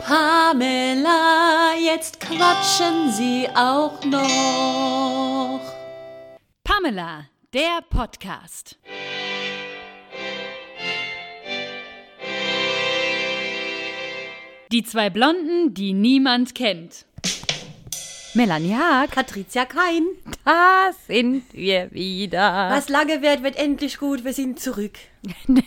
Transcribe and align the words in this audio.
Pamela, 0.00 1.74
jetzt 1.78 2.20
quatschen 2.20 3.10
Sie 3.12 3.48
auch 3.54 4.04
noch. 4.04 5.60
Pamela, 6.62 7.26
der 7.52 7.80
Podcast. 7.88 8.78
Die 14.72 14.82
zwei 14.82 15.10
Blonden, 15.10 15.74
die 15.74 15.92
niemand 15.92 16.54
kennt. 16.54 17.06
Melanie 18.34 18.74
Haag. 18.74 19.12
Patricia 19.12 19.64
Kein. 19.64 20.04
Da 20.44 20.90
sind 21.06 21.44
wir 21.54 21.90
wieder. 21.92 22.68
Was 22.70 22.88
lange 22.90 23.22
währt, 23.22 23.42
wird 23.42 23.56
endlich 23.56 23.98
gut. 23.98 24.24
Wir 24.24 24.34
sind 24.34 24.60
zurück. 24.60 24.98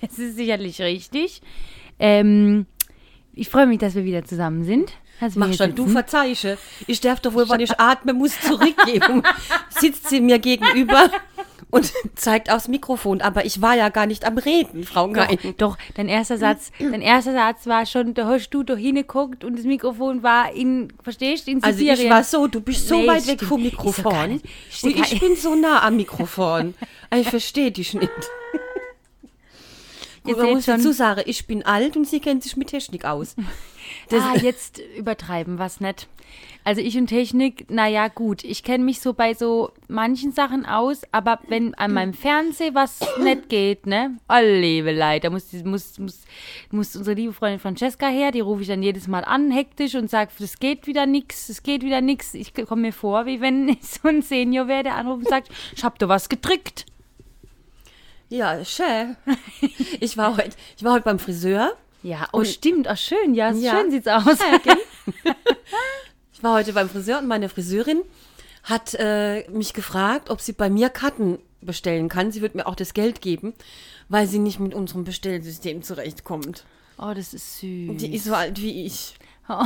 Das 0.00 0.18
ist 0.18 0.36
sicherlich 0.36 0.80
richtig. 0.80 1.42
Ähm, 1.98 2.66
ich 3.34 3.48
freue 3.48 3.66
mich, 3.66 3.78
dass 3.78 3.94
wir 3.94 4.04
wieder 4.04 4.24
zusammen 4.24 4.64
sind. 4.64 4.92
Mach 5.36 5.52
schon, 5.54 5.74
du 5.74 5.86
verzeihst. 5.86 6.46
Ich 6.86 7.00
darf 7.00 7.20
doch 7.20 7.34
wohl, 7.34 7.48
wenn 7.48 7.60
ich 7.60 7.78
atme, 7.78 8.12
muss 8.12 8.38
zurückgeben. 8.40 9.22
Sitzt 9.70 10.08
sie 10.08 10.20
mir 10.20 10.38
gegenüber 10.40 11.08
und 11.70 11.92
zeigt 12.16 12.50
aufs 12.50 12.68
Mikrofon. 12.68 13.22
Aber 13.22 13.44
ich 13.46 13.62
war 13.62 13.74
ja 13.76 13.88
gar 13.90 14.06
nicht 14.06 14.24
am 14.26 14.36
Reden, 14.38 14.84
Frau 14.84 15.08
Kein. 15.10 15.38
Doch, 15.56 15.78
dein 15.94 16.08
erster 16.08 16.36
Satz, 16.36 16.72
dein 16.78 17.00
erster 17.00 17.32
Satz 17.32 17.66
war 17.66 17.86
schon, 17.86 18.12
da 18.14 18.26
hast 18.26 18.50
du 18.50 18.64
doch 18.64 18.76
hingeguckt 18.76 19.44
und 19.44 19.56
das 19.56 19.64
Mikrofon 19.64 20.22
war 20.22 20.52
in, 20.52 20.92
verstehst 21.02 21.46
du, 21.46 21.52
in 21.52 21.62
Also 21.62 21.78
Sizilien. 21.78 22.06
ich 22.06 22.10
war 22.10 22.24
so, 22.24 22.46
du 22.48 22.60
bist 22.60 22.86
so 22.88 22.96
Nee, 23.00 23.06
weit 23.06 23.26
weg 23.26 23.40
vom 23.42 23.58
doch 23.62 23.70
Mikrofon. 23.70 24.28
nicht- 24.32 24.44
Und 24.44 24.50
stimmt. 24.92 25.12
ich 25.12 25.20
bin 25.20 25.36
so 25.36 25.54
nah 25.54 25.82
am 25.84 25.96
Mikrofon. 25.96 26.74
Ich 27.16 27.28
verstehe 27.30 27.70
dich 27.70 27.94
nicht. 27.94 28.10
Gut, 30.24 30.38
man 30.38 30.50
muss 30.54 30.64
schon- 30.64 30.78
dazu 30.78 30.92
sagen, 30.92 31.22
ich 31.26 31.46
bin 31.46 31.64
alt 31.64 31.96
und 31.96 32.06
sie 32.06 32.20
kennt 32.20 32.42
sich 32.42 32.56
mit 32.56 32.68
Technik 32.68 33.04
aus. 33.04 33.36
ah, 34.10 34.36
jetzt 34.36 34.80
übertreiben 34.96 35.58
was 35.58 35.80
nicht. 35.80 36.08
Also 36.66 36.80
ich 36.80 36.96
und 36.96 37.08
Technik, 37.08 37.70
naja 37.70 38.08
gut, 38.08 38.42
ich 38.42 38.62
kenne 38.62 38.84
mich 38.84 39.00
so 39.00 39.12
bei 39.12 39.34
so 39.34 39.70
manchen 39.86 40.32
Sachen 40.32 40.64
aus, 40.64 41.02
aber 41.12 41.38
wenn 41.48 41.74
an 41.74 41.92
meinem 41.92 42.14
Fernseher 42.14 42.74
was 42.74 43.00
nicht 43.22 43.50
geht, 43.50 43.86
ne? 43.86 44.16
Oh, 44.30 44.40
liebe 44.42 44.90
Leid, 44.92 45.24
da 45.24 45.30
muss, 45.30 45.52
muss, 45.52 45.98
muss, 45.98 46.22
muss 46.70 46.96
unsere 46.96 47.16
liebe 47.16 47.34
Freundin 47.34 47.60
Francesca 47.60 48.08
her, 48.08 48.32
die 48.32 48.40
rufe 48.40 48.62
ich 48.62 48.68
dann 48.68 48.82
jedes 48.82 49.08
Mal 49.08 49.24
an, 49.24 49.50
hektisch 49.50 49.94
und 49.94 50.08
sage, 50.08 50.30
das 50.38 50.58
geht 50.58 50.86
wieder 50.86 51.04
nix, 51.04 51.50
es 51.50 51.62
geht 51.62 51.82
wieder 51.82 52.00
nix. 52.00 52.32
Ich 52.32 52.54
komme 52.54 52.80
mir 52.80 52.92
vor, 52.94 53.26
wie 53.26 53.42
wenn 53.42 53.68
ich 53.68 53.82
so 53.82 54.08
ein 54.08 54.22
Senior 54.22 54.66
wäre, 54.66 54.84
der 54.84 54.94
anruft 54.94 55.24
und 55.24 55.28
sagt, 55.28 55.50
ich 55.76 55.84
hab 55.84 55.98
da 55.98 56.08
was 56.08 56.30
gedrückt. 56.30 56.86
Ja, 58.34 58.64
schön. 58.64 59.16
Ich 60.00 60.16
war 60.16 60.36
heute, 60.36 60.56
ich 60.76 60.82
war 60.82 60.94
heute 60.94 61.04
beim 61.04 61.20
Friseur. 61.20 61.76
Ja, 62.02 62.26
oh 62.32 62.38
Und- 62.38 62.48
stimmt, 62.48 62.88
oh 62.90 62.96
schön, 62.96 63.32
ja, 63.34 63.52
Ja. 63.52 63.78
schön 63.78 63.92
sieht's 63.92 64.08
aus. 64.08 64.38
Ich 66.32 66.42
war 66.42 66.54
heute 66.54 66.72
beim 66.72 66.88
Friseur 66.90 67.20
und 67.20 67.28
meine 67.28 67.48
Friseurin 67.48 68.00
hat 68.64 68.94
äh, 68.98 69.48
mich 69.50 69.72
gefragt, 69.72 70.30
ob 70.30 70.40
sie 70.40 70.52
bei 70.52 70.68
mir 70.68 70.88
Karten 70.90 71.38
bestellen 71.60 72.08
kann. 72.08 72.32
Sie 72.32 72.42
wird 72.42 72.56
mir 72.56 72.66
auch 72.66 72.74
das 72.74 72.92
Geld 72.92 73.20
geben, 73.20 73.54
weil 74.08 74.26
sie 74.26 74.40
nicht 74.40 74.58
mit 74.58 74.74
unserem 74.74 75.04
Bestellsystem 75.04 75.84
zurechtkommt. 75.84 76.64
Oh, 76.98 77.12
das 77.14 77.34
ist 77.34 77.60
süß. 77.60 77.98
Die 77.98 78.16
ist 78.16 78.24
so 78.24 78.34
alt 78.34 78.60
wie 78.60 78.84
ich. 78.84 79.14
Oh. 79.48 79.62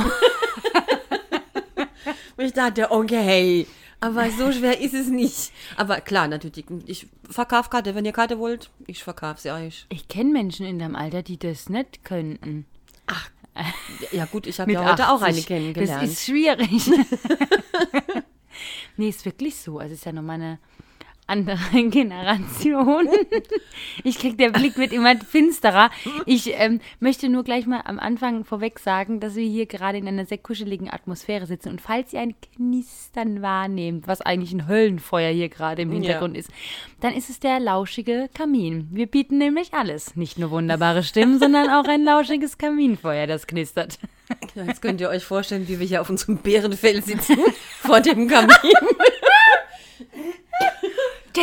Und 2.37 2.45
ich 2.45 2.53
dachte, 2.53 2.91
okay, 2.91 3.65
aber 3.99 4.29
so 4.31 4.51
schwer 4.51 4.79
ist 4.79 4.93
es 4.93 5.07
nicht. 5.07 5.51
Aber 5.75 6.01
klar, 6.01 6.27
natürlich, 6.27 6.65
ich 6.85 7.07
verkaufe 7.29 7.69
Karte. 7.69 7.95
Wenn 7.95 8.05
ihr 8.05 8.13
Karte 8.13 8.39
wollt, 8.39 8.69
ich 8.87 9.03
verkaufe 9.03 9.41
sie 9.41 9.51
euch. 9.51 9.85
Ich 9.89 10.07
kenne 10.07 10.31
Menschen 10.31 10.65
in 10.65 10.79
deinem 10.79 10.95
Alter, 10.95 11.21
die 11.21 11.37
das 11.37 11.69
nicht 11.69 12.03
könnten. 12.03 12.65
Ja 14.13 14.23
gut, 14.23 14.47
ich 14.47 14.57
habe 14.61 14.71
ja 14.71 14.89
heute 14.89 15.09
auch 15.09 15.21
eine 15.21 15.31
80. 15.31 15.47
kennengelernt. 15.47 16.03
Das 16.03 16.11
ist 16.11 16.23
schwierig. 16.23 16.69
nee, 18.97 19.09
ist 19.09 19.25
wirklich 19.25 19.57
so. 19.57 19.79
Also 19.79 19.95
ist 19.95 20.05
ja 20.05 20.13
nochmal 20.13 20.35
eine 20.35 20.59
andere 21.29 21.59
Generation. 21.89 23.07
Ich 24.03 24.19
krieg, 24.19 24.37
der 24.37 24.49
Blick 24.49 24.77
wird 24.77 24.91
immer 24.91 25.15
finsterer. 25.17 25.91
Ich 26.25 26.51
ähm, 26.55 26.81
möchte 26.99 27.29
nur 27.29 27.43
gleich 27.43 27.65
mal 27.65 27.81
am 27.85 27.99
Anfang 27.99 28.43
vorweg 28.43 28.79
sagen, 28.79 29.19
dass 29.19 29.35
wir 29.35 29.47
hier 29.47 29.65
gerade 29.65 29.97
in 29.97 30.07
einer 30.07 30.25
sehr 30.25 30.37
kuscheligen 30.37 30.89
Atmosphäre 30.89 31.45
sitzen. 31.45 31.69
Und 31.69 31.81
falls 31.81 32.13
ihr 32.13 32.19
ein 32.21 32.35
Knistern 32.55 33.41
wahrnehmt, 33.41 34.07
was 34.07 34.21
eigentlich 34.21 34.51
ein 34.51 34.67
Höllenfeuer 34.67 35.31
hier 35.31 35.49
gerade 35.49 35.83
im 35.83 35.91
Hintergrund 35.91 36.35
ist, 36.35 36.49
dann 36.99 37.13
ist 37.13 37.29
es 37.29 37.39
der 37.39 37.59
lauschige 37.59 38.29
Kamin. 38.33 38.87
Wir 38.91 39.07
bieten 39.07 39.37
nämlich 39.37 39.73
alles. 39.73 40.15
Nicht 40.15 40.37
nur 40.37 40.51
wunderbare 40.51 41.03
Stimmen, 41.03 41.39
sondern 41.39 41.69
auch 41.69 41.85
ein 41.85 42.03
lauschiges 42.03 42.57
Kaminfeuer, 42.57 43.27
das 43.27 43.47
knistert. 43.47 43.99
Ja, 44.55 44.63
Jetzt 44.63 44.81
könnt 44.81 45.01
ihr 45.01 45.09
euch 45.09 45.23
vorstellen, 45.23 45.67
wie 45.67 45.79
wir 45.79 45.87
hier 45.87 46.01
auf 46.01 46.09
unserem 46.09 46.37
Bärenfell 46.37 47.01
sitzen, 47.01 47.37
vor 47.79 47.99
dem 47.99 48.27
Kamin. 48.27 48.73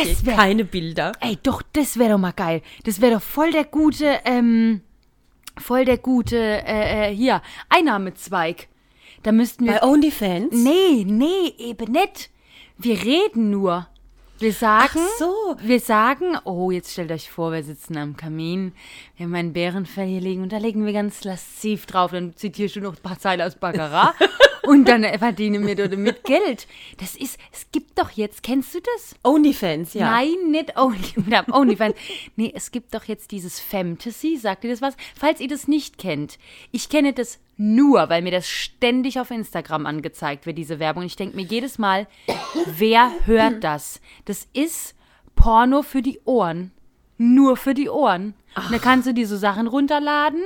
Das 0.05 0.25
wäre 0.25 0.35
Keine 0.37 0.65
Bilder. 0.65 1.11
Ey, 1.19 1.37
doch, 1.41 1.61
das 1.73 1.97
wäre 1.97 2.11
doch 2.11 2.17
mal 2.17 2.31
geil. 2.31 2.61
Das 2.83 3.01
wäre 3.01 3.15
doch 3.15 3.21
voll 3.21 3.51
der 3.51 3.65
gute, 3.65 4.19
ähm, 4.25 4.81
voll 5.57 5.85
der 5.85 5.97
gute, 5.97 6.37
äh, 6.37 7.11
äh, 7.11 7.15
hier, 7.15 7.41
Einnahmezweig. 7.69 8.67
Da 9.23 9.31
müssten 9.31 9.65
wir. 9.65 9.73
Bei 9.73 9.83
OnlyFans? 9.83 10.53
nee, 10.53 11.03
nee, 11.05 11.53
eben 11.57 11.91
nicht. 11.91 12.29
Wir 12.77 13.01
reden 13.03 13.49
nur. 13.49 13.87
Wir 14.39 14.53
sagen, 14.53 14.99
Ach 14.99 15.17
so. 15.17 15.55
wir 15.63 15.79
sagen, 15.79 16.37
oh, 16.43 16.69
jetzt 16.69 16.91
stellt 16.91 17.11
euch 17.11 17.31
vor, 17.31 17.51
wir 17.51 17.63
sitzen 17.63 17.97
am 17.97 18.15
Kamin, 18.15 18.73
wir 19.15 19.25
haben 19.25 19.33
ein 19.33 19.51
Bärenfell 19.53 20.07
hier 20.07 20.21
liegen 20.21 20.43
und 20.43 20.51
da 20.51 20.57
legen 20.57 20.85
wir 20.85 20.93
ganz 20.93 21.23
lasziv 21.23 21.87
drauf, 21.87 22.11
dann 22.11 22.35
zitierst 22.35 22.75
du 22.75 22.81
noch 22.81 22.95
ein 22.95 23.01
paar 23.01 23.17
Zeilen 23.17 23.41
aus 23.41 23.55
Baccarat 23.55 24.13
und 24.67 24.87
dann 24.87 25.03
verdienen 25.17 25.65
wir 25.65 25.75
damit 25.75 26.23
Geld. 26.23 26.67
Das 26.99 27.15
ist, 27.15 27.39
es 27.51 27.65
gibt 27.71 27.97
doch 27.97 28.11
jetzt, 28.11 28.43
kennst 28.43 28.75
du 28.75 28.79
das? 28.79 29.15
OnlyFans, 29.23 29.95
ja. 29.95 30.11
Nein, 30.11 30.51
nicht 30.51 30.77
Only, 30.77 30.99
OnlyFans. 31.51 31.95
nee, 32.35 32.51
es 32.55 32.69
gibt 32.71 32.93
doch 32.93 33.05
jetzt 33.05 33.31
dieses 33.31 33.59
Fantasy. 33.59 34.37
Sagt 34.37 34.63
ihr 34.65 34.69
das 34.69 34.81
was? 34.83 34.95
Falls 35.19 35.39
ihr 35.39 35.47
das 35.47 35.67
nicht 35.67 35.97
kennt. 35.97 36.37
Ich 36.71 36.89
kenne 36.89 37.13
das 37.13 37.39
nur, 37.57 38.09
weil 38.09 38.21
mir 38.21 38.31
das 38.31 38.47
ständig 38.47 39.19
auf 39.19 39.31
Instagram 39.31 39.85
angezeigt 39.85 40.45
wird, 40.45 40.57
diese 40.57 40.79
Werbung. 40.79 41.03
Ich 41.03 41.15
denke 41.15 41.35
mir 41.35 41.43
jedes 41.43 41.77
Mal, 41.79 42.07
wer 42.65 43.11
hört 43.25 43.63
das? 43.63 43.99
Das 44.25 44.47
ist 44.53 44.95
Porno 45.35 45.81
für 45.81 46.01
die 46.01 46.19
Ohren. 46.25 46.71
Nur 47.17 47.57
für 47.57 47.73
die 47.73 47.89
Ohren. 47.89 48.35
Und 48.55 48.71
da 48.71 48.77
kannst 48.77 49.07
du 49.07 49.13
dir 49.13 49.27
so 49.27 49.37
Sachen 49.37 49.65
runterladen 49.67 50.41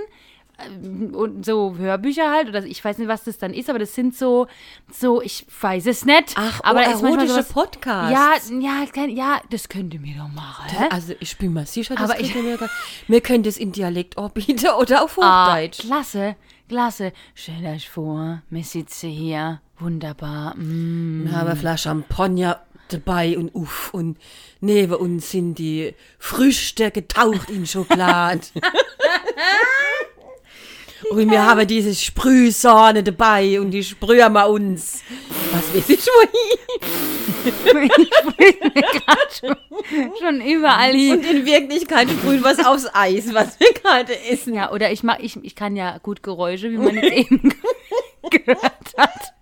ähm, 0.65 1.13
und 1.13 1.45
so 1.45 1.75
Hörbücher 1.77 2.29
halt 2.31 2.47
oder 2.49 2.63
ich 2.65 2.83
weiß 2.83 2.97
nicht, 2.97 3.07
was 3.09 3.23
das 3.25 3.37
dann 3.37 3.53
ist, 3.53 3.69
aber 3.69 3.79
das 3.79 3.93
sind 3.95 4.15
so 4.15 4.47
so 4.89 5.21
ich 5.21 5.45
weiß 5.61 5.85
es 5.87 6.05
nicht. 6.05 6.33
Ach, 6.35 6.61
aber 6.63 6.79
oh, 6.79 7.05
erotische 7.05 7.43
Podcasts. 7.43 8.49
Ja, 8.49 8.59
ja, 8.59 8.85
kein, 8.93 9.09
ja, 9.09 9.41
das 9.49 9.67
könnt 9.67 9.93
ihr 9.93 9.99
mir 9.99 10.15
doch 10.17 10.29
machen. 10.29 10.65
Hä? 10.69 10.85
Also 10.89 11.13
ich 11.19 11.37
bin 11.37 11.51
mir 11.53 11.65
sicher, 11.65 11.95
dass 11.95 12.09
Aber 12.11 12.19
ich- 12.21 12.33
wir, 12.33 12.69
wir 13.07 13.21
können 13.21 13.43
das 13.43 13.57
in 13.57 13.71
Dialekt 13.73 14.17
anbieten 14.17 14.67
oder 14.79 15.03
auf 15.03 15.17
Ah, 15.21 15.47
Hochdeutsch. 15.55 15.79
klasse, 15.79 16.35
klasse. 16.71 17.11
Stellt 17.35 17.65
euch 17.65 17.89
vor, 17.89 18.41
wir 18.49 18.63
sitzen 18.63 19.09
hier, 19.09 19.59
wunderbar. 19.77 20.55
Mm. 20.55 21.25
Wir 21.25 21.33
haben 21.33 21.47
eine 21.49 21.59
Flasche 21.59 21.89
Champagner 21.89 22.61
dabei 22.87 23.37
und 23.37 23.53
uff. 23.53 23.93
Und 23.93 24.17
neben 24.61 24.93
uns 24.93 25.31
sind 25.31 25.55
die 25.55 25.93
Früchte 26.17 26.91
getaucht 26.91 27.49
in 27.49 27.65
Schokolade. 27.65 28.41
und 31.11 31.29
wir 31.29 31.45
haben 31.45 31.67
diese 31.67 31.93
Sprühsahne 31.93 33.03
dabei 33.03 33.59
und 33.59 33.71
die 33.71 33.83
sprühen 33.83 34.31
wir 34.33 34.47
uns. 34.47 35.03
Was 35.51 35.75
weiß 35.75 35.89
ich 35.89 36.07
wohin? 36.07 36.57
Schon 40.19 40.41
überall 40.41 40.93
hier. 40.93 41.15
Und 41.15 41.25
in 41.25 41.45
Wirklichkeit 41.45 42.09
sprühen 42.09 42.41
wir 42.41 42.51
es 42.51 42.65
aufs 42.65 42.87
Eis, 42.93 43.33
was 43.33 43.59
wir 43.59 43.73
gerade 43.73 44.17
essen. 44.29 44.53
Ja, 44.53 44.71
oder 44.71 44.91
ich, 44.91 45.03
mach, 45.03 45.19
ich, 45.19 45.37
ich 45.43 45.55
kann 45.55 45.75
ja 45.75 45.97
gut 45.97 46.23
Geräusche, 46.23 46.71
wie 46.71 46.77
man 46.77 46.95
jetzt 46.95 47.11
eben 47.31 47.53
gehört 48.29 48.93
hat. 48.97 49.33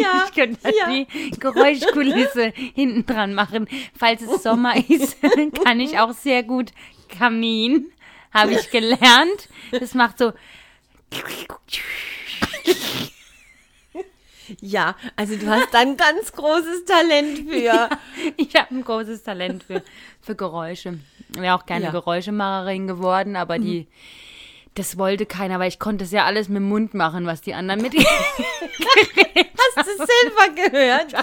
Ja, 0.00 0.24
Ich 0.26 0.34
könnte 0.34 0.72
ja. 0.76 0.90
die 0.90 1.06
Geräuschkulisse 1.38 2.52
hinten 2.74 3.06
dran 3.06 3.34
machen. 3.34 3.68
Falls 3.96 4.22
es 4.22 4.42
Sommer 4.42 4.74
ist, 4.76 5.16
kann 5.64 5.78
ich 5.78 6.00
auch 6.00 6.12
sehr 6.12 6.42
gut 6.42 6.72
Kamin, 7.08 7.86
habe 8.32 8.54
ich 8.54 8.70
gelernt. 8.70 9.48
Das 9.70 9.94
macht 9.94 10.18
so. 10.18 10.32
Ja, 14.60 14.96
also 15.14 15.36
du 15.36 15.46
hast 15.46 15.72
da 15.72 15.78
ein 15.78 15.96
ganz 15.96 16.32
großes 16.32 16.84
Talent 16.84 17.48
für. 17.48 17.88
Ich 18.36 18.54
habe 18.56 18.74
ein 18.74 18.82
großes 18.84 19.22
Talent 19.22 19.62
für, 19.62 19.82
für 20.20 20.34
Geräusche. 20.34 20.98
Wäre 21.30 21.54
auch 21.54 21.64
gerne 21.66 21.86
Ja. 21.86 21.90
Geräuschemacherin 21.90 22.86
geworden, 22.88 23.36
aber 23.36 23.58
die, 23.58 23.86
das 24.74 24.98
wollte 24.98 25.24
keiner, 25.24 25.58
weil 25.60 25.68
ich 25.68 25.78
konnte 25.78 26.04
es 26.04 26.10
ja 26.10 26.24
alles 26.24 26.48
mit 26.48 26.56
dem 26.56 26.68
Mund 26.68 26.94
machen, 26.94 27.26
was 27.26 27.40
die 27.42 27.54
anderen 27.54 27.80
mit 27.82 27.94
Hast 29.76 29.88
du 29.88 29.96
selber 29.96 30.70
gehört? 30.70 31.12
Ich 31.12 31.16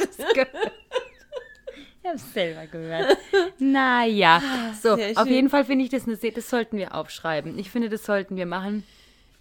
habe 2.09 2.17
selber 2.17 2.65
gehört. 2.67 3.17
Naja, 3.59 4.41
so, 4.81 4.91
Ah, 4.91 4.95
sehr 4.95 5.17
auf 5.17 5.27
jeden 5.27 5.49
Fall 5.49 5.65
finde 5.65 5.83
ich 5.83 5.91
das 5.91 6.07
eine, 6.07 6.15
das 6.17 6.49
sollten 6.49 6.77
wir 6.77 6.95
aufschreiben. 6.95 7.59
Ich 7.59 7.69
finde, 7.69 7.89
das 7.89 8.05
sollten 8.05 8.37
wir 8.37 8.45
machen. 8.45 8.85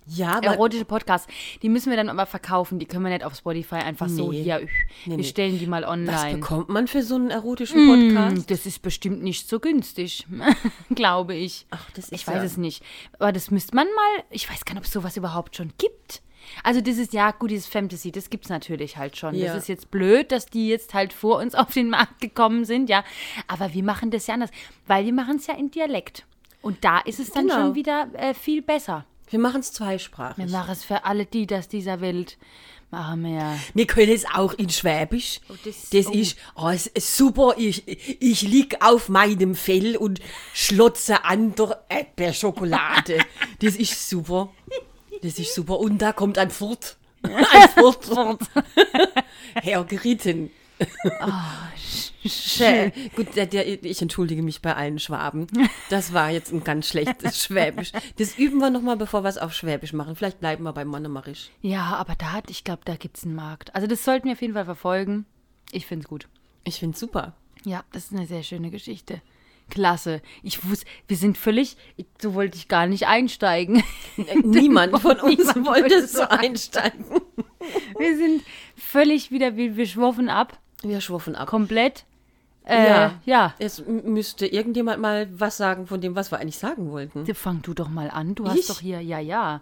Ja, 0.08 0.35
aber 0.37 0.47
Erotische 0.47 0.85
Podcasts, 0.85 1.26
die 1.62 1.69
müssen 1.69 1.91
wir 1.91 1.97
dann 1.97 2.08
aber 2.08 2.26
verkaufen. 2.26 2.79
Die 2.79 2.87
können 2.87 3.03
wir 3.05 3.11
nicht 3.11 3.25
auf 3.25 3.35
Spotify 3.35 3.76
einfach 3.76 4.08
so 4.08 4.31
Nee. 4.31 4.43
hier. 4.44 4.61
wir 5.05 5.17
nee. 5.17 5.23
stellen 5.25 5.58
die 5.58 5.67
mal 5.67 5.82
was 5.82 5.91
online. 5.91 6.35
bekommt 6.38 6.69
man 6.69 6.87
für 6.87 7.03
so 7.03 7.17
einen 7.17 7.31
erotischen 7.31 7.87
Podcast? 7.88 8.37
Hm, 8.37 8.44
Das 8.47 8.67
ist 8.67 8.82
bestimmt 8.82 9.23
nicht 9.23 9.49
so 9.49 9.58
günstig, 9.58 10.25
glaube 10.94 11.35
ich. 11.35 11.67
Ach, 11.70 11.91
das 11.91 12.06
ist 12.06 12.12
ich 12.12 12.26
weiß 12.26 12.37
ja- 12.37 12.43
es 12.44 12.56
nicht. 12.56 12.82
Aber 13.19 13.32
das 13.32 13.50
müsste 13.50 13.75
man 13.75 13.87
mal. 13.88 14.25
Ich 14.31 14.49
weiß 14.50 14.64
gar 14.64 14.75
nicht, 14.75 14.81
ob 14.81 14.87
es 14.87 14.93
sowas 14.93 15.17
überhaupt 15.17 15.56
schon 15.56 15.73
gibt. 15.79 16.23
Also 16.62 16.81
das 16.81 16.97
ist 16.99 17.12
ja 17.12 17.32
gut, 17.32 17.50
dieses 17.50 17.67
Fantasy, 17.67 18.12
das 18.12 18.31
gibt 18.31 18.44
es 18.44 18.50
natürlich 18.50 18.97
halt 18.97 19.17
schon. 19.17 19.35
Ja. 19.35 19.49
Das 19.52 19.62
ist 19.64 19.69
jetzt 19.69 19.91
blöd, 19.91 20.31
dass 20.31 20.47
die 20.47 20.69
jetzt 20.69 20.94
halt 20.94 21.12
vor 21.12 21.38
uns 21.38 21.56
auf 21.56 21.73
den 21.73 21.91
Markt 21.91 22.20
gekommen 22.20 22.64
sind, 22.64 22.88
ja. 22.88 23.02
Aber 23.49 23.75
wir 23.75 23.82
machen 23.82 24.12
das 24.12 24.29
ja 24.29 24.35
anders, 24.35 24.50
weil 24.87 25.05
wir 25.05 25.12
machen 25.12 25.37
es 25.38 25.49
ja 25.49 25.55
in 25.56 25.73
Dialekt. 25.73 26.25
Und 26.62 26.85
da 26.85 27.00
ist 27.00 27.19
es 27.19 27.31
dann 27.32 27.49
Genau. 27.49 27.61
schon 27.61 27.75
wieder 27.75 28.06
äh, 28.14 28.32
viel 28.35 28.62
besser. 28.62 29.05
Wir 29.28 29.38
machen 29.38 29.61
es 29.61 29.70
Wir 29.70 29.75
zweisprachig. 29.76 30.50
machen 30.50 30.70
es 30.73 30.84
für 30.84 31.05
alle 31.05 31.26
die, 31.26 31.46
das 31.46 31.69
dieser 31.69 32.00
Welt 32.00 32.38
machen 32.90 33.25
wir. 33.25 33.58
Wir 33.75 33.87
können 33.87 34.12
es 34.12 34.25
auch 34.26 34.55
in 34.55 34.70
Schwäbisch. 34.70 35.40
das- 35.64 35.90
das 35.90 36.06
oh. 36.06 36.12
ist 36.12 36.37
oh, 36.55 36.70
super. 36.99 37.55
Ich, 37.58 37.87
ich 38.23 38.43
lieg 38.43 38.76
auf 38.81 39.08
meinem 39.08 39.55
Fell 39.55 39.96
und 39.96 40.20
schlotze 40.55 41.25
an 41.25 41.55
der 41.55 41.84
Erdbeerschokolade. 41.88 43.19
das 43.61 43.76
ist 43.76 44.08
super. 44.08 44.52
Das 45.23 45.38
ist 45.38 45.55
super. 45.55 45.78
Und 45.78 45.99
da 45.99 46.12
kommt 46.12 46.38
ein 46.38 46.50
Furt. 46.50 46.96
Ein 47.23 47.69
Furt. 47.70 48.06
Hergeritten. 49.55 50.50
Schä- 52.28 52.93
Gut, 53.14 53.34
der, 53.37 53.46
der, 53.46 53.84
ich 53.84 54.02
entschuldige 54.02 54.43
mich 54.43 54.61
bei 54.62 54.75
allen 54.75 54.99
Schwaben. 54.99 55.46
Das 55.90 56.12
war 56.12 56.31
jetzt 56.31 56.52
ein 56.52 56.64
ganz 56.64 56.88
schlechtes 56.88 57.44
Schwäbisch. 57.44 57.93
Das 58.19 58.37
üben 58.38 58.58
wir 58.58 58.70
nochmal, 58.70 58.96
bevor 58.96 59.23
wir 59.23 59.28
es 59.28 59.38
auf 59.38 59.52
Schwäbisch 59.55 59.93
machen. 59.93 60.17
Vielleicht 60.17 60.40
bleiben 60.40 60.64
wir 60.64 60.73
beim 60.73 60.88
Monomarisch. 60.88 61.50
Ja, 61.62 61.94
aber 61.96 62.14
da 62.17 62.32
hat, 62.32 62.50
ich 62.50 62.64
glaube, 62.64 62.82
da 62.84 62.96
gibt 62.96 63.19
es 63.19 63.25
einen 63.25 63.34
Markt. 63.37 63.75
Also 63.75 63.87
das 63.87 64.05
sollten 64.05 64.26
wir 64.26 64.32
auf 64.32 64.43
jeden 64.43 64.55
Fall 64.55 64.64
verfolgen. 64.64 65.26
Ich 65.73 65.87
finde 65.87 66.05
es 66.05 66.08
gut. 66.08 66.28
Ich 66.64 66.78
finde 66.81 66.99
super. 66.99 67.34
Ja, 67.64 67.84
das 67.93 68.06
ist 68.06 68.12
eine 68.12 68.26
sehr 68.26 68.43
schöne 68.43 68.70
Geschichte. 68.70 69.20
Klasse. 69.70 70.23
Ich 70.44 70.64
wusste, 70.69 70.87
wir 71.08 71.17
sind 71.17 71.37
völlig, 71.38 71.76
so 72.20 72.34
wollte 72.34 72.56
ich 72.56 72.69
gar 72.69 72.87
nicht 72.87 73.06
einsteigen. 73.06 73.82
Niemand 74.44 74.99
von 75.00 75.19
uns 75.20 75.38
Niemand 75.55 75.67
wollte 75.67 76.06
so 76.06 76.23
einsteigen. 76.23 77.05
Wir 77.99 78.17
sind 78.17 78.43
völlig 78.76 79.31
wieder, 79.31 79.56
wir, 79.56 79.76
wir 79.76 79.87
schwoffen 79.87 80.28
ab, 80.28 80.58
Wir 80.82 81.00
schwuffen 81.00 81.34
ab. 81.34 81.49
komplett. 81.49 82.05
Äh, 82.67 82.87
Ja. 82.89 83.15
ja. 83.25 83.55
Es 83.59 83.83
müsste 83.87 84.47
irgendjemand 84.47 85.01
mal 85.01 85.29
was 85.33 85.57
sagen 85.57 85.87
von 85.87 86.01
dem, 86.01 86.15
was 86.17 86.31
wir 86.33 86.39
eigentlich 86.41 86.59
sagen 86.59 86.91
wollten. 86.91 87.33
Fang 87.35 87.63
du 87.63 87.75
doch 87.75 87.89
mal 87.89 88.11
an. 88.11 88.35
Du 88.35 88.45
Ich? 88.45 88.51
hast 88.51 88.71
doch 88.71 88.81
hier, 88.81 89.01
ja, 89.01 89.19
ja. 89.21 89.61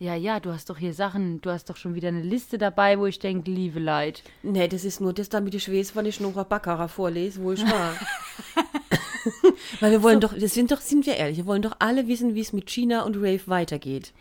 Ja, 0.00 0.14
ja, 0.16 0.40
du 0.40 0.52
hast 0.52 0.68
doch 0.70 0.78
hier 0.78 0.92
Sachen, 0.92 1.40
du 1.40 1.50
hast 1.50 1.70
doch 1.70 1.76
schon 1.76 1.94
wieder 1.94 2.08
eine 2.08 2.20
Liste 2.22 2.58
dabei, 2.58 2.98
wo 2.98 3.06
ich 3.06 3.20
denke, 3.20 3.50
liebe 3.50 3.78
Leid. 3.78 4.22
Nee, 4.42 4.66
das 4.66 4.84
ist 4.84 5.00
nur 5.00 5.12
das, 5.12 5.28
damit 5.28 5.54
ich 5.54 5.70
weiß, 5.72 5.94
wann 5.94 6.04
ich 6.06 6.18
Nora 6.20 6.42
Baccarat 6.42 6.90
vorlese, 6.90 7.40
wo 7.42 7.52
ich 7.52 7.62
war. 7.70 7.94
Weil 9.80 9.92
wir 9.92 10.02
wollen 10.02 10.20
doch, 10.20 10.34
das 10.36 10.52
sind 10.52 10.70
doch, 10.72 10.80
sind 10.80 11.06
wir 11.06 11.14
ehrlich, 11.16 11.38
wir 11.38 11.46
wollen 11.46 11.62
doch 11.62 11.76
alle 11.78 12.08
wissen, 12.08 12.34
wie 12.34 12.40
es 12.40 12.52
mit 12.52 12.68
China 12.70 13.02
und 13.02 13.16
Rave 13.16 13.40
weitergeht. 13.46 14.12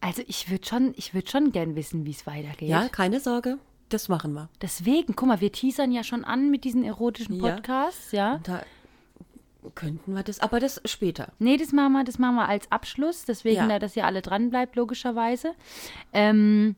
Also 0.00 0.22
ich 0.26 0.50
würde 0.50 0.66
schon, 0.66 0.92
ich 0.96 1.14
würde 1.14 1.30
schon 1.30 1.50
gern 1.50 1.76
wissen, 1.76 2.04
wie 2.04 2.10
es 2.10 2.26
weitergeht. 2.26 2.68
Ja, 2.68 2.88
keine 2.88 3.20
Sorge, 3.20 3.58
das 3.94 4.08
machen 4.08 4.32
wir. 4.34 4.48
Deswegen, 4.60 5.14
guck 5.16 5.28
mal, 5.28 5.40
wir 5.40 5.52
teasern 5.52 5.92
ja 5.92 6.04
schon 6.04 6.24
an 6.24 6.50
mit 6.50 6.64
diesen 6.64 6.84
erotischen 6.84 7.36
Ja. 7.36 7.54
Podcasts, 7.54 8.12
ja. 8.12 8.38
Da 8.42 8.62
könnten 9.74 10.12
wir 10.14 10.22
das, 10.22 10.40
aber 10.40 10.60
das 10.60 10.80
später. 10.84 11.32
Nee, 11.38 11.56
das 11.56 11.72
machen 11.72 11.92
wir, 11.92 12.04
das 12.04 12.18
machen 12.18 12.36
wir 12.36 12.48
als 12.48 12.70
Abschluss, 12.70 13.24
deswegen, 13.24 13.56
Ja. 13.56 13.68
da, 13.68 13.78
dass 13.78 13.96
ihr 13.96 14.04
alle 14.04 14.20
dran 14.20 14.50
bleibt, 14.50 14.76
logischerweise. 14.76 15.54
Ähm, 16.12 16.76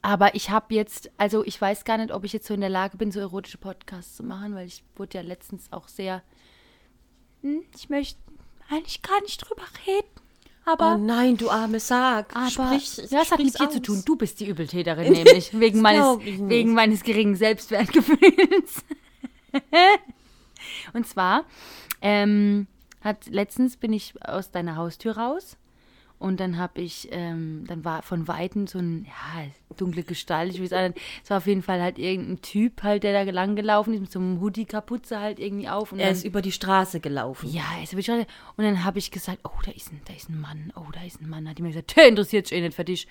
aber 0.00 0.34
ich 0.34 0.50
habe 0.50 0.74
jetzt, 0.74 1.10
also 1.18 1.44
ich 1.44 1.60
weiß 1.60 1.84
gar 1.84 1.98
nicht, 1.98 2.12
ob 2.12 2.24
ich 2.24 2.32
jetzt 2.32 2.46
so 2.46 2.54
in 2.54 2.60
der 2.60 2.70
Lage 2.70 2.96
bin, 2.96 3.10
so 3.10 3.20
erotische 3.20 3.58
Podcasts 3.58 4.16
zu 4.16 4.22
machen, 4.22 4.54
weil 4.54 4.66
ich 4.66 4.82
wurde 4.96 5.18
ja 5.18 5.22
letztens 5.22 5.72
auch 5.72 5.88
sehr, 5.88 6.22
hm, 7.42 7.62
ich 7.76 7.88
möchte 7.90 8.18
eigentlich 8.70 9.02
gar 9.02 9.20
nicht 9.22 9.38
drüber 9.38 9.64
reden. 9.86 10.08
Aber, 10.66 10.94
Oh 10.94 10.98
nein, 10.98 11.36
du 11.36 11.50
arme 11.50 11.78
Sarg. 11.78 12.34
aber 12.34 12.48
Sprich, 12.50 12.96
ja, 13.10 13.20
das 13.20 13.30
hat 13.32 13.38
mit 13.38 13.52
sprich's 13.52 13.58
dir 13.58 13.70
zu 13.70 13.82
tun. 13.82 14.02
Du 14.04 14.16
bist 14.16 14.40
die 14.40 14.48
Übeltäterin 14.48 15.12
nämlich, 15.12 15.58
wegen, 15.58 15.80
meines, 15.80 16.18
wegen 16.20 16.72
meines 16.72 17.02
geringen 17.02 17.36
Selbstwertgefühls. 17.36 18.84
Und 20.94 21.06
zwar 21.06 21.44
ähm, 22.00 22.66
hat 23.02 23.26
letztens 23.26 23.76
bin 23.76 23.92
ich 23.92 24.14
aus 24.26 24.50
deiner 24.50 24.76
Haustür 24.76 25.16
raus 25.18 25.56
und 26.24 26.40
dann 26.40 26.56
habe 26.56 26.80
ich, 26.80 27.08
ähm, 27.12 27.64
dann 27.68 27.84
war 27.84 28.00
von 28.02 28.26
Weitem 28.28 28.66
so 28.66 28.78
ein, 28.78 29.04
ja, 29.04 29.44
dunkle 29.76 30.04
Gestalt, 30.04 30.54
ich 30.54 30.62
weiß 30.62 30.70
nicht, 30.70 31.00
es 31.22 31.28
war 31.28 31.36
auf 31.36 31.46
jeden 31.46 31.62
Fall 31.62 31.82
halt 31.82 31.98
irgendein 31.98 32.40
Typ 32.40 32.82
halt, 32.82 33.02
der 33.02 33.12
da 33.12 33.30
lang 33.30 33.56
gelaufen 33.56 33.92
ist, 33.92 34.00
mit 34.00 34.10
so 34.10 34.18
einem 34.20 34.40
Hoodie-Kapuze 34.40 35.20
halt 35.20 35.38
irgendwie 35.38 35.68
auf. 35.68 35.92
Und 35.92 35.98
Er 35.98 36.06
dann, 36.06 36.14
ist 36.14 36.24
über 36.24 36.40
die 36.40 36.52
Straße 36.52 37.00
gelaufen. 37.00 37.52
ja, 37.52 37.62
ist 37.82 37.92
aber 37.92 38.02
schon, 38.02 38.20
und 38.56 38.64
dann 38.64 38.84
habe 38.84 38.98
ich 38.98 39.10
gesagt, 39.10 39.40
oh, 39.44 39.60
da 39.66 39.72
ist 39.72 39.92
ein, 39.92 40.00
da 40.06 40.14
ist 40.14 40.30
ein 40.30 40.40
Mann, 40.40 40.72
oh, 40.76 40.90
da 40.94 41.02
ist 41.04 41.20
ein 41.20 41.28
Mann. 41.28 41.46
Hat 41.46 41.58
die 41.58 41.62
mir 41.62 41.68
gesagt, 41.68 41.94
der 41.94 42.08
interessiert 42.08 42.46
sich 42.46 42.56
eh 42.56 42.62
nicht 42.62 42.74
für 42.74 42.86
dich. 42.86 43.06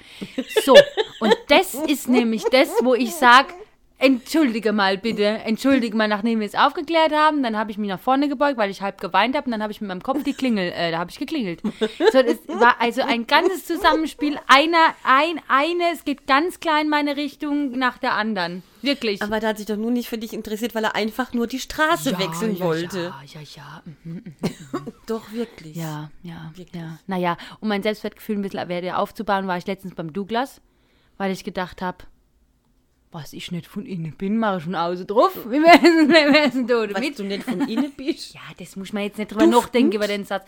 So, 0.65 0.73
und 1.19 1.35
das 1.49 1.75
ist 1.75 2.09
nämlich 2.09 2.45
das, 2.45 2.69
wo 2.81 2.95
ich 2.95 3.13
sage, 3.13 3.53
entschuldige 4.03 4.73
mal 4.73 4.97
bitte, 4.97 5.23
entschuldige 5.23 5.95
mal, 5.95 6.09
nachdem 6.09 6.41
wir 6.41 6.47
es 6.47 6.55
aufgeklärt 6.55 7.13
haben, 7.13 7.41
dann 7.41 7.57
habe 7.57 7.71
ich 7.71 7.77
mich 7.77 7.87
nach 7.87 7.99
vorne 7.99 8.27
gebeugt, 8.27 8.57
weil 8.57 8.69
ich 8.69 8.81
halb 8.81 8.99
geweint 8.99 9.35
habe 9.35 9.45
und 9.45 9.51
dann 9.51 9.63
habe 9.63 9.71
ich 9.71 9.79
mit 9.79 9.87
meinem 9.87 10.03
Kopf 10.03 10.23
die 10.23 10.33
Klingel, 10.33 10.73
äh, 10.75 10.91
da 10.91 10.99
habe 10.99 11.09
ich 11.09 11.17
geklingelt. 11.17 11.61
So, 12.11 12.21
das 12.21 12.37
war 12.47 12.81
also 12.81 13.01
ein 13.01 13.27
ganzes 13.27 13.65
Zusammenspiel, 13.65 14.37
einer, 14.47 14.93
ein, 15.03 15.39
eine, 15.47 15.93
es 15.93 16.03
geht 16.03 16.27
ganz 16.27 16.59
klar 16.59 16.81
in 16.81 16.89
meine 16.89 17.15
Richtung 17.15 17.71
nach 17.71 17.97
der 17.97 18.13
anderen. 18.13 18.61
Wirklich. 18.81 19.21
Aber 19.21 19.39
da 19.39 19.49
hat 19.49 19.57
sich 19.57 19.65
doch 19.65 19.77
nur 19.77 19.91
nicht 19.91 20.09
für 20.09 20.17
dich 20.17 20.33
interessiert, 20.33 20.75
weil 20.75 20.83
er 20.83 20.95
einfach 20.95 21.33
nur 21.33 21.47
die 21.47 21.59
Straße 21.59 22.19
wechseln 22.19 22.57
ja, 22.57 22.65
wollte. 22.65 22.99
Ja, 22.99 23.21
ja, 23.23 23.41
ja. 23.55 23.83
mhm. 24.03 24.23
Doch, 25.07 25.31
wirklich. 25.31 25.77
Ja, 25.77 26.11
ja, 26.23 26.51
Wirklich. 26.55 26.81
ja. 26.81 26.99
Naja, 27.07 27.37
um 27.61 27.69
mein 27.69 27.83
Selbstwertgefühl 27.83 28.37
ein 28.37 28.41
bisschen 28.41 28.67
wieder 28.67 28.99
aufzubauen, 28.99 29.47
war 29.47 29.57
ich 29.57 29.65
letztens 29.65 29.95
beim 29.95 30.11
Douglas, 30.11 30.59
weil 31.17 31.31
ich 31.31 31.45
gedacht 31.45 31.81
habe, 31.81 31.99
was 33.13 33.33
ich 33.33 33.51
nicht 33.51 33.67
von 33.67 33.85
innen 33.85 34.13
bin, 34.13 34.37
mache 34.37 34.57
ich 34.57 34.63
von 34.63 34.75
außen 34.75 35.07
drauf. 35.07 35.37
Wie 35.47 35.61
wär's 35.61 35.81
denn, 36.53 36.67
da 36.67 36.75
Was 36.75 36.93
damit? 36.93 37.19
du 37.19 37.23
nicht 37.23 37.43
von 37.43 37.67
innen 37.67 37.91
bist. 37.95 38.33
Ja, 38.33 38.41
das 38.57 38.75
muss 38.75 38.93
man 38.93 39.03
jetzt 39.03 39.17
nicht 39.17 39.31
drüber 39.31 39.45
Duftend. 39.45 39.63
nachdenken 39.63 39.95
über 39.95 40.07
den 40.07 40.25
Satz. 40.25 40.47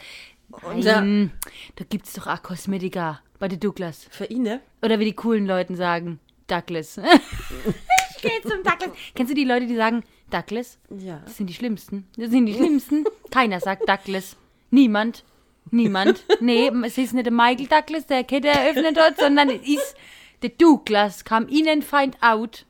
ja. 0.77 1.01
Nein, 1.01 1.31
da 1.75 1.85
gibt 1.89 2.07
es 2.07 2.13
doch 2.13 2.27
auch 2.27 2.41
Kosmetika 2.41 3.21
bei 3.39 3.47
der 3.47 3.57
Douglas. 3.57 4.07
Für 4.09 4.25
ihn, 4.25 4.59
Oder 4.81 4.99
wie 4.99 5.05
die 5.05 5.13
coolen 5.13 5.45
Leuten 5.45 5.75
sagen, 5.75 6.19
Douglas. 6.47 6.97
ich 8.15 8.21
gehe 8.21 8.41
zum 8.41 8.63
Douglas. 8.63 8.91
Kennst 9.13 9.31
du 9.31 9.35
die 9.35 9.43
Leute, 9.45 9.67
die 9.67 9.75
sagen 9.75 10.03
Douglas? 10.29 10.77
Ja. 10.89 11.21
Das 11.25 11.37
sind 11.37 11.47
die 11.47 11.53
Schlimmsten. 11.53 12.07
Das 12.17 12.29
sind 12.29 12.45
die 12.45 12.53
Schlimmsten. 12.53 13.05
Keiner 13.31 13.59
sagt 13.59 13.87
Douglas. 13.87 14.35
Niemand. 14.71 15.23
Niemand. 15.71 16.23
Nee, 16.41 16.71
es 16.83 16.97
ist 16.97 17.13
nicht 17.13 17.25
der 17.25 17.33
Michael 17.33 17.67
Douglas, 17.67 18.05
der 18.05 18.23
Kette 18.23 18.49
eröffnet 18.49 18.99
hat, 18.99 19.17
sondern 19.19 19.49
es 19.49 19.67
ist 19.67 19.95
der 20.41 20.49
Douglas. 20.49 21.23
Kam 21.25 21.47
ihnen 21.47 21.81
find 21.81 22.21
out. 22.21 22.65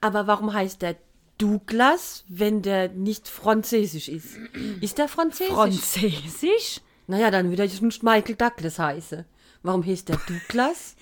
Aber 0.00 0.26
warum 0.26 0.52
heißt 0.52 0.82
der 0.82 0.96
Douglas, 1.38 2.24
wenn 2.28 2.62
der 2.62 2.88
nicht 2.88 3.28
französisch 3.28 4.08
ist? 4.08 4.36
Ist 4.80 4.98
der 4.98 5.08
französisch? 5.08 5.54
Französisch? 5.54 6.80
naja, 7.06 7.30
dann 7.30 7.48
würde 7.50 7.64
ich 7.64 7.80
nicht 7.80 8.02
Michael 8.02 8.34
Douglas 8.36 8.78
heißen. 8.78 9.24
Warum 9.62 9.84
heißt 9.84 10.08
der 10.08 10.18
Douglas? 10.26 10.94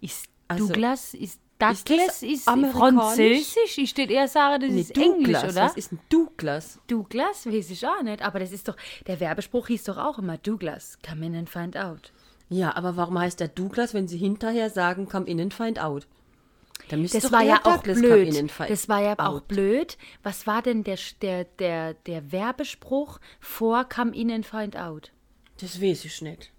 Ist 0.00 0.26
Also, 0.48 0.66
Douglas, 0.68 1.14
ist 1.14 1.20
ist 1.22 1.40
das 1.58 1.84
Douglas, 1.84 2.22
ist, 2.24 2.48
amerikanisch? 2.48 3.00
Französisch? 3.04 3.78
Ich 3.78 3.90
steht 3.90 4.10
eher 4.10 4.26
sagen, 4.26 4.62
das 4.62 4.70
Nee, 4.72 4.80
ist 4.80 4.96
Englisch, 4.98 5.32
Douglas. 5.40 5.52
oder? 5.52 5.64
Was 5.66 5.76
ist 5.76 5.92
ein 5.92 6.00
Douglas? 6.08 6.78
Douglas, 6.88 7.46
weiß 7.46 7.70
ich 7.70 7.86
auch 7.86 8.02
nicht. 8.02 8.20
Aber 8.22 8.40
das 8.40 8.50
ist 8.50 8.66
doch, 8.66 8.76
der 9.06 9.20
Werbespruch 9.20 9.68
hieß 9.68 9.84
doch 9.84 9.96
auch 9.98 10.18
immer 10.18 10.38
Douglas, 10.38 10.98
come 11.08 11.24
in 11.24 11.36
and 11.36 11.48
find 11.48 11.76
out. 11.76 12.12
Ja, 12.52 12.76
aber 12.76 12.96
warum 12.96 13.18
heißt 13.18 13.40
der 13.40 13.48
Douglas, 13.48 13.94
wenn 13.94 14.08
sie 14.08 14.18
hinterher 14.18 14.68
sagen, 14.70 15.08
come 15.08 15.26
in 15.26 15.40
and 15.40 15.54
find 15.54 15.80
out? 15.80 16.06
Das 16.88 17.32
war 17.32 17.42
ja 17.42 17.60
auch 17.64 17.82
blöd. 17.82 18.50
Das 18.68 18.88
war 18.88 19.00
ja 19.00 19.14
auch 19.18 19.40
blöd. 19.40 19.96
Was 20.22 20.46
war 20.46 20.62
denn 20.62 20.84
der, 20.84 20.98
der, 21.22 21.44
der, 21.44 21.94
der 21.94 22.32
Werbespruch 22.32 23.18
vor 23.40 23.84
Come 23.84 24.14
In 24.14 24.30
and 24.30 24.44
Find 24.44 24.76
Out? 24.76 25.12
Das 25.60 25.80
weiß 25.80 26.04
ich 26.04 26.20
nicht. 26.22 26.50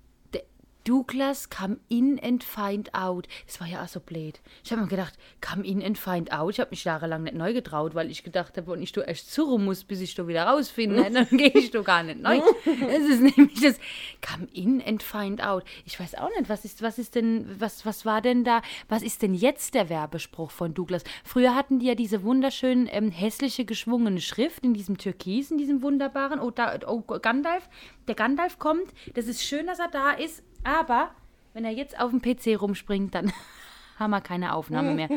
Douglas 0.83 1.49
Come 1.49 1.77
In 1.89 2.19
and 2.21 2.43
Find 2.43 2.93
Out. 2.93 3.27
Das 3.45 3.59
war 3.59 3.67
ja 3.67 3.83
auch 3.83 3.87
so 3.87 3.99
blöd. 3.99 4.41
Ich 4.63 4.71
habe 4.71 4.81
mir 4.81 4.87
gedacht, 4.87 5.13
Come 5.41 5.65
In 5.65 5.83
and 5.83 5.97
Find 5.97 6.31
Out. 6.31 6.51
Ich 6.51 6.59
habe 6.59 6.71
mich 6.71 6.83
jahrelang 6.83 7.23
nicht 7.23 7.35
neu 7.35 7.53
getraut, 7.53 7.95
weil 7.95 8.11
ich 8.11 8.23
gedacht 8.23 8.57
habe, 8.57 8.71
wenn 8.71 8.81
ich 8.81 8.91
da 8.91 9.01
erst 9.01 9.31
zurren 9.33 9.65
muss, 9.65 9.83
bis 9.83 10.01
ich 10.01 10.15
da 10.15 10.27
wieder 10.27 10.43
rausfinde, 10.43 11.09
dann 11.13 11.27
gehe 11.29 11.51
ich 11.53 11.71
da 11.71 11.81
gar 11.81 12.03
nicht 12.03 12.19
neu. 12.19 12.41
Das 12.65 13.03
ist 13.03 13.21
nämlich 13.21 13.61
das 13.61 13.79
Come 14.21 14.47
In 14.53 14.81
and 14.85 15.03
Find 15.03 15.43
Out. 15.43 15.63
Ich 15.85 15.99
weiß 15.99 16.15
auch 16.15 16.29
nicht, 16.37 16.49
was 16.49 16.65
ist, 16.65 16.81
was 16.81 16.99
ist 16.99 17.15
denn, 17.15 17.45
was, 17.59 17.85
was 17.85 18.05
war 18.05 18.21
denn 18.21 18.43
da, 18.43 18.61
was 18.89 19.03
ist 19.03 19.21
denn 19.21 19.33
jetzt 19.33 19.73
der 19.73 19.89
Werbespruch 19.89 20.51
von 20.51 20.73
Douglas? 20.73 21.03
Früher 21.23 21.55
hatten 21.55 21.79
die 21.79 21.87
ja 21.87 21.95
diese 21.95 22.23
wunderschön 22.23 22.89
ähm, 22.91 23.11
hässliche 23.11 23.65
geschwungene 23.65 24.21
Schrift 24.21 24.63
in 24.63 24.73
diesem 24.73 24.97
Türkis, 24.97 25.51
in 25.51 25.57
diesem 25.57 25.81
wunderbaren, 25.81 26.39
oh, 26.39 26.51
da, 26.51 26.79
oh 26.87 27.01
Gandalf, 27.01 27.69
der 28.07 28.15
Gandalf 28.15 28.59
kommt, 28.59 28.93
das 29.13 29.27
ist 29.27 29.43
schön, 29.43 29.67
dass 29.67 29.79
er 29.79 29.89
da 29.89 30.11
ist, 30.11 30.43
aber 30.63 31.12
wenn 31.53 31.65
er 31.65 31.72
jetzt 31.72 32.00
auf 32.00 32.12
dem 32.12 32.22
PC 32.22 32.60
rumspringt, 32.62 33.15
dann 33.15 33.32
haben 34.00 34.12
wir 34.12 34.22
keine 34.22 34.53
Aufnahme 34.53 34.93
mehr. 34.93 35.10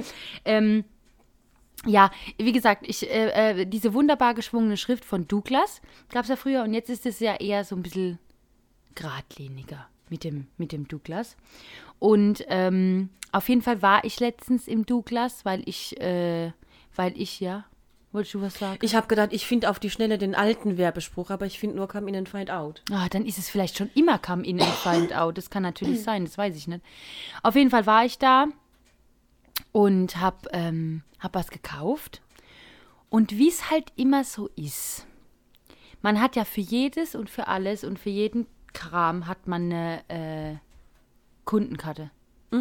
ähm, 0.44 0.84
ja, 1.84 2.10
wie 2.38 2.52
gesagt, 2.52 2.84
ich, 2.86 3.08
äh, 3.08 3.60
äh, 3.60 3.66
diese 3.66 3.94
wunderbar 3.94 4.34
geschwungene 4.34 4.76
Schrift 4.76 5.04
von 5.04 5.28
Douglas 5.28 5.80
gab 6.10 6.22
es 6.22 6.28
ja 6.28 6.36
früher 6.36 6.62
und 6.62 6.74
jetzt 6.74 6.90
ist 6.90 7.06
es 7.06 7.20
ja 7.20 7.36
eher 7.36 7.64
so 7.64 7.76
ein 7.76 7.82
bisschen 7.82 8.18
geradliniger 8.94 9.86
mit 10.08 10.24
dem, 10.24 10.46
mit 10.56 10.72
dem 10.72 10.88
Douglas. 10.88 11.36
Und 11.98 12.44
ähm, 12.48 13.10
auf 13.32 13.48
jeden 13.48 13.62
Fall 13.62 13.82
war 13.82 14.04
ich 14.04 14.20
letztens 14.20 14.68
im 14.68 14.86
Douglas, 14.86 15.44
weil 15.44 15.62
ich, 15.66 16.00
äh, 16.00 16.52
weil 16.94 17.20
ich 17.20 17.40
ja. 17.40 17.66
Wolltest 18.16 18.32
du 18.32 18.40
was 18.40 18.58
sagen? 18.58 18.78
Ich 18.80 18.94
habe 18.94 19.08
gedacht, 19.08 19.34
ich 19.34 19.44
finde 19.44 19.68
auf 19.68 19.78
die 19.78 19.90
Schnelle 19.90 20.16
den 20.16 20.34
alten 20.34 20.78
Werbespruch, 20.78 21.28
aber 21.28 21.44
ich 21.44 21.58
finde 21.58 21.76
nur 21.76 21.86
Come 21.86 22.08
in 22.08 22.16
and 22.16 22.30
Find 22.30 22.50
Out. 22.50 22.80
Ah, 22.90 23.10
dann 23.10 23.26
ist 23.26 23.36
es 23.36 23.50
vielleicht 23.50 23.76
schon 23.76 23.90
immer 23.94 24.18
Come 24.18 24.42
in 24.42 24.58
and 24.58 24.72
Find 24.72 25.14
Out. 25.14 25.36
Das 25.36 25.50
kann 25.50 25.62
natürlich 25.62 26.02
sein, 26.02 26.24
das 26.24 26.38
weiß 26.38 26.56
ich 26.56 26.66
nicht. 26.66 26.82
Auf 27.42 27.56
jeden 27.56 27.68
Fall 27.68 27.84
war 27.84 28.06
ich 28.06 28.16
da 28.16 28.46
und 29.70 30.16
habe 30.16 30.48
ähm, 30.54 31.02
hab 31.18 31.34
was 31.34 31.50
gekauft. 31.50 32.22
Und 33.10 33.36
wie 33.36 33.50
es 33.50 33.70
halt 33.70 33.92
immer 33.96 34.24
so 34.24 34.48
ist, 34.56 35.06
man 36.00 36.18
hat 36.18 36.36
ja 36.36 36.46
für 36.46 36.62
jedes 36.62 37.14
und 37.14 37.28
für 37.28 37.48
alles 37.48 37.84
und 37.84 37.98
für 37.98 38.08
jeden 38.08 38.46
Kram 38.72 39.26
hat 39.26 39.46
man 39.46 39.70
eine 39.70 40.08
äh, 40.08 40.56
Kundenkarte. 41.44 42.10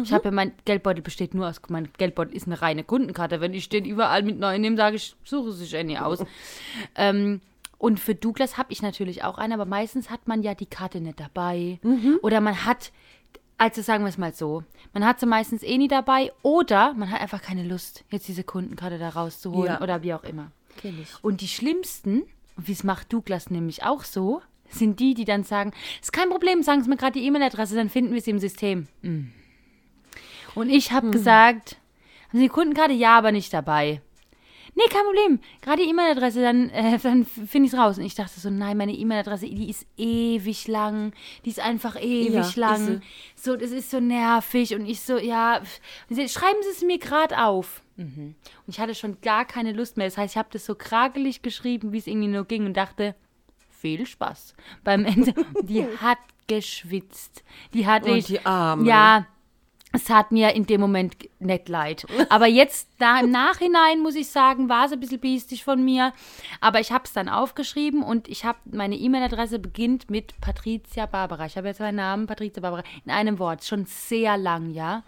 Ich 0.02 0.12
habe 0.12 0.24
ja, 0.26 0.30
mein 0.30 0.52
Geldbeutel 0.64 1.02
besteht 1.02 1.34
nur 1.34 1.48
aus, 1.48 1.60
mein 1.68 1.88
Geldbeutel 1.98 2.34
ist 2.34 2.46
eine 2.46 2.60
reine 2.62 2.84
Kundenkarte. 2.84 3.40
Wenn 3.40 3.54
ich 3.54 3.68
den 3.68 3.84
überall 3.84 4.22
mit 4.22 4.38
neu 4.38 4.58
nehme, 4.58 4.76
sage 4.76 4.96
ich, 4.96 5.14
suche 5.24 5.52
sich 5.52 5.76
eine 5.76 6.04
aus. 6.04 6.24
ähm, 6.94 7.40
und 7.78 8.00
für 8.00 8.14
Douglas 8.14 8.56
habe 8.56 8.72
ich 8.72 8.82
natürlich 8.82 9.22
auch 9.24 9.38
eine, 9.38 9.54
aber 9.54 9.66
meistens 9.66 10.10
hat 10.10 10.26
man 10.28 10.42
ja 10.42 10.54
die 10.54 10.66
Karte 10.66 11.00
nicht 11.00 11.20
dabei. 11.20 11.78
Oder 12.22 12.40
man 12.40 12.64
hat, 12.64 12.90
also 13.58 13.82
sagen 13.82 14.04
wir 14.04 14.08
es 14.08 14.18
mal 14.18 14.32
so, 14.32 14.64
man 14.94 15.04
hat 15.04 15.20
sie 15.20 15.26
meistens 15.26 15.62
eh 15.62 15.76
nie 15.76 15.88
dabei 15.88 16.32
oder 16.42 16.94
man 16.94 17.10
hat 17.10 17.20
einfach 17.20 17.42
keine 17.42 17.64
Lust, 17.64 18.04
jetzt 18.10 18.28
diese 18.28 18.44
Kundenkarte 18.44 18.98
da 18.98 19.10
rauszuholen 19.10 19.74
Ja. 19.74 19.80
oder 19.82 20.02
wie 20.02 20.14
auch 20.14 20.24
immer. 20.24 20.52
Kenn 20.78 20.98
ich. 21.00 21.22
Und 21.22 21.42
die 21.42 21.48
schlimmsten, 21.48 22.22
wie 22.56 22.72
es 22.72 22.82
macht 22.82 23.12
Douglas 23.12 23.50
nämlich 23.50 23.82
auch 23.84 24.04
so, 24.04 24.40
sind 24.68 24.98
die, 25.00 25.14
die 25.14 25.24
dann 25.24 25.44
sagen, 25.44 25.72
ist 26.00 26.12
kein 26.12 26.28
Problem, 26.30 26.62
sagen 26.62 26.82
Sie 26.82 26.88
mir 26.88 26.96
gerade 26.96 27.18
die 27.18 27.26
E-Mail-Adresse, 27.26 27.74
dann 27.74 27.88
finden 27.88 28.14
wir 28.14 28.20
sie 28.20 28.30
im 28.30 28.38
System. 28.38 28.88
Mm. 29.02 29.26
Und 30.56 30.70
ich 30.70 30.90
habe 30.90 31.10
gesagt, 31.10 31.76
haben 32.28 32.38
Sie 32.38 32.44
die 32.44 32.48
Kundenkarte? 32.48 32.94
Ja, 32.94 33.16
aber 33.16 33.30
nicht 33.30 33.52
dabei. 33.52 34.00
Nee, 34.74 34.84
kein 34.90 35.04
Problem. 35.04 35.40
Gerade 35.62 35.82
die 35.82 35.88
E-Mail-Adresse, 35.88 36.42
dann, 36.42 36.68
äh, 36.70 36.98
dann 37.02 37.24
finde 37.24 37.66
ich 37.66 37.72
es 37.72 37.78
raus. 37.78 37.98
Und 37.98 38.04
ich 38.04 38.14
dachte 38.14 38.38
so, 38.38 38.50
nein, 38.50 38.76
meine 38.76 38.92
E-Mail-Adresse, 38.92 39.46
die 39.46 39.70
ist 39.70 39.86
ewig 39.96 40.68
lang. 40.68 41.12
Die 41.44 41.50
ist 41.50 41.60
einfach 41.60 41.96
ewig 41.96 42.56
Ja, 42.56 42.68
lang. 42.68 43.00
So, 43.34 43.56
das 43.56 43.70
ist 43.70 43.90
so 43.90 44.00
nervig. 44.00 44.74
Und 44.74 44.86
ich 44.86 45.00
so, 45.00 45.16
ja, 45.16 45.62
sie, 46.10 46.28
schreiben 46.28 46.58
Sie 46.62 46.70
es 46.70 46.82
mir 46.82 46.98
gerade 46.98 47.42
auf. 47.42 47.82
Mhm. 47.96 48.34
Und 48.66 48.68
ich 48.68 48.78
hatte 48.78 48.94
schon 48.94 49.20
gar 49.22 49.46
keine 49.46 49.72
Lust 49.72 49.96
mehr. 49.96 50.06
Das 50.06 50.18
heißt, 50.18 50.34
ich 50.34 50.38
habe 50.38 50.48
das 50.52 50.66
so 50.66 50.74
kragelig 50.74 51.40
geschrieben, 51.40 51.92
wie 51.92 51.98
es 51.98 52.06
irgendwie 52.06 52.28
nur 52.28 52.44
ging 52.44 52.66
und 52.66 52.76
dachte, 52.76 53.14
viel 53.70 54.04
Spaß. 54.04 54.54
Beim 54.84 55.06
Ende, 55.06 55.32
die 55.62 55.84
hat 55.84 56.18
geschwitzt. 56.46 57.44
Die 57.72 57.86
hatte 57.86 58.10
Und 58.10 58.18
ich, 58.18 58.26
die 58.26 58.44
Arme. 58.44 58.86
Ja, 58.86 59.26
es 59.96 60.10
hat 60.10 60.32
mir 60.32 60.54
in 60.54 60.66
dem 60.66 60.80
Moment 60.80 61.16
nicht 61.38 61.68
leid. 61.68 62.06
Aber 62.28 62.46
jetzt, 62.46 62.88
da 62.98 63.20
im 63.20 63.30
Nachhinein, 63.30 64.00
muss 64.00 64.14
ich 64.14 64.28
sagen, 64.28 64.68
war 64.68 64.86
es 64.86 64.92
ein 64.92 65.00
bisschen 65.00 65.20
biestig 65.20 65.64
von 65.64 65.84
mir. 65.84 66.12
Aber 66.60 66.80
ich 66.80 66.92
habe 66.92 67.04
es 67.04 67.12
dann 67.12 67.28
aufgeschrieben 67.28 68.02
und 68.02 68.28
ich 68.28 68.44
habe, 68.44 68.58
meine 68.70 68.96
E-Mail-Adresse 68.96 69.58
beginnt 69.58 70.10
mit 70.10 70.40
Patricia 70.40 71.06
Barbara. 71.06 71.46
Ich 71.46 71.56
habe 71.56 71.68
jetzt 71.68 71.80
meinen 71.80 71.96
Namen, 71.96 72.26
Patricia 72.26 72.60
Barbara, 72.60 72.82
in 73.04 73.10
einem 73.10 73.38
Wort. 73.38 73.64
Schon 73.64 73.86
sehr 73.86 74.36
lang, 74.36 74.70
ja. 74.70 75.02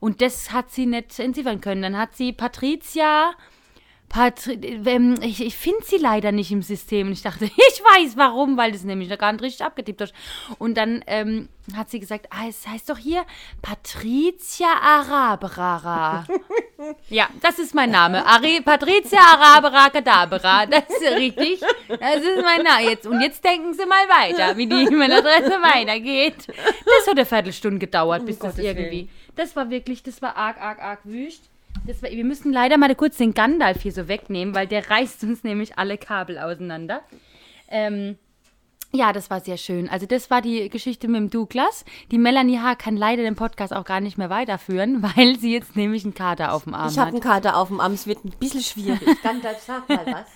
Und 0.00 0.20
das 0.20 0.52
hat 0.52 0.70
sie 0.70 0.86
nicht 0.86 1.18
entziffern 1.18 1.60
können. 1.60 1.82
Dann 1.82 1.98
hat 1.98 2.14
sie 2.16 2.32
Patricia. 2.32 3.32
Patri 4.08 4.54
ähm, 4.86 5.16
ich 5.20 5.42
ich 5.42 5.56
finde 5.56 5.84
sie 5.84 5.98
leider 5.98 6.32
nicht 6.32 6.52
im 6.52 6.62
System. 6.62 7.08
Und 7.08 7.12
ich 7.14 7.22
dachte, 7.22 7.44
ich 7.46 7.52
weiß 7.82 8.16
warum, 8.16 8.56
weil 8.56 8.72
das 8.72 8.84
nämlich 8.84 9.08
noch 9.08 9.18
gar 9.18 9.32
nicht 9.32 9.42
richtig 9.42 9.66
abgetippt 9.66 10.00
ist. 10.00 10.14
Und 10.58 10.76
dann 10.76 11.02
ähm, 11.06 11.48
hat 11.74 11.90
sie 11.90 12.00
gesagt, 12.00 12.26
ah, 12.30 12.46
es 12.48 12.66
heißt 12.66 12.88
doch 12.88 12.98
hier 12.98 13.24
Patricia 13.62 14.68
Araberara. 14.82 16.26
ja, 17.08 17.28
das 17.40 17.58
ist 17.58 17.74
mein 17.74 17.90
Name. 17.90 18.24
Ari 18.24 18.60
Patricia 18.60 19.18
Arabera 19.18 19.90
Kadabera. 19.90 20.66
Das 20.66 20.84
ist 20.88 21.16
richtig. 21.16 21.60
Das 21.88 22.16
ist 22.16 22.42
mein 22.42 22.62
Name. 22.62 22.88
Jetzt, 22.88 23.06
und 23.06 23.20
jetzt 23.20 23.44
denken 23.44 23.74
Sie 23.74 23.86
mal 23.86 24.08
weiter, 24.08 24.56
wie 24.56 24.66
die 24.66 24.84
E-Mail-Adresse 24.84 25.60
weitergeht. 25.62 26.46
Das 26.46 27.06
hat 27.06 27.16
eine 27.16 27.26
Viertelstunde 27.26 27.78
gedauert, 27.78 28.24
bis 28.24 28.38
das 28.38 28.50
Gottes 28.50 28.64
irgendwie. 28.64 29.08
Das 29.34 29.56
war 29.56 29.68
wirklich, 29.70 30.02
das 30.02 30.22
war 30.22 30.36
arg, 30.36 30.60
arg, 30.60 30.80
arg 30.80 31.00
wüst. 31.04 31.50
Das 31.86 32.02
wir 32.02 32.24
müssen 32.24 32.52
leider 32.52 32.78
mal 32.78 32.94
kurz 32.94 33.16
den 33.16 33.34
Gandalf 33.34 33.82
hier 33.82 33.92
so 33.92 34.08
wegnehmen, 34.08 34.54
weil 34.54 34.66
der 34.66 34.90
reißt 34.90 35.22
uns 35.24 35.44
nämlich 35.44 35.78
alle 35.78 35.98
Kabel 35.98 36.38
auseinander. 36.38 37.02
Ähm, 37.68 38.16
ja, 38.92 39.12
das 39.12 39.30
war 39.30 39.40
sehr 39.40 39.56
schön. 39.56 39.88
Also 39.88 40.06
das 40.06 40.30
war 40.30 40.40
die 40.40 40.68
Geschichte 40.70 41.08
mit 41.08 41.16
dem 41.20 41.30
Douglas. 41.30 41.84
Die 42.10 42.18
Melanie 42.18 42.58
H. 42.58 42.76
kann 42.76 42.96
leider 42.96 43.22
den 43.22 43.34
Podcast 43.34 43.72
auch 43.72 43.84
gar 43.84 44.00
nicht 44.00 44.16
mehr 44.16 44.30
weiterführen, 44.30 45.02
weil 45.16 45.38
sie 45.38 45.52
jetzt 45.52 45.76
nämlich 45.76 46.04
einen 46.04 46.14
Kater 46.14 46.52
auf 46.52 46.64
dem 46.64 46.74
Arm 46.74 46.90
Ich 46.90 46.98
habe 46.98 47.08
hat. 47.08 47.14
einen 47.14 47.22
Kater 47.22 47.56
auf 47.56 47.68
dem 47.68 47.80
Arm, 47.80 47.92
es 47.92 48.06
wird 48.06 48.24
ein 48.24 48.30
bisschen 48.30 48.62
schwierig. 48.62 49.00
Gandalf, 49.22 49.60
sag 49.60 49.88
mal 49.88 50.06
was. 50.06 50.26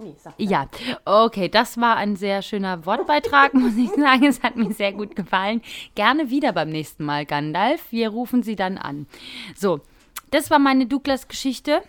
Nee. 0.00 0.14
Ja, 0.38 0.68
okay, 1.04 1.48
das 1.48 1.78
war 1.78 1.96
ein 1.96 2.16
sehr 2.16 2.42
schöner 2.42 2.86
Wortbeitrag, 2.86 3.54
muss 3.54 3.76
ich 3.76 3.90
sagen. 3.90 4.24
Es 4.24 4.42
hat 4.42 4.56
mir 4.56 4.72
sehr 4.72 4.92
gut 4.92 5.14
gefallen. 5.14 5.60
Gerne 5.94 6.30
wieder 6.30 6.52
beim 6.52 6.70
nächsten 6.70 7.04
Mal, 7.04 7.26
Gandalf. 7.26 7.90
Wir 7.90 8.08
rufen 8.08 8.42
Sie 8.42 8.56
dann 8.56 8.78
an. 8.78 9.06
So, 9.54 9.80
das 10.30 10.50
war 10.50 10.58
meine 10.58 10.86
Douglas-Geschichte. 10.86 11.82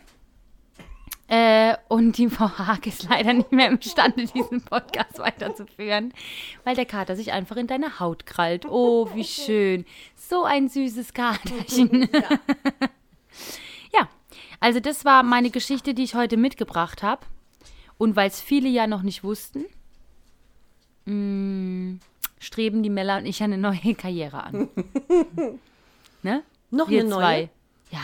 Äh, 1.27 1.77
und 1.87 2.17
die 2.17 2.29
Frau 2.29 2.49
Haag 2.49 2.85
ist 2.87 3.07
leider 3.09 3.31
nicht 3.31 3.53
mehr 3.53 3.69
imstande, 3.69 4.25
diesen 4.25 4.61
Podcast 4.63 5.17
weiterzuführen, 5.17 6.13
weil 6.65 6.75
der 6.75 6.85
Kater 6.85 7.15
sich 7.15 7.31
einfach 7.31 7.55
in 7.55 7.67
deine 7.67 8.01
Haut 8.01 8.25
krallt. 8.25 8.65
Oh, 8.65 9.09
wie 9.13 9.23
schön. 9.23 9.85
So 10.17 10.43
ein 10.43 10.67
süßes 10.67 11.13
Katerchen. 11.13 12.09
ja, 13.93 14.09
also 14.59 14.81
das 14.81 15.05
war 15.05 15.23
meine 15.23 15.51
Geschichte, 15.51 15.93
die 15.93 16.03
ich 16.03 16.15
heute 16.15 16.35
mitgebracht 16.35 17.01
habe. 17.01 17.25
Und 18.01 18.15
weil 18.15 18.29
es 18.29 18.41
viele 18.41 18.67
ja 18.67 18.87
noch 18.87 19.03
nicht 19.03 19.23
wussten, 19.23 19.63
mh, 21.05 21.99
streben 22.39 22.81
die 22.81 22.89
Mella 22.89 23.17
und 23.19 23.27
ich 23.27 23.43
eine 23.43 23.59
neue 23.59 23.93
Karriere 23.95 24.43
an. 24.43 24.69
ne? 26.23 26.41
Noch 26.71 26.89
Wir 26.89 27.01
eine 27.01 27.09
neue? 27.09 27.19
zwei. 27.19 27.49
Ja, 27.91 27.99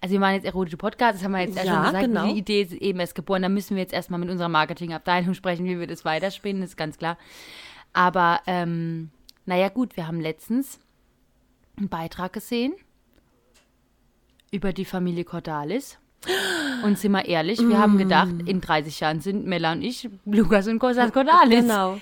also 0.00 0.14
wir 0.14 0.18
machen 0.18 0.34
jetzt 0.34 0.46
erotische 0.46 0.76
Podcasts, 0.76 1.20
das 1.20 1.24
haben 1.24 1.30
wir 1.30 1.42
jetzt 1.42 1.56
ja, 1.56 1.62
Ja, 1.62 1.74
schon 1.74 1.84
gesagt. 1.84 2.04
genau. 2.06 2.26
Die 2.26 2.38
Idee 2.40 2.62
ist 2.62 2.72
eben 2.72 2.98
erst 2.98 3.14
geboren. 3.14 3.42
Da 3.42 3.48
müssen 3.48 3.76
wir 3.76 3.82
jetzt 3.84 3.92
erstmal 3.92 4.18
mit 4.18 4.30
unserer 4.30 4.48
Marketingabteilung 4.48 5.34
sprechen, 5.34 5.64
wie 5.64 5.78
wir 5.78 5.86
das 5.86 6.04
weiterspinnen, 6.04 6.64
ist 6.64 6.76
ganz 6.76 6.98
klar. 6.98 7.16
Aber, 7.92 8.40
ähm, 8.48 9.10
naja, 9.46 9.68
gut, 9.68 9.96
wir 9.96 10.08
haben 10.08 10.20
letztens 10.20 10.80
einen 11.76 11.88
Beitrag 11.88 12.32
gesehen 12.32 12.74
über 14.50 14.72
die 14.72 14.84
Familie 14.84 15.22
Cordalis. 15.22 15.99
Und 16.84 16.98
sind 16.98 17.12
wir 17.12 17.24
ehrlich, 17.24 17.58
wir 17.60 17.78
haben 17.78 17.96
gedacht, 17.98 18.34
in 18.46 18.60
30 18.60 19.00
Jahren 19.00 19.20
sind 19.20 19.46
Mella 19.46 19.72
und 19.72 19.82
ich 19.82 20.08
Lukas 20.26 20.66
und 20.66 20.78
Cosas 20.78 21.12
Cordalis. 21.12 21.62
Genau. 21.62 21.98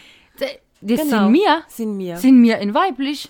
Das 0.81 1.01
genau. 1.01 1.25
sind 1.25 1.33
wir. 1.35 1.63
Sind 1.69 1.97
mir. 1.97 2.17
Sind 2.17 2.43
wir 2.43 2.59
in 2.59 2.75
weiblich. 2.75 3.29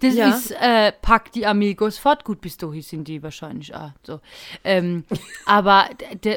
Das 0.00 0.14
Ja. 0.14 0.28
ist, 0.28 0.52
äh, 0.52 0.92
pack 1.02 1.32
die 1.32 1.46
Amigos 1.46 1.98
fort. 1.98 2.24
Gut, 2.24 2.40
bis 2.40 2.56
dahin 2.56 2.82
sind 2.82 3.08
die 3.08 3.22
wahrscheinlich 3.22 3.74
auch 3.74 3.90
so. 4.04 4.20
Ähm, 4.64 5.04
aber, 5.46 5.88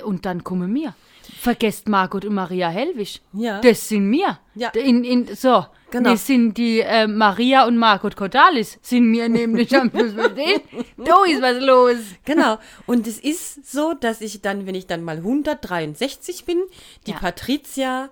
und 0.04 0.26
dann 0.26 0.44
kommen 0.44 0.74
wir. 0.74 0.96
Vergesst 1.40 1.88
Margot 1.88 2.24
und 2.26 2.34
Maria 2.36 2.70
Hellwig. 2.70 3.22
Ja. 3.34 3.62
Das 3.62 3.88
sind 3.90 4.12
wir. 4.12 4.40
Ja. 4.56 4.70
In, 4.70 5.04
in, 5.04 5.36
so. 5.36 5.66
Genau. 5.92 6.12
Das 6.12 6.26
sind 6.28 6.54
die 6.58 6.80
äh, 6.80 7.06
Maria 7.08 7.66
und 7.66 7.78
Margot 7.78 8.16
Cordalis. 8.16 8.80
Sind 8.82 9.12
wir 9.12 9.28
nämlich 9.28 9.76
am. 9.76 9.92
Da 10.98 11.24
ist 11.26 11.42
was 11.42 11.60
los. 11.62 11.98
Genau. 12.26 12.58
Und 12.86 13.08
es 13.08 13.20
ist 13.20 13.70
so, 13.70 13.94
dass 13.94 14.22
ich 14.22 14.42
dann, 14.42 14.66
wenn 14.66 14.76
ich 14.76 14.88
dann 14.88 15.04
mal 15.04 15.18
163 15.18 16.46
bin, 16.46 16.62
die 17.08 17.12
Ja. 17.12 17.18
Patricia 17.18 18.10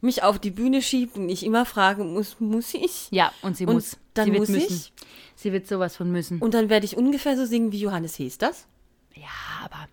mich 0.00 0.22
auf 0.22 0.38
die 0.38 0.50
Bühne 0.52 0.80
schiebt 0.80 1.16
und 1.16 1.28
ich 1.28 1.44
immer 1.44 1.64
fragen 1.66 2.14
muss, 2.14 2.36
muss 2.38 2.72
ich? 2.74 3.08
Ja, 3.10 3.32
und 3.42 3.56
sie 3.56 3.66
Und 3.66 3.74
muss. 3.74 3.96
dann 4.14 4.26
sie 4.26 4.30
wird 4.32 4.40
muss 4.40 4.48
müssen. 4.50 4.66
ich? 4.74 4.92
Sie 5.34 5.52
wird 5.52 5.66
sowas 5.66 5.96
von 5.96 6.10
müssen. 6.10 6.38
Und 6.40 6.54
dann 6.54 6.68
werde 6.70 6.86
ich 6.86 6.96
ungefähr 6.96 7.36
so 7.36 7.44
singen 7.44 7.72
wie 7.72 7.80
Johannes 7.80 8.18
Hesters. 8.18 8.66
ja, 9.14 9.24
aber. 9.64 9.88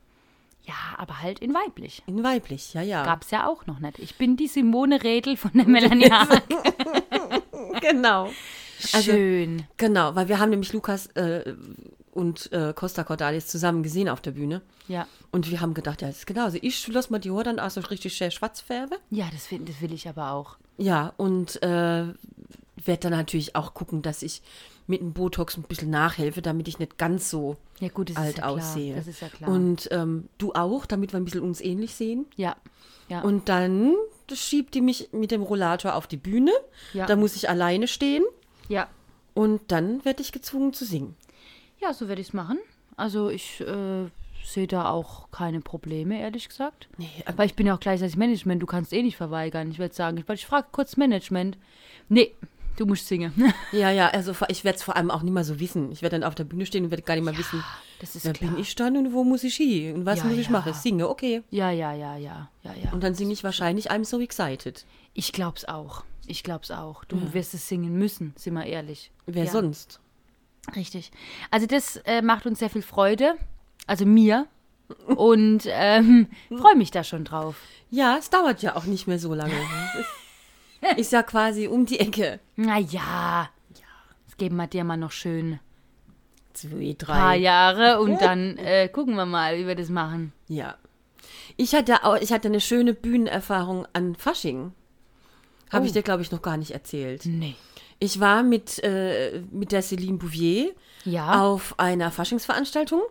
Ja, 0.67 0.74
aber 0.98 1.22
halt 1.22 1.39
in 1.39 1.53
weiblich. 1.53 2.01
In 2.07 2.24
weiblich, 2.24 2.74
ja, 2.74 2.81
ja. 2.81 3.03
Gab's 3.03 3.29
ja 3.31 3.48
auch 3.48 3.65
noch 3.67 3.79
nicht. 3.79 4.00
Ich 4.00 4.15
bin 4.17 4.36
die 4.38 4.48
Simone 4.48 5.03
Redl 5.03 5.38
von 5.38 5.51
der 5.53 5.67
Melanie 5.67 6.05
Haag. 6.12 6.41
Genau. 7.81 8.29
Also- 8.93 9.12
Schön. 9.12 9.63
Genau, 9.77 10.15
weil 10.15 10.27
wir 10.27 10.39
haben 10.39 10.50
nämlich 10.50 10.74
Lukas 10.74 11.07
äh, 11.15 11.53
und 12.12 12.51
äh, 12.51 12.74
Costa 12.75 13.03
Cordalis 13.03 13.48
zusammen 13.48 13.84
gesehen 13.84 14.10
auf 14.10 14.22
der 14.22 14.31
Bühne. 14.31 14.62
Ja. 14.88 15.07
Und 15.31 15.50
wir 15.51 15.62
haben 15.62 15.74
gedacht, 15.74 16.01
ja, 16.01 16.07
das 16.07 16.19
ist 16.19 16.27
genau. 16.27 16.45
Also 16.45 16.57
ich 16.62 16.88
lass 16.88 17.10
mal 17.10 17.19
die 17.19 17.31
Haare 17.31 17.43
dann 17.43 17.60
auch 17.60 17.69
so 17.69 17.81
richtig 17.81 18.15
schön 18.15 18.31
schwarz 18.31 18.62
färben. 18.62 18.98
Ja, 19.10 19.25
das, 19.31 19.50
will- 19.51 19.60
das 19.65 19.81
will 19.81 19.93
ich 19.93 20.07
aber 20.07 20.31
auch. 20.31 20.57
Ja, 20.77 21.13
und 21.17 21.62
äh, 21.63 21.67
werde 22.84 23.00
dann 23.01 23.12
natürlich 23.12 23.55
auch 23.55 23.74
gucken, 23.74 24.01
dass 24.01 24.22
ich 24.22 24.41
mit 24.88 25.01
dem 25.01 25.13
Botox 25.13 25.58
ein 25.58 25.63
bisschen 25.63 25.89
nachhelfe, 25.89 26.42
damit 26.42 26.68
ich 26.68 26.77
nicht 26.80 26.98
ganz 26.98 27.30
so 27.30 27.58
Ja, 27.80 27.88
gut, 27.89 28.10
das 28.12 28.18
alt 28.18 28.38
ja 28.38 28.46
aussehe. 28.46 28.96
Das 28.96 29.08
ist 29.08 29.22
ja 29.22 29.30
klar. 29.30 29.50
Und 29.50 29.88
ähm, 29.92 30.30
du 30.38 30.54
auch, 30.54 30.86
damit 30.86 31.13
wir 31.13 31.20
ein 31.20 31.25
bisschen 31.25 31.42
uns 31.42 31.62
ähnlich 31.62 31.96
sehen. 31.96 32.25
ja, 32.36 32.56
ja. 33.08 33.22
Und 33.22 33.50
dann 33.50 33.94
schiebt 34.34 34.74
die 34.74 34.82
mich 34.82 35.10
mit 35.12 35.30
dem 35.30 35.44
Rollator 35.44 35.94
auf 35.96 36.08
die 36.08 36.18
Bühne. 36.18 36.51
Ja. 36.94 37.06
Da 37.06 37.15
muss 37.15 37.36
ich 37.36 37.50
alleine 37.50 37.88
stehen. 37.88 38.24
ja. 38.68 38.88
Und 39.36 39.62
dann 39.68 40.06
werde 40.06 40.22
ich 40.22 40.32
gezwungen 40.32 40.72
zu 40.72 40.86
singen. 40.86 41.13
Ja, 41.82 41.94
so 41.94 42.08
werde 42.08 42.22
ich 42.22 42.30
es 42.30 42.34
machen. 42.34 42.58
Also 42.96 43.30
ich 43.30 43.60
äh, 43.60 44.06
sehe 44.46 44.65
da 44.65 44.89
auch 44.89 45.30
keine 45.30 45.60
Probleme, 45.60 46.20
ehrlich 46.22 46.48
gesagt. 46.48 46.88
Nee, 46.98 47.10
äh, 47.25 47.34
Weil 47.36 47.48
ich 47.48 47.56
bin 47.56 47.68
ja 47.68 47.75
auch 47.75 47.80
gleichzeitig 47.82 48.15
Management, 48.15 48.62
du 48.62 48.65
kannst 48.65 48.94
eh 48.94 49.04
nicht 49.04 49.18
verweigern. 49.18 49.70
Ich 49.72 49.77
werde 49.77 49.94
sagen, 49.94 50.18
ich, 50.18 50.30
ich 50.30 50.46
frage 50.46 50.68
kurz 50.72 50.96
Management. 50.96 51.58
Nee, 52.08 52.32
du 52.77 52.86
musst 52.86 53.08
singen. 53.08 53.34
Ja, 53.72 53.91
ja, 53.91 54.08
also 54.10 54.34
ich 54.48 54.63
werde 54.63 54.77
es 54.77 54.84
vor 54.84 54.96
allem 54.96 55.12
auch 55.12 55.22
nicht 55.22 55.34
mehr 55.34 55.44
so 55.44 55.60
wissen. 55.60 55.91
Ich 55.91 56.01
werde 56.01 56.20
dann 56.20 56.27
auf 56.27 56.36
der 56.36 56.44
Bühne 56.46 56.65
stehen 56.65 56.86
und 56.86 56.91
werde 56.91 57.03
gar 57.03 57.15
nicht 57.15 57.25
mehr 57.25 57.38
wissen, 57.38 57.63
das 58.00 58.15
ist 58.15 58.25
wer 58.25 58.34
klar. 58.34 58.51
bin 58.51 58.60
ich 58.60 58.75
dann 58.75 58.96
und 58.98 59.13
wo 59.13 59.24
muss 59.24 59.44
ich 59.44 59.55
hin 59.55 59.96
und 59.96 60.05
was 60.05 60.20
Ja, 60.20 60.25
muss 60.25 60.38
ich 60.38 60.46
ja. 60.46 60.51
machen. 60.51 60.74
Singe, 60.74 61.10
okay. 61.10 61.44
Ja, 61.51 61.72
ja, 61.72 61.94
ja, 61.94 62.17
ja, 62.17 62.50
ja, 62.63 62.74
ja. 62.74 62.91
Und 62.91 63.03
dann 63.03 63.15
singe 63.15 63.34
ich 63.34 63.44
wahrscheinlich 63.44 63.91
I'm 63.91 64.05
so 64.05 64.20
excited. 64.20 64.86
Ich 65.13 65.32
glaub's 65.32 65.65
auch. 65.65 66.03
Ich 66.27 66.44
glaub's 66.44 66.72
auch. 66.72 67.03
Du 67.05 67.34
wirst 67.34 67.53
es 67.53 67.67
singen 67.67 67.98
müssen, 67.98 68.34
sind 68.36 68.53
wir 68.53 68.65
ehrlich. 68.65 69.12
Wer 69.25 69.46
ja. 69.46 69.51
sonst? 69.51 70.00
Richtig. 70.75 71.12
Also 71.51 71.67
das 71.67 71.98
äh, 72.05 72.22
macht 72.22 72.46
uns 72.46 72.60
sehr 72.60 72.70
viel 72.70 72.82
Freude. 72.82 73.36
Also 73.88 74.05
mir. 74.05 74.48
Und 75.08 75.63
ähm, 75.67 76.27
freue 76.58 76.75
mich 76.75 76.91
da 76.91 77.03
schon 77.03 77.24
drauf. 77.25 77.58
Ja, 77.91 78.17
es 78.17 78.29
dauert 78.29 78.62
ja 78.62 78.75
auch 78.75 78.86
nicht 78.86 79.08
mehr 79.08 79.20
so 79.20 79.34
lange. 79.34 79.53
Ist, 80.98 81.12
ja 81.12 81.24
quasi 81.24 81.68
um 81.68 81.86
die 81.86 82.00
Ecke. 82.00 82.39
Naja. 82.56 83.50
Jetzt 84.25 84.38
geben 84.38 84.56
wir 84.58 84.68
dir 84.68 84.84
mal 84.84 84.98
noch 84.98 85.12
schön 85.12 85.60
Zwei, 86.54 86.89
ein 86.92 86.98
paar 86.98 87.15
drei. 87.32 87.38
Jahre 87.38 88.00
und 88.01 88.22
dann 88.22 88.58
äh, 88.58 88.88
gucken 88.89 89.15
wir 89.15 89.25
mal, 89.25 89.58
wie 89.58 89.68
wir 89.68 89.75
das 89.75 89.89
machen. 89.89 90.32
Ja. 90.48 90.75
Ich 91.58 91.74
hatte, 91.74 92.04
auch, 92.04 92.18
ich 92.18 92.32
hatte 92.32 92.48
eine 92.48 92.62
schöne 92.62 92.94
Bühnenerfahrung 92.94 93.88
an 93.94 94.15
Fasching. 94.15 94.74
Habe 95.72 95.84
Oh. 95.84 95.88
ich 95.88 95.94
dir, 95.94 96.04
glaube 96.04 96.22
ich, 96.22 96.32
noch 96.32 96.42
gar 96.42 96.58
nicht 96.58 96.72
erzählt. 96.72 97.25
Nee. 97.25 97.56
Ich 98.00 98.20
war 98.20 98.44
mit, 98.44 98.84
äh, 98.84 99.42
mit 99.51 99.72
der 99.72 99.82
Céline 99.84 100.18
Bouvier 100.18 100.74
Ja. 101.06 101.42
auf 101.42 101.80
einer 101.80 102.12
Faschingsveranstaltung. 102.12 103.01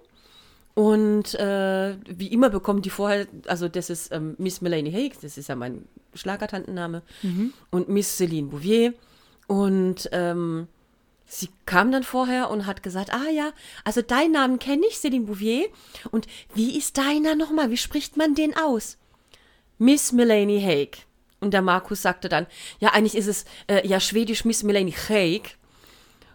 Und 0.74 1.34
äh, 1.36 1.96
wie 2.06 2.26
immer 2.28 2.50
bekommt 2.50 2.84
die 2.84 2.90
vorher, 2.90 3.26
also 3.46 3.68
das 3.68 3.90
ist 3.90 4.12
ähm, 4.12 4.34
Miss 4.38 4.60
Melanie 4.60 4.92
Haig, 4.92 5.14
das 5.22 5.38
ist 5.38 5.48
ja 5.48 5.54
mein 5.54 5.86
Schlagertantenname, 6.14 7.02
und 7.70 7.88
Miss 7.88 8.20
Céline 8.20 8.48
Bouvier. 8.48 8.92
Und 9.46 10.08
ähm, 10.12 10.66
sie 11.26 11.48
kam 11.64 11.92
dann 11.92 12.02
vorher 12.02 12.50
und 12.50 12.66
hat 12.66 12.82
gesagt, 12.82 13.12
ah 13.12 13.30
ja, 13.32 13.52
also 13.84 14.02
deinen 14.02 14.32
Namen 14.32 14.58
kenne 14.58 14.84
ich, 14.88 14.96
Céline 14.96 15.26
Bouvier. 15.26 15.66
Und 16.10 16.26
wie 16.54 16.76
ist 16.76 16.98
deiner 16.98 17.36
nochmal? 17.36 17.70
Wie 17.70 17.76
spricht 17.76 18.16
man 18.16 18.34
den 18.34 18.56
aus? 18.56 18.98
Miss 19.78 20.12
Melanie 20.12 20.60
Haig. 20.60 21.06
Und 21.40 21.52
der 21.52 21.62
Markus 21.62 22.02
sagte 22.02 22.28
dann, 22.28 22.46
ja, 22.80 22.90
eigentlich 22.94 23.16
ist 23.16 23.26
es 23.26 23.44
äh, 23.68 23.86
ja 23.86 24.00
schwedisch 24.00 24.44
Miss 24.44 24.62
Melanie 24.62 24.94
Haig. 25.08 25.56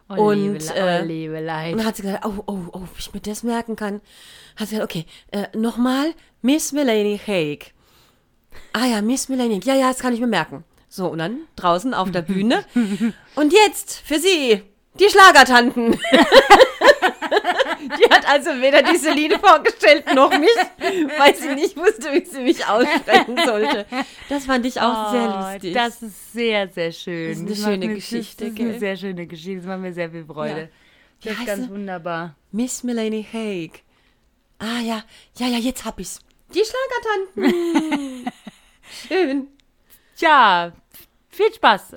Oh, 0.09 0.29
und, 0.29 0.59
liebe, 0.59 0.75
äh, 0.75 1.01
oh, 1.01 1.05
liebe 1.05 1.39
Leid. 1.39 1.73
Und 1.73 1.85
hat 1.85 1.95
sie 1.95 2.01
gesagt, 2.01 2.25
oh, 2.25 2.43
oh, 2.47 2.59
oh, 2.73 2.81
wie 2.81 2.99
ich 2.99 3.13
mir 3.13 3.19
das 3.19 3.43
merken 3.43 3.75
kann. 3.75 4.01
Hat 4.55 4.67
sie 4.67 4.75
gesagt, 4.75 4.91
okay, 4.91 5.05
äh, 5.31 5.55
nochmal, 5.55 6.13
Miss 6.41 6.71
Melanie 6.71 7.19
Haig. 7.25 7.73
Ah 8.73 8.85
ja, 8.85 9.01
Miss 9.03 9.29
Melanie 9.29 9.55
Haig. 9.55 9.65
Ja, 9.65 9.75
ja, 9.75 9.89
das 9.89 9.99
kann 9.99 10.13
ich 10.13 10.19
mir 10.19 10.27
merken. 10.27 10.63
So, 10.87 11.07
und 11.07 11.19
dann 11.19 11.41
draußen 11.55 11.93
auf 11.93 12.09
der 12.09 12.23
Bühne. 12.23 12.65
und 13.35 13.53
jetzt 13.53 14.01
für 14.03 14.19
Sie, 14.19 14.63
die 14.99 15.09
Schlagertanten. 15.09 15.99
die 17.97 18.09
hat 18.13 18.27
also 18.29 18.49
weder 18.61 18.83
die 18.83 18.97
Celine 18.97 19.39
vorgestellt 19.39 20.13
noch 20.13 20.29
mich, 20.37 20.49
weil 21.17 21.35
sie 21.35 21.55
nicht 21.55 21.75
wusste, 21.77 22.11
wie 22.13 22.25
sie 22.25 22.41
mich 22.41 22.65
aussprechen 22.67 23.37
sollte. 23.45 23.85
Das 24.29 24.45
fand 24.45 24.65
ich 24.65 24.79
auch 24.79 25.11
sehr 25.11 25.29
Oh, 25.35 25.51
lustig. 25.53 25.73
Das 25.73 26.01
ist 26.01 26.33
sehr, 26.33 26.67
sehr 26.69 26.91
schön. 26.91 27.45
Das 27.47 27.57
ist 27.57 27.65
eine 27.65 27.73
macht 27.75 27.81
schöne 27.81 27.87
mir- 27.87 27.95
Geschichte, 27.95 28.45
Das 28.45 28.53
ist 28.53 28.59
eine 28.59 28.79
sehr 28.79 28.97
schöne 28.97 29.27
Geschichte. 29.27 29.57
Das 29.57 29.65
macht 29.65 29.79
mir 29.79 29.93
sehr 29.93 30.09
viel 30.11 30.25
Freude. 30.25 30.61
Ja. 31.23 31.31
Das 31.31 31.39
ist 31.39 31.45
ganz 31.45 31.69
wunderbar. 31.69 32.35
Miss 32.51 32.83
Melanie 32.83 33.25
Haig. 33.31 33.83
Ah 34.59 34.79
ja, 34.81 35.03
ja, 35.37 35.47
ja, 35.47 35.57
jetzt 35.57 35.85
hab 35.85 35.99
ich's. 35.99 36.19
Die 36.53 36.61
Schlagertanten. 36.63 38.31
Schön. 39.07 39.47
Tja, 40.15 40.73
viel 41.29 41.53
Spaß. 41.53 41.95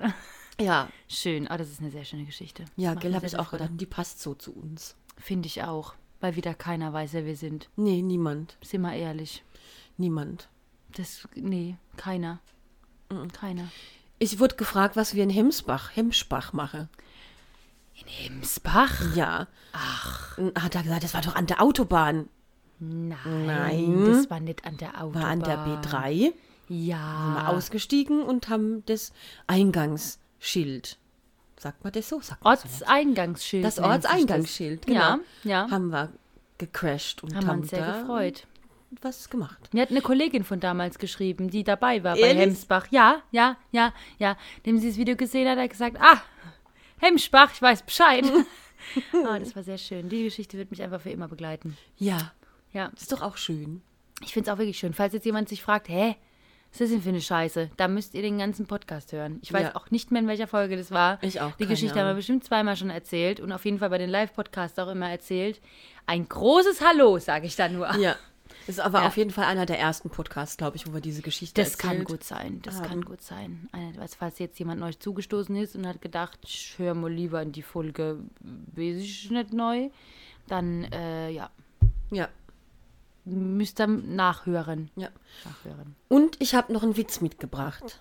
Ja, 0.60 0.88
Schön. 1.08 1.46
Oh, 1.52 1.56
das 1.56 1.68
ist 1.70 1.80
eine 1.80 1.90
sehr 1.90 2.04
schöne 2.04 2.24
Geschichte. 2.24 2.64
ja, 2.76 2.94
gell, 2.94 3.14
habe 3.14 3.28
sehr 3.28 3.38
ich 3.38 3.44
auch 3.46 3.50
gedacht. 3.50 3.70
Die 3.74 3.84
passt 3.86 4.20
so 4.22 4.34
zu 4.34 4.54
uns. 4.54 4.96
Finde 5.16 5.46
ich 5.46 5.62
auch. 5.62 5.94
Weil 6.20 6.36
wieder 6.36 6.54
keiner 6.54 6.92
weiß, 6.92 7.14
wer 7.14 7.26
wir 7.26 7.36
sind. 7.36 7.68
Nee, 7.76 8.00
niemand. 8.02 8.56
Sind 8.62 8.82
wir 8.82 8.94
ehrlich. 8.94 9.42
Niemand. 9.96 10.48
Das, 10.96 11.26
nee, 11.34 11.76
keiner. 11.96 12.40
Keiner. 13.32 13.68
Ich 14.18 14.38
wurde 14.38 14.56
gefragt, 14.56 14.96
was 14.96 15.14
wir 15.14 15.22
in 15.24 15.30
Hemsbach, 15.30 15.94
Hemsbach 15.96 16.52
machen. 16.52 16.88
In 17.94 18.06
Hemsbach? 18.06 19.14
Ja. 19.16 19.48
Ach. 19.72 20.38
Hat 20.38 20.74
er 20.74 20.82
gesagt, 20.82 21.04
das 21.04 21.14
war 21.14 21.22
doch 21.22 21.34
an 21.34 21.46
der 21.46 21.60
Autobahn. 21.60 22.28
Nein, 22.78 23.46
Nein. 23.46 24.04
das 24.06 24.30
war 24.30 24.40
nicht 24.40 24.64
an 24.64 24.76
der 24.76 25.02
Autobahn. 25.02 25.22
War 25.22 25.30
an 25.30 25.42
der 25.42 25.58
B3. 25.66 26.32
Ja. 26.68 27.24
Sind 27.24 27.34
wir 27.34 27.48
ausgestiegen 27.48 28.22
und 28.22 28.48
haben 28.48 28.84
das 28.86 29.12
Eingangsschild. 29.46 30.98
Sagt 31.62 31.84
man 31.84 31.92
das 31.92 32.08
so? 32.08 32.20
Sagt. 32.20 32.44
Ortseingangsschild. 32.44 33.64
Das 33.64 33.78
Ortseingangsschild, 33.78 34.84
genau. 34.84 34.98
Ja, 34.98 35.20
ja. 35.44 35.70
Haben 35.70 35.90
wir 35.92 36.12
gecrashed 36.58 37.22
und 37.22 37.36
Haben 37.36 37.42
wir 37.44 37.48
haben 37.52 37.60
uns 37.60 37.70
sehr 37.70 38.00
gefreut. 38.00 38.46
was 39.00 39.30
gemacht. 39.30 39.72
Mir 39.72 39.82
hat 39.82 39.90
eine 39.90 40.00
Kollegin 40.00 40.42
von 40.42 40.58
damals 40.58 40.98
geschrieben, 40.98 41.50
die 41.50 41.62
dabei 41.62 42.02
war 42.02 42.14
bei 42.16 42.22
Ehrlich? 42.22 42.42
Hemsbach. 42.42 42.88
Ja, 42.90 43.22
ja, 43.30 43.56
ja, 43.70 43.94
ja. 44.18 44.36
Dem 44.66 44.78
sie 44.78 44.88
das 44.88 44.96
Video 44.96 45.14
gesehen 45.14 45.46
hat, 45.48 45.52
hat 45.56 45.62
er 45.62 45.68
gesagt, 45.68 45.98
ah, 46.00 46.20
Hemsbach, 46.98 47.52
ich 47.54 47.62
weiß 47.62 47.82
Bescheid. 47.84 48.24
ah, 49.24 49.38
das 49.38 49.54
war 49.54 49.62
sehr 49.62 49.78
schön. 49.78 50.08
Die 50.08 50.24
Geschichte 50.24 50.58
wird 50.58 50.72
mich 50.72 50.82
einfach 50.82 51.00
für 51.00 51.10
immer 51.10 51.28
begleiten. 51.28 51.76
Ja, 51.96 52.32
Ja, 52.72 52.88
das 52.92 53.02
ist 53.02 53.12
doch 53.12 53.22
auch 53.22 53.36
schön. 53.36 53.82
ich 54.24 54.32
finde 54.32 54.50
es 54.50 54.52
auch 54.54 54.58
wirklich 54.58 54.78
schön. 54.80 54.94
Falls 54.94 55.12
jetzt 55.14 55.26
jemand 55.26 55.48
sich 55.48 55.62
fragt, 55.62 55.88
hä, 55.88 56.16
was 56.72 56.80
ist 56.80 56.80
das 56.80 56.90
denn 56.90 57.02
für 57.02 57.08
eine 57.10 57.20
Scheiße? 57.20 57.70
Da 57.76 57.86
müsst 57.86 58.14
ihr 58.14 58.22
den 58.22 58.38
ganzen 58.38 58.66
Podcast 58.66 59.12
hören. 59.12 59.38
Ich 59.42 59.52
weiß 59.52 59.62
Ja. 59.62 59.76
auch 59.76 59.90
nicht 59.90 60.10
mehr, 60.10 60.22
in 60.22 60.28
welcher 60.28 60.46
Folge 60.46 60.76
das 60.76 60.90
war. 60.90 61.18
Ich 61.22 61.40
auch, 61.40 61.52
Die 61.56 61.66
Geschichte 61.66 61.90
haben 61.98 62.04
wir 62.06 62.10
Ahnung. 62.10 62.16
bestimmt 62.16 62.44
zweimal 62.44 62.76
schon 62.76 62.90
erzählt 62.90 63.40
und 63.40 63.52
auf 63.52 63.64
jeden 63.64 63.78
Fall 63.78 63.90
bei 63.90 63.98
den 63.98 64.08
Live-Podcasts 64.10 64.78
auch 64.78 64.88
immer 64.88 65.10
erzählt. 65.10 65.60
Ein 66.06 66.28
großes 66.28 66.80
Hallo, 66.80 67.18
sage 67.18 67.46
ich 67.46 67.56
da 67.56 67.68
nur. 67.68 67.94
Ja. 67.96 68.16
Das 68.66 68.76
ist 68.76 68.80
aber 68.80 69.00
Ja. 69.00 69.06
auf 69.08 69.16
jeden 69.16 69.30
Fall 69.30 69.44
einer 69.46 69.66
der 69.66 69.78
ersten 69.78 70.08
Podcasts, 70.10 70.56
glaube 70.56 70.76
ich, 70.76 70.86
wo 70.86 70.92
wir 70.94 71.00
diese 71.00 71.20
Geschichte 71.22 71.60
Das 71.62 71.78
kann 71.78 71.90
erzählt 71.92 72.08
gut 72.08 72.24
sein, 72.24 72.60
das 72.62 72.76
haben. 72.76 72.86
kann 72.88 73.04
gut 73.04 73.20
sein. 73.22 73.68
Also 73.72 74.16
Falls 74.18 74.38
jetzt 74.38 74.58
jemand 74.58 74.80
neu 74.80 74.92
zugestoßen 74.92 75.54
ist 75.56 75.74
und 75.74 75.86
hat 75.86 76.00
gedacht, 76.00 76.38
ich 76.44 76.74
höre 76.78 76.94
mal 76.94 77.10
lieber 77.12 77.42
in 77.42 77.52
die 77.52 77.62
Folge, 77.62 78.18
weiß 78.40 78.96
ich 79.02 79.30
nicht 79.30 79.52
neu, 79.52 79.88
dann 80.48 80.84
äh, 80.92 81.30
ja, 81.30 81.50
Ja. 82.10 82.28
Müsst 83.24 83.80
ihr 83.80 83.86
nachhören. 83.86 84.90
ja. 84.96 85.08
nachhören. 85.44 85.94
Und 86.08 86.36
ich 86.40 86.54
habe 86.54 86.72
noch 86.72 86.82
einen 86.82 86.96
Witz 86.96 87.20
mitgebracht. 87.20 88.00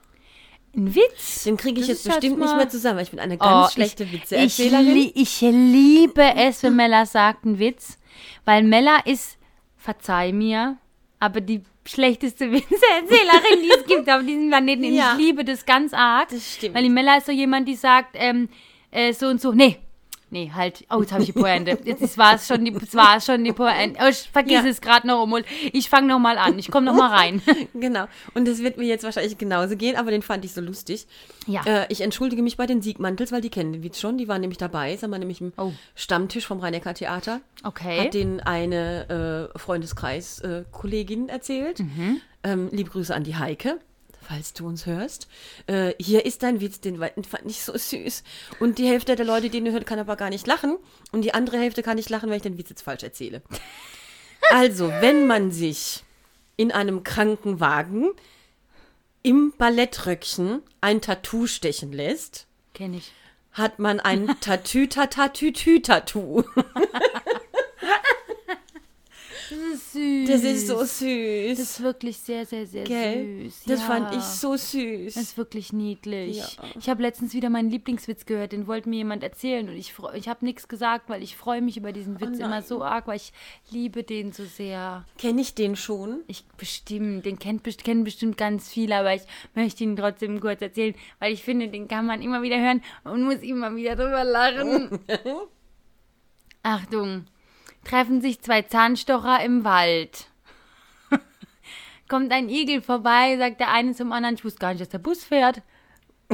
Ein 0.75 0.95
Witz? 0.95 1.43
Den 1.43 1.57
kriege 1.57 1.81
ich 1.81 1.87
Das 1.87 2.03
jetzt 2.03 2.05
bestimmt 2.05 2.39
nicht 2.39 2.47
mal- 2.49 2.57
mehr 2.57 2.69
zusammen, 2.69 2.97
weil 2.97 3.03
ich 3.03 3.11
bin 3.11 3.19
eine 3.19 3.37
ganz 3.37 3.67
Oh, 3.67 3.71
schlechte 3.73 4.09
Witzeerzählerin. 4.11 4.95
Ich, 4.95 5.15
ich 5.15 5.41
liebe 5.41 6.23
es, 6.35 6.63
wenn 6.63 6.75
Mella 6.75 7.05
sagt 7.05 7.45
einen 7.45 7.59
Witz, 7.59 7.97
weil 8.45 8.63
Mella 8.63 8.99
ist, 9.05 9.37
verzeih 9.75 10.31
mir, 10.31 10.77
aber 11.19 11.41
die 11.41 11.61
schlechteste 11.85 12.45
Witzeerzählerin, 12.51 13.61
die 13.63 13.71
es 13.77 13.85
gibt 13.85 14.09
auf 14.09 14.21
diesem 14.25 14.47
Planeten. 14.49 14.85
Ja. 14.93 15.13
Ich 15.13 15.25
liebe 15.25 15.43
das 15.43 15.65
ganz 15.65 15.93
arg. 15.93 16.29
Das 16.29 16.53
stimmt. 16.55 16.75
Weil 16.75 16.83
die 16.83 16.89
Mella 16.89 17.17
ist 17.17 17.25
so 17.25 17.31
jemand, 17.31 17.67
die 17.67 17.75
sagt, 17.75 18.11
ähm, 18.13 18.47
äh, 18.91 19.13
so 19.13 19.27
und 19.27 19.41
so, 19.41 19.51
nee. 19.51 19.77
Nee, 20.33 20.49
halt, 20.55 20.85
oh, 20.89 21.01
jetzt 21.01 21.11
habe 21.11 21.23
ich 21.23 21.33
die 21.33 21.39
Pointe. 21.39 21.77
Jetzt 21.83 22.01
ist- 22.01 22.17
war 22.17 22.35
es 22.35 22.47
schon 22.47 22.63
die, 22.63 22.73
es 22.73 22.95
war 22.95 23.19
schon 23.19 23.43
die 23.43 23.51
Pointe. 23.51 23.99
Oh, 24.01 24.07
ich 24.07 24.29
vergiss 24.31 24.63
Ja. 24.63 24.69
es 24.69 24.79
gerade 24.79 25.05
noch 25.05 25.21
um. 25.23 25.35
Ich 25.73 25.89
fange 25.89 26.07
noch 26.07 26.19
mal 26.19 26.37
an. 26.37 26.57
Ich 26.57 26.71
komme 26.71 26.85
noch 26.85 26.95
mal 26.95 27.09
rein. 27.09 27.41
Genau. 27.73 28.05
Und 28.33 28.47
das 28.47 28.59
wird 28.59 28.77
mir 28.77 28.85
jetzt 28.85 29.03
wahrscheinlich 29.03 29.37
genauso 29.37 29.75
gehen, 29.75 29.95
aber 29.97 30.09
den 30.11 30.21
fand 30.21 30.45
ich 30.45 30.53
so 30.53 30.61
lustig. 30.61 31.05
Ja. 31.47 31.61
Äh, 31.65 31.85
ich 31.89 31.99
entschuldige 32.01 32.41
mich 32.43 32.55
bei 32.55 32.65
den 32.65 32.81
Siegmantels, 32.81 33.31
weil 33.33 33.41
die 33.41 33.49
kennen 33.49 33.73
den 33.73 33.83
Witz 33.83 33.99
schon. 33.99 34.17
Die 34.17 34.27
waren 34.29 34.39
nämlich 34.41 34.57
dabei. 34.57 34.95
Sagen 34.95 35.11
wir 35.11 35.19
nämlich 35.19 35.41
im 35.41 35.51
Oh. 35.57 35.73
Stammtisch 35.95 36.45
vom 36.47 36.59
Rhein-Neckar 36.59 36.93
Theater. 36.93 37.41
Okay. 37.63 38.05
Hat 38.05 38.13
den 38.13 38.39
eine 38.39 39.49
äh, 39.53 39.59
Freundeskreis-Kollegin 39.59 41.29
erzählt. 41.29 41.79
Mhm. 41.79 42.21
Ähm, 42.43 42.69
liebe 42.71 42.89
Grüße 42.89 43.13
an 43.13 43.23
die 43.23 43.35
Heike, 43.35 43.79
falls 44.21 44.53
du 44.53 44.67
uns 44.67 44.85
hörst. 44.85 45.27
Äh, 45.67 45.93
hier 45.99 46.25
ist 46.25 46.43
dein 46.43 46.61
Witz, 46.61 46.79
den 46.79 46.97
fand 46.99 47.45
ich 47.45 47.63
so 47.63 47.77
süß. 47.77 48.23
Und 48.59 48.77
die 48.77 48.87
Hälfte 48.87 49.15
der 49.15 49.25
Leute, 49.25 49.49
die 49.49 49.57
ihn 49.57 49.71
hört, 49.71 49.85
kann 49.85 49.99
aber 49.99 50.15
gar 50.15 50.29
nicht 50.29 50.47
lachen. 50.47 50.77
Und 51.11 51.23
die 51.23 51.33
andere 51.33 51.57
Hälfte 51.57 51.83
kann 51.83 51.97
nicht 51.97 52.09
lachen, 52.09 52.29
weil 52.29 52.37
ich 52.37 52.43
den 52.43 52.57
Witz 52.57 52.69
jetzt 52.69 52.83
falsch 52.83 53.03
erzähle. 53.03 53.41
Also, 54.49 54.89
wenn 54.89 55.27
man 55.27 55.51
sich 55.51 56.03
in 56.57 56.71
einem 56.73 57.03
Krankenwagen 57.03 58.09
im 59.23 59.53
Ballettröckchen 59.57 60.61
ein 60.81 60.99
Tattoo 60.99 61.47
stechen 61.47 61.93
lässt, 61.93 62.47
Kenne 62.73 62.97
ich. 62.97 63.13
hat 63.51 63.79
man 63.79 64.01
ein 64.01 64.27
Tatü-Tatatü-Tü-Tattoo. 64.41 66.43
Das 69.51 69.59
ist 69.59 69.91
süß. 69.91 70.29
Das 70.29 70.43
ist 70.43 70.67
so 70.67 70.77
süß. 70.77 71.57
Das 71.57 71.59
ist 71.59 71.83
wirklich 71.83 72.17
sehr, 72.17 72.45
sehr, 72.45 72.65
sehr 72.65 72.85
Gell? 72.85 73.43
süß. 73.43 73.63
Das 73.65 73.81
ja. 73.81 73.85
fand 73.85 74.15
ich 74.15 74.21
so 74.21 74.55
süß. 74.55 75.13
Das 75.13 75.23
ist 75.23 75.37
wirklich 75.37 75.73
niedlich. 75.73 76.37
Ja. 76.37 76.47
Ich 76.79 76.87
habe 76.87 77.01
letztens 77.01 77.33
wieder 77.33 77.49
meinen 77.49 77.69
Lieblingswitz 77.69 78.25
gehört, 78.25 78.53
den 78.53 78.65
wollte 78.67 78.87
mir 78.87 78.97
jemand 78.97 79.23
erzählen 79.23 79.67
und 79.67 79.75
ich, 79.75 79.93
ich 80.13 80.29
habe 80.29 80.45
nichts 80.45 80.69
gesagt, 80.69 81.09
weil 81.09 81.21
ich 81.21 81.35
freue 81.35 81.61
mich 81.61 81.75
über 81.75 81.91
diesen 81.91 82.21
Witz 82.21 82.39
Oh 82.39 82.45
immer 82.45 82.61
so 82.61 82.81
arg, 82.81 83.07
weil 83.07 83.17
ich 83.17 83.33
liebe 83.69 84.03
den 84.03 84.31
so 84.31 84.45
sehr. 84.45 85.05
Kenne 85.17 85.41
ich 85.41 85.53
den 85.53 85.75
schon? 85.75 86.21
Ich 86.27 86.45
bestimmt, 86.55 87.25
den 87.25 87.37
kennt, 87.37 87.65
kennen 87.83 88.05
bestimmt 88.05 88.37
ganz 88.37 88.69
viele, 88.69 88.95
aber 88.95 89.13
ich 89.13 89.23
möchte 89.53 89.83
ihn 89.83 89.97
trotzdem 89.97 90.39
kurz 90.39 90.61
erzählen, 90.61 90.95
weil 91.19 91.33
ich 91.33 91.43
finde, 91.43 91.67
den 91.67 91.89
kann 91.89 92.05
man 92.05 92.21
immer 92.21 92.41
wieder 92.41 92.57
hören 92.57 92.81
und 93.03 93.23
muss 93.23 93.41
immer 93.41 93.75
wieder 93.75 93.97
drüber 93.97 94.23
lachen. 94.23 94.99
Achtung, 96.63 97.25
treffen 97.83 98.21
sich 98.21 98.41
zwei 98.41 98.61
Zahnstocher 98.61 99.43
im 99.43 99.63
Wald. 99.63 100.27
Kommt 102.07 102.31
ein 102.31 102.49
Igel 102.49 102.81
vorbei, 102.81 103.37
sagt 103.37 103.59
der 103.59 103.71
eine 103.71 103.93
zum 103.93 104.11
anderen, 104.11 104.35
ich 104.35 104.45
wusste 104.45 104.59
gar 104.59 104.69
nicht, 104.69 104.81
dass 104.81 104.89
der 104.89 104.99
Bus 104.99 105.23
fährt. 105.23 105.61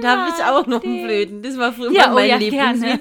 Da 0.00 0.16
habe 0.16 0.32
ich 0.36 0.44
auch 0.44 0.66
noch 0.66 0.82
einen 0.82 1.02
blöden. 1.02 1.42
Das 1.42 1.58
war 1.58 1.72
früher 1.72 1.92
Ja, 1.92 2.10
oh 2.10 2.14
mein 2.14 2.28
ja, 2.28 2.36
Lieblingswitz. 2.36 2.80
gerne. 2.82 3.00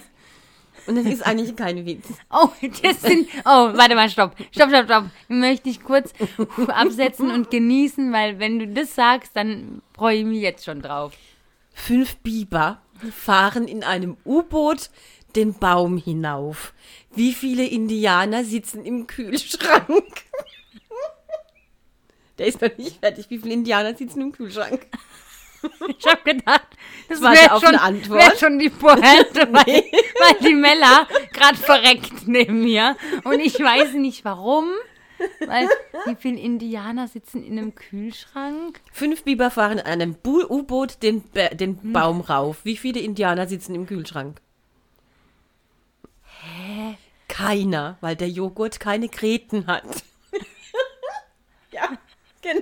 Und 0.88 0.96
das 0.98 1.06
ist 1.06 1.26
eigentlich 1.26 1.56
kein 1.56 1.86
Witz. 1.86 2.06
Oh, 2.30 2.50
das 2.84 3.02
sind. 3.02 3.28
Oh, 3.44 3.72
warte 3.74 3.96
mal, 3.96 4.10
stopp. 4.10 4.36
Stopp, 4.52 4.70
stopp, 4.70 4.86
stopp. 4.86 5.06
Möchte 5.28 5.70
ich 5.70 5.82
kurz 5.84 6.14
absetzen 6.68 7.32
und 7.32 7.50
genießen, 7.50 8.12
weil 8.14 8.40
wenn 8.40 8.60
du 8.60 8.68
das 8.68 8.94
sagst, 8.94 9.36
dann 9.36 9.82
freue 9.96 10.18
ich 10.18 10.26
mich 10.26 10.42
jetzt 10.42 10.66
schon 10.66 10.82
drauf. 10.82 11.14
Fünf 11.74 12.18
Biber 12.18 12.82
fahren 13.12 13.68
in 13.68 13.84
einem 13.84 14.18
U-Boot 14.26 14.90
den 15.36 15.54
Baum 15.54 15.98
hinauf. 15.98 16.74
Wie 17.14 17.34
viele 17.34 17.66
Indianer 17.66 18.44
sitzen 18.44 18.86
im 18.86 19.08
Kühlschrank? 19.08 19.88
Der 22.38 22.48
ist 22.48 22.62
noch 22.62 22.78
nicht 22.78 23.00
fertig. 23.00 23.30
Wie 23.30 23.40
viele 23.40 23.54
Indianer 23.54 23.96
sitzen 23.96 24.22
im 24.22 24.32
Kühlschrank? 24.32 24.86
Ich 25.98 26.06
habe 26.06 26.22
gedacht, 26.24 26.68
das 27.10 27.20
wäre 27.22 27.52
auf 27.52 27.64
schon, 27.64 27.70
eine 27.70 27.82
Antwort. 27.82 28.22
wär 28.22 28.38
schon 28.38 28.60
die 28.60 28.70
Pointe, 28.70 29.04
weil, 29.52 29.84
weil 29.86 30.48
die 30.48 30.54
Mella 30.54 31.08
gerade 31.34 31.58
verreckt 31.58 32.28
neben 32.28 32.62
mir. 32.62 32.96
Und 33.24 33.40
ich 33.40 33.60
weiß 33.60 33.94
nicht 33.94 34.24
warum. 34.26 34.68
Weil 35.46 35.70
wie 36.06 36.16
viele 36.16 36.40
Indianer 36.40 37.08
sitzen 37.08 37.44
in 37.44 37.58
einem 37.58 37.76
Kühlschrank? 37.76 38.82
Fünf 38.92 39.24
Biber 39.24 39.50
fahren 39.52 39.78
in 39.80 39.86
einem 39.86 40.16
U-Boot 40.26 41.02
den, 41.04 41.24
Ba- 41.30 41.50
den 41.50 41.94
Baum 41.94 42.22
rauf. 42.22 42.58
Wie 42.64 42.78
viele 42.78 43.00
Indianer 43.00 43.48
sitzen 43.48 43.76
im 43.76 43.86
Kühlschrank? 43.88 44.42
Hä? 46.42 46.98
Keiner, 47.28 47.98
weil 48.02 48.16
der 48.16 48.30
Joghurt 48.30 48.80
keine 48.80 49.10
Kreten 49.10 49.68
hat. 49.68 49.84
ja, 51.72 51.90
genau. 52.42 52.62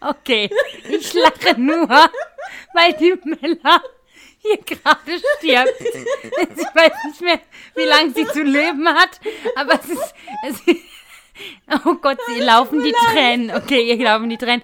Okay, 0.00 0.50
ich 0.88 1.14
lache 1.14 1.58
nur, 1.58 1.88
weil 1.88 2.92
die 3.00 3.14
Mella 3.24 3.80
hier 4.44 4.58
gerade 4.58 5.18
stirbt. 5.38 5.80
Ich 5.80 6.64
weiß 6.74 6.92
nicht 7.08 7.20
mehr, 7.20 7.40
wie 7.74 7.84
lange 7.84 8.10
sie 8.12 8.26
zu 8.26 8.42
leben 8.42 8.88
hat, 8.88 9.20
aber 9.56 9.74
es 9.80 9.88
ist. 9.88 10.14
Es 10.46 10.60
ist 10.60 10.80
oh 11.84 11.94
Gott, 11.94 12.18
sie 12.28 12.40
laufen 12.40 12.82
die 12.82 12.92
Tränen. 13.12 13.50
Okay, 13.56 13.82
ihr 13.92 13.98
laufen 14.04 14.28
die 14.28 14.38
Tränen. 14.38 14.62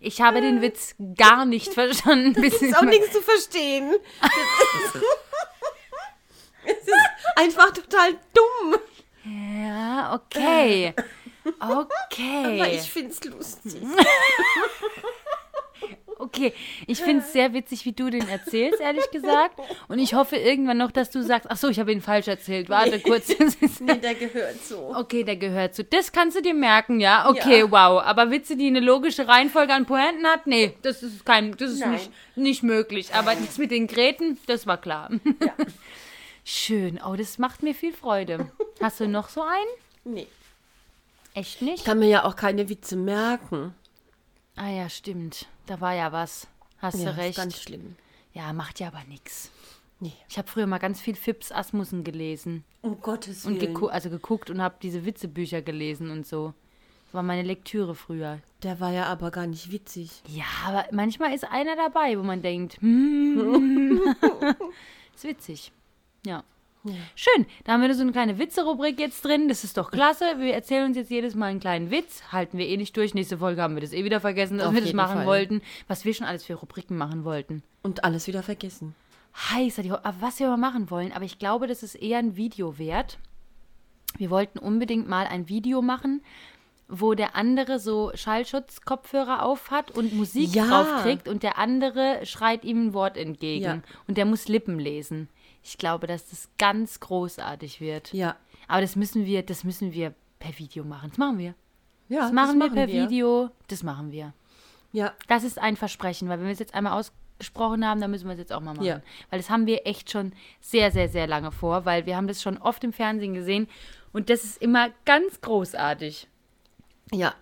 Ich 0.00 0.20
habe 0.20 0.40
den 0.40 0.60
Witz 0.62 0.94
gar 1.16 1.44
nicht 1.44 1.72
verstanden. 1.74 2.32
Bis 2.40 2.60
ist 2.62 2.76
auch 2.76 2.82
nichts 2.82 3.12
zu 3.12 3.20
verstehen. 3.22 3.94
Es 6.64 6.76
ist 6.76 6.94
einfach 7.36 7.70
total 7.72 8.12
dumm. 8.34 8.76
Ja, 9.64 10.14
okay. 10.14 10.94
Aber 11.58 11.88
Okay. 12.12 12.76
ich 12.76 12.90
find's 12.90 13.22
lustig. 13.24 13.76
Okay, 16.20 16.52
ich 16.86 17.00
finde 17.00 17.24
es 17.24 17.32
sehr 17.32 17.52
witzig, 17.54 17.84
wie 17.86 17.92
du 17.92 18.10
den 18.10 18.28
erzählst, 18.28 18.80
ehrlich 18.80 19.10
gesagt. 19.10 19.58
Und 19.88 19.98
ich 19.98 20.14
hoffe 20.14 20.36
irgendwann 20.36 20.76
noch, 20.78 20.90
dass 20.90 21.10
du 21.10 21.22
sagst, 21.22 21.50
ach 21.50 21.56
so, 21.56 21.68
ich 21.68 21.80
habe 21.80 21.92
ihn 21.92 22.00
falsch 22.02 22.28
erzählt. 22.28 22.68
Warte 22.68 23.00
kurz. 23.00 23.28
Das 23.36 23.54
ist- 23.60 23.80
Nee, 23.80 23.94
der 23.96 24.14
gehört 24.14 24.62
so. 24.64 24.94
Okay, 24.94 25.24
der 25.24 25.36
gehört 25.36 25.74
zu. 25.74 25.82
Das 25.84 26.12
kannst 26.12 26.36
du 26.36 26.42
dir 26.42 26.54
merken, 26.54 27.00
ja? 27.00 27.28
Okay, 27.28 27.60
Ja. 27.60 27.70
wow. 27.70 28.02
Aber 28.02 28.30
Witze, 28.30 28.56
die 28.56 28.66
eine 28.66 28.80
logische 28.80 29.26
Reihenfolge 29.26 29.72
an 29.72 29.86
Pointen 29.86 30.26
hat? 30.26 30.46
Nee, 30.46 30.74
das 30.82 31.02
ist 31.02 31.24
kein, 31.24 31.56
das 31.56 31.72
ist 31.72 31.80
Nein. 31.80 31.92
nicht, 31.92 32.10
nicht 32.36 32.62
möglich. 32.62 33.14
Aber 33.14 33.34
das 33.34 33.56
mit 33.58 33.70
den 33.70 33.86
Gräten, 33.86 34.38
das 34.46 34.66
war 34.66 34.76
klar. 34.78 35.10
Schön. 36.44 37.00
Oh, 37.06 37.14
das 37.16 37.38
macht 37.38 37.62
mir 37.62 37.74
viel 37.74 37.92
Freude. 37.92 38.50
Hast 38.82 39.00
du 39.00 39.08
noch 39.08 39.28
so 39.28 39.42
einen? 39.42 40.14
Nee. 40.16 40.26
Echt 41.34 41.62
nicht? 41.62 41.78
Ich 41.78 41.84
kann 41.84 41.98
mir 41.98 42.08
ja 42.08 42.24
auch 42.24 42.34
keine 42.36 42.68
Witze 42.68 42.96
merken. 42.96 43.74
Ah 44.56 44.68
ja, 44.70 44.88
stimmt. 44.88 45.46
Da 45.70 45.80
war 45.80 45.94
ja 45.94 46.10
was. 46.10 46.48
Hast 46.78 46.98
Ja, 46.98 47.04
du 47.04 47.10
ist 47.12 47.16
recht. 47.18 47.36
ganz 47.38 47.62
schlimm. 47.62 47.94
Ja, 48.32 48.52
macht 48.52 48.80
ja 48.80 48.88
aber 48.88 49.04
nichts. 49.04 49.52
Nee. 50.00 50.12
Ich 50.28 50.36
habe 50.36 50.48
früher 50.48 50.66
mal 50.66 50.78
ganz 50.78 51.00
viel 51.00 51.14
Fips 51.14 51.52
Asmussen 51.52 52.02
gelesen 52.02 52.64
Um 52.82 53.00
Gottes 53.00 53.46
und 53.46 53.60
Willen. 53.60 53.72
geku 53.74 53.86
also 53.86 54.10
geguckt 54.10 54.50
und 54.50 54.60
habe 54.60 54.74
diese 54.82 55.04
Witzebücher 55.04 55.62
gelesen 55.62 56.10
und 56.10 56.26
so. 56.26 56.54
Das 57.04 57.14
war 57.14 57.22
meine 57.22 57.42
Lektüre 57.42 57.94
früher. 57.94 58.40
Der 58.64 58.80
war 58.80 58.90
ja 58.90 59.04
aber 59.04 59.30
gar 59.30 59.46
nicht 59.46 59.70
witzig. 59.70 60.22
Ja, 60.26 60.42
aber 60.66 60.86
manchmal 60.90 61.32
ist 61.34 61.44
einer 61.44 61.76
dabei, 61.76 62.18
wo 62.18 62.24
man 62.24 62.42
denkt, 62.42 62.80
hm, 62.80 64.00
ist 65.14 65.22
witzig. 65.22 65.70
Ja. 66.26 66.42
Schön, 67.14 67.46
da 67.64 67.72
haben 67.72 67.82
wir 67.82 67.94
so 67.94 68.00
eine 68.02 68.12
kleine 68.12 68.38
Witze-Rubrik 68.38 68.98
jetzt 68.98 69.22
drin. 69.24 69.48
Das 69.48 69.64
ist 69.64 69.76
doch 69.76 69.90
klasse. 69.90 70.24
Wir 70.38 70.54
erzählen 70.54 70.86
uns 70.86 70.96
jetzt 70.96 71.10
jedes 71.10 71.34
Mal 71.34 71.46
einen 71.46 71.60
kleinen 71.60 71.90
Witz. 71.90 72.22
Halten 72.32 72.56
wir 72.56 72.66
eh 72.66 72.76
nicht 72.78 72.96
durch. 72.96 73.12
Nächste 73.12 73.38
Folge 73.38 73.60
haben 73.60 73.74
wir 73.74 73.82
das 73.82 73.92
eh 73.92 74.02
wieder 74.04 74.20
vergessen, 74.20 74.58
dass 74.58 74.68
Auf 74.68 74.74
wir 74.74 74.80
das 74.80 74.92
machen 74.94 75.18
Fall. 75.18 75.26
wollten. 75.26 75.60
Was 75.88 76.04
wir 76.06 76.14
schon 76.14 76.26
alles 76.26 76.44
für 76.44 76.54
Rubriken 76.54 76.96
machen 76.96 77.24
wollten. 77.24 77.62
Und 77.82 78.04
alles 78.04 78.26
wieder 78.26 78.42
vergessen. 78.42 78.94
Heißer, 79.52 79.82
die, 79.82 79.90
aber 79.92 80.14
was 80.20 80.40
wir 80.40 80.48
mal 80.48 80.56
machen 80.56 80.90
wollen, 80.90 81.12
aber 81.12 81.24
ich 81.24 81.38
glaube, 81.38 81.66
das 81.66 81.82
ist 81.82 81.94
eher 81.94 82.18
ein 82.18 82.36
Video 82.36 82.78
wert. 82.78 83.18
Wir 84.16 84.30
wollten 84.30 84.58
unbedingt 84.58 85.08
mal 85.08 85.26
ein 85.26 85.48
Video 85.48 85.82
machen, 85.82 86.22
wo 86.88 87.14
der 87.14 87.36
andere 87.36 87.78
so 87.78 88.10
Schallschutzkopfhörer 88.14 89.44
auf 89.44 89.70
hat 89.70 89.92
und 89.92 90.12
Musik 90.14 90.52
Ja. 90.54 90.66
drauf 90.66 91.02
kriegt 91.02 91.28
und 91.28 91.42
der 91.44 91.58
andere 91.58 92.20
schreit 92.24 92.64
ihm 92.64 92.88
ein 92.88 92.92
Wort 92.94 93.16
entgegen 93.16 93.64
Ja. 93.64 93.80
und 94.08 94.16
der 94.18 94.24
muss 94.24 94.48
Lippen 94.48 94.80
lesen. 94.80 95.28
Ich 95.62 95.78
glaube, 95.78 96.06
dass 96.06 96.28
das 96.30 96.48
ganz 96.58 97.00
großartig 97.00 97.80
wird. 97.80 98.12
Ja. 98.12 98.36
Aber 98.68 98.80
das 98.80 98.96
müssen 98.96 99.26
wir, 99.26 99.42
das 99.42 99.64
müssen 99.64 99.92
wir 99.92 100.14
per 100.38 100.58
Video 100.58 100.84
machen. 100.84 101.10
Das 101.10 101.18
machen 101.18 101.38
wir. 101.38 101.54
Ja, 102.08 102.22
Das 102.22 102.32
machen 102.32 102.58
wir 102.58 102.70
per 102.70 102.88
Video. 102.88 103.50
Das 103.68 103.82
machen 103.82 104.10
wir. 104.10 104.32
Ja. 104.92 105.12
Das 105.28 105.44
ist 105.44 105.58
ein 105.58 105.76
Versprechen, 105.76 106.28
weil 106.28 106.38
wenn 106.38 106.46
wir 106.46 106.52
es 106.52 106.58
jetzt 106.58 106.74
einmal 106.74 106.94
ausgesprochen 106.94 107.86
haben, 107.86 108.00
dann 108.00 108.10
müssen 108.10 108.26
wir 108.26 108.32
es 108.32 108.38
jetzt 108.38 108.52
auch 108.52 108.60
mal 108.60 108.74
machen. 108.74 108.84
Ja. 108.84 109.00
Weil 109.30 109.38
das 109.38 109.50
haben 109.50 109.66
wir 109.66 109.86
echt 109.86 110.10
schon 110.10 110.32
sehr, 110.60 110.90
sehr, 110.90 111.08
sehr 111.08 111.26
lange 111.26 111.52
vor, 111.52 111.84
weil 111.84 112.06
wir 112.06 112.16
haben 112.16 112.26
das 112.26 112.42
schon 112.42 112.58
oft 112.58 112.82
im 112.82 112.92
Fernsehen 112.92 113.34
gesehen 113.34 113.68
und 114.12 114.28
das 114.30 114.44
ist 114.44 114.60
immer 114.60 114.90
ganz 115.04 115.40
großartig. 115.40 116.26
Ja. 117.12 117.34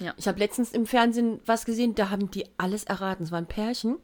Ja. 0.00 0.14
Ich 0.16 0.26
habe 0.26 0.38
letztens 0.38 0.72
im 0.72 0.86
Fernsehen 0.86 1.40
was 1.46 1.64
gesehen, 1.64 1.94
da 1.94 2.10
haben 2.10 2.30
die 2.30 2.46
alles 2.56 2.84
erraten. 2.84 3.24
Es 3.24 3.30
war 3.30 3.38
ein 3.38 3.46
Pärchen. 3.46 3.98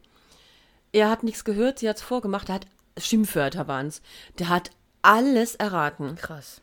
Er 0.92 1.08
hat 1.10 1.22
nichts 1.22 1.44
gehört, 1.44 1.78
sie 1.78 1.88
hat 1.88 1.96
es 1.96 2.02
vorgemacht. 2.02 2.48
Er 2.48 2.56
hat 2.56 2.66
Schimpfwörter 3.00 3.66
waren 3.68 3.86
es. 3.86 4.02
Der 4.38 4.48
hat 4.48 4.70
alles 5.02 5.54
erraten. 5.56 6.14
Krass. 6.16 6.60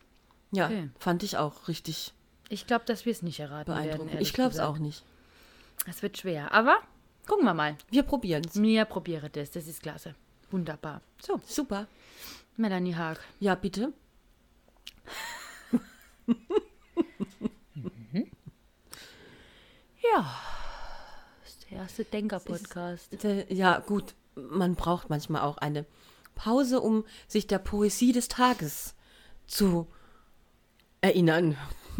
Ja, 0.50 0.66
Okay. 0.66 0.88
fand 0.98 1.22
ich 1.22 1.36
auch 1.36 1.68
richtig 1.68 2.14
Ich 2.48 2.66
glaube, 2.66 2.84
dass 2.86 3.04
wir 3.04 3.12
es 3.12 3.22
nicht 3.22 3.40
erraten 3.40 3.74
werden. 3.74 4.08
Ich 4.18 4.32
glaube 4.32 4.52
es 4.52 4.58
auch 4.60 4.78
nicht. 4.78 5.04
Es 5.86 6.02
wird 6.02 6.16
schwer, 6.18 6.52
aber 6.52 6.78
gucken 7.26 7.44
wir 7.44 7.54
mal. 7.54 7.76
Wir 7.90 8.02
probieren 8.02 8.42
es. 8.46 8.54
Mir 8.54 8.84
probiere 8.86 9.28
das, 9.30 9.50
das 9.50 9.66
ist 9.66 9.82
klasse. 9.82 10.14
Wunderbar. 10.50 11.02
So, 11.20 11.40
Super. 11.46 11.86
Melanie 12.56 12.94
Haag. 12.94 13.20
Ja, 13.40 13.54
bitte. 13.54 13.92
Ja, 20.12 20.34
das 21.42 21.50
ist 21.52 21.70
der 21.70 21.78
erste 21.78 22.04
Denker-Podcast. 22.04 23.16
Ja, 23.48 23.78
gut. 23.80 24.14
Man 24.34 24.74
braucht 24.74 25.10
manchmal 25.10 25.42
auch 25.42 25.58
eine 25.58 25.84
Pause, 26.38 26.80
um 26.80 27.04
sich 27.26 27.46
der 27.46 27.58
Poesie 27.58 28.12
des 28.12 28.28
Tages 28.28 28.94
zu 29.46 29.86
erinnern. 31.00 31.56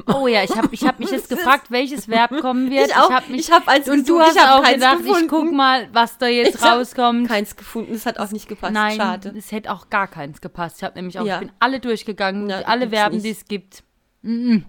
Oh 0.07 0.29
ja, 0.29 0.45
ich 0.45 0.57
habe 0.57 0.69
ich 0.71 0.85
hab 0.87 1.01
mich 1.01 1.11
jetzt 1.17 1.29
gefragt, 1.29 1.71
welches 1.73 2.07
Verb 2.09 2.31
kommen 2.41 2.71
wird. 2.71 2.87
Ich 2.89 2.95
auch. 2.97 3.11
hab 3.11 3.29
mich, 3.29 3.41
Ich 3.41 3.51
hab 3.51 3.67
eins 3.67 3.89
Und 3.89 4.09
du 4.09 4.15
gesucht, 4.19 4.27
hast 4.29 4.37
ich 4.37 4.43
hab 4.43 4.61
auch 4.65 4.73
gedacht, 4.73 4.99
ich 5.01 5.07
gefunden. 5.07 5.29
guck 5.29 5.53
mal, 5.53 5.89
was 5.93 6.19
da 6.19 6.27
jetzt 6.29 6.55
Ich 6.57 6.63
rauskommt. 6.63 7.27
Keins 7.27 7.57
gefunden, 7.57 7.95
es 7.95 8.07
hat 8.07 8.19
auch 8.19 8.31
nicht 8.31 8.49
gepasst. 8.49 8.73
Nein, 8.75 8.97
Schade. 8.97 9.35
es 9.37 9.51
hätte 9.51 9.73
auch 9.73 9.91
gar 9.91 10.07
keins 10.07 10.41
gepasst. 10.41 10.77
Ich 10.79 10.85
habe 10.85 10.95
nämlich 10.95 11.19
auch, 11.19 11.27
Ja. 11.27 11.35
ich 11.35 11.41
bin 11.41 11.53
alle 11.59 11.81
durchgegangen, 11.81 12.47
Na, 12.47 12.61
alle 12.63 12.89
Verben, 12.91 13.17
nicht. 13.17 13.27
die 13.27 13.31
es 13.31 13.45
gibt. 13.47 13.83
Mm 14.23 14.29
-mm. 14.31 14.63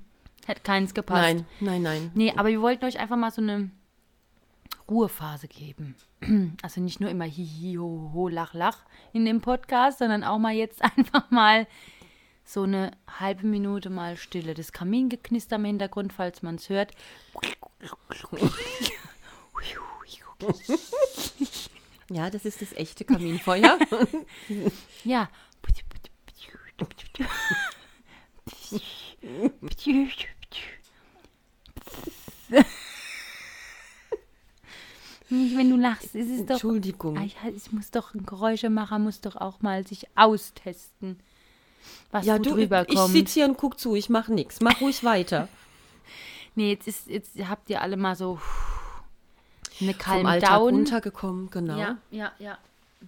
Hätte 0.48 0.62
keins 0.62 0.96
gepasst. 0.96 1.22
Nein, 1.22 1.46
nein, 1.60 1.82
nein. 1.84 2.12
Nee, 2.16 2.34
aber 2.36 2.50
wir 2.50 2.62
wollten 2.62 2.84
euch 2.86 3.00
einfach 3.00 3.18
mal 3.18 3.30
so 3.30 3.42
eine 3.44 3.70
Ruhephase 4.90 5.48
geben. 5.48 5.96
Also 6.62 6.82
nicht 6.82 7.00
nur 7.00 7.10
immer 7.10 7.26
hihi, 7.26 7.76
ho, 7.78 8.12
ho, 8.14 8.28
lach, 8.28 8.54
lach 8.54 8.80
in 9.14 9.26
dem 9.26 9.42
Podcast, 9.42 10.00
sondern 10.00 10.24
auch 10.24 10.38
mal 10.38 10.54
jetzt 10.54 10.82
einfach 10.98 11.32
mal 11.32 11.68
so 12.44 12.64
eine 12.64 12.92
halbe 13.20 13.46
Minute 13.48 13.90
mal 13.90 14.18
Stille. 14.18 14.54
Das 14.54 14.72
Kamingeknister 14.72 15.56
im 15.58 15.66
Hintergrund, 15.66 16.12
falls 16.14 16.42
man 16.42 16.56
es 16.56 16.70
hört. 16.70 16.92
Ja, 22.10 22.30
das 22.30 22.46
ist 22.46 22.62
das 22.62 22.74
echte 22.74 23.06
Kaminfeuer. 23.06 23.78
Ja. 25.04 25.30
Nicht, 35.30 35.58
wenn 35.58 35.70
du 35.70 35.78
lachst, 35.78 36.16
es 36.16 36.28
ist 36.28 36.46
doch. 36.50 36.56
Entschuldigung. 36.56 37.18
Ah, 37.18 37.24
ja, 37.24 37.52
es 37.56 37.72
muss 37.72 37.92
doch 37.92 38.14
ein 38.14 38.26
Geräuschemacher 38.26 38.98
muss 39.00 39.22
doch 39.22 39.36
auch 39.36 39.62
mal 39.62 39.86
sich 39.86 40.08
austesten, 40.16 41.20
was 42.12 42.26
ja, 42.26 42.40
du, 42.40 42.52
ich 42.52 42.64
rüberkommt. 42.66 43.12
sitze 43.12 43.34
hier 43.36 43.46
und 43.46 43.58
guck 43.58 43.80
zu, 43.80 43.96
ich 43.96 44.10
mache 44.10 44.34
nichts. 44.34 44.60
Mach 44.62 44.82
ruhig 44.82 45.04
weiter. 45.04 45.48
nee, 46.56 46.72
jetzt 46.72 46.88
ist 46.88 47.08
jetzt 47.08 47.32
habt 47.48 47.70
ihr 47.70 47.82
alle 47.82 47.96
mal 47.98 48.16
so 48.16 48.40
eine 49.82 49.94
Vom 49.94 50.00
Calm 50.00 50.26
Alltag 50.26 50.50
Down. 50.50 50.74
runtergekommen, 50.76 51.50
genau. 51.52 51.78
Ja, 51.78 51.98
ja, 52.12 52.32
ja. 52.40 52.58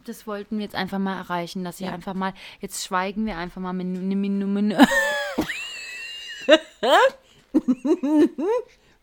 Das 0.05 0.25
wollten 0.25 0.57
wir 0.57 0.63
jetzt 0.63 0.75
einfach 0.75 0.99
mal 0.99 1.17
erreichen, 1.17 1.63
dass 1.65 1.81
ihr 1.81 1.87
Ja. 1.87 1.93
einfach 1.93 2.13
mal, 2.13 2.33
jetzt 2.61 2.85
schweigen 2.85 3.25
wir 3.25 3.37
einfach 3.37 3.59
mal 3.61 3.73
mit 3.73 3.87
eine 3.87 4.15
Minute. 4.15 4.77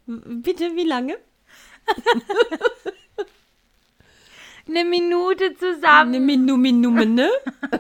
Bitte, 0.07 0.75
wie 0.77 0.85
lange? 0.85 1.19
Eine 4.69 4.85
Minute 4.85 5.55
zusammen. 5.57 6.15
Eine 6.15 6.21
Minu, 6.21 6.57
Minu, 6.57 6.91
ne? 6.91 7.31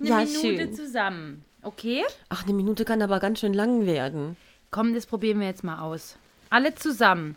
Eine 0.00 0.08
ja, 0.08 0.16
Minute 0.18 0.40
schön. 0.40 0.74
zusammen. 0.74 1.44
Okay? 1.62 2.04
Ach, 2.28 2.44
eine 2.44 2.54
Minute 2.54 2.84
kann 2.84 3.02
aber 3.02 3.18
ganz 3.18 3.40
schön 3.40 3.52
lang 3.52 3.84
werden. 3.84 4.36
Komm, 4.70 4.94
das 4.94 5.06
probieren 5.06 5.40
wir 5.40 5.48
jetzt 5.48 5.64
mal 5.64 5.80
aus. 5.80 6.16
Alle 6.50 6.74
zusammen. 6.74 7.36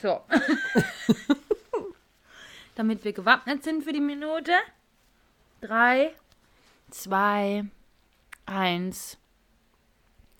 So. 0.00 0.20
Damit 2.74 3.04
wir 3.04 3.12
gewappnet 3.12 3.62
sind 3.62 3.84
für 3.84 3.92
die 3.92 4.00
Minute. 4.00 4.52
Drei, 5.60 6.14
zwei, 6.90 7.64
eins, 8.46 9.18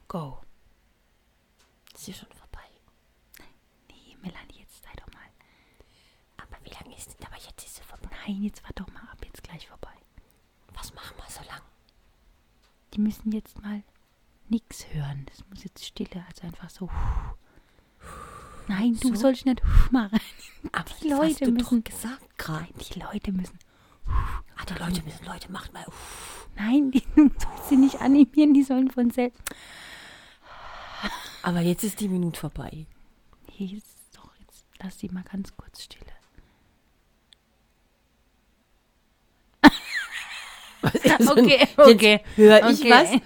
go. 0.07 0.39
Ist 1.95 2.05
hier 2.05 2.15
schon 2.15 2.29
vorbei. 2.29 2.65
Nee, 3.89 4.17
Melanie, 4.23 4.61
jetzt 4.61 4.83
sei 4.83 4.91
doch 4.97 5.13
mal. 5.13 5.27
Aber 6.37 6.57
wie 6.65 6.71
lange 6.71 6.97
ist 6.97 7.09
denn? 7.09 7.27
Aber 7.27 7.37
jetzt 7.37 7.65
ist 7.65 7.77
sie 7.77 7.83
vorbei. 7.83 8.09
Nein, 8.29 8.43
jetzt 8.43 8.63
warte 8.63 8.83
doch 8.85 8.93
mal 8.93 9.01
ab, 9.11 9.19
jetzt 9.25 9.43
gleich 9.43 9.67
vorbei. 9.69 9.89
Was 10.75 10.93
machen 10.95 11.17
wir 11.17 11.31
so 11.31 11.41
lang? 11.49 11.63
Die 12.95 13.01
müssen 13.01 13.33
jetzt 13.33 13.61
mal 13.63 13.83
nichts 14.49 14.87
hören. 14.93 15.25
Das 15.27 15.43
muss 15.49 15.65
jetzt 15.65 15.85
stille, 15.85 16.25
also 16.29 16.47
einfach 16.47 16.69
so. 16.71 16.91
Nein, 18.69 18.99
du 19.01 19.09
So? 19.09 19.15
sollst 19.15 19.47
nicht 19.47 19.63
machen. 19.91 20.21
Aber 20.73 20.91
Die 21.03 21.09
Leute 21.09 21.23
hast 21.31 21.41
du 21.41 21.51
müssen- 21.53 21.83
doch 21.83 21.91
gesagt 21.91 22.39
gerade. 22.39 22.69
Die 22.75 22.99
Leute 23.01 23.33
müssen. 23.33 23.59
Ah, 24.07 24.65
die 24.69 24.75
Leute 24.75 25.03
müssen, 25.03 25.25
Leute, 25.25 25.51
macht 25.51 25.73
mal. 25.73 25.85
Nein, 26.57 26.91
die, 26.91 27.03
sollst 27.17 27.69
sie 27.69 27.77
nicht 27.77 28.01
animieren, 28.01 28.53
die 28.53 28.63
sollen 28.63 28.91
von 28.91 29.11
selbst. 29.11 29.41
Aber 31.43 31.61
jetzt 31.61 31.85
ist 31.85 32.01
die 32.01 32.09
Minute 32.09 32.39
vorbei. 32.39 32.87
Hier 33.51 33.79
ist 33.79 33.97
doch 34.15 34.31
jetzt. 34.41 34.67
Lass 34.83 34.99
die 34.99 35.09
mal 35.09 35.23
ganz 35.25 35.57
kurz 35.57 35.85
stille. 35.85 36.05
Okay, 40.83 41.67
okay, 41.77 42.13
Jetzt 42.13 42.37
höre 42.37 42.71
ich 42.71 42.81
okay. 42.81 42.91
was, 42.91 43.21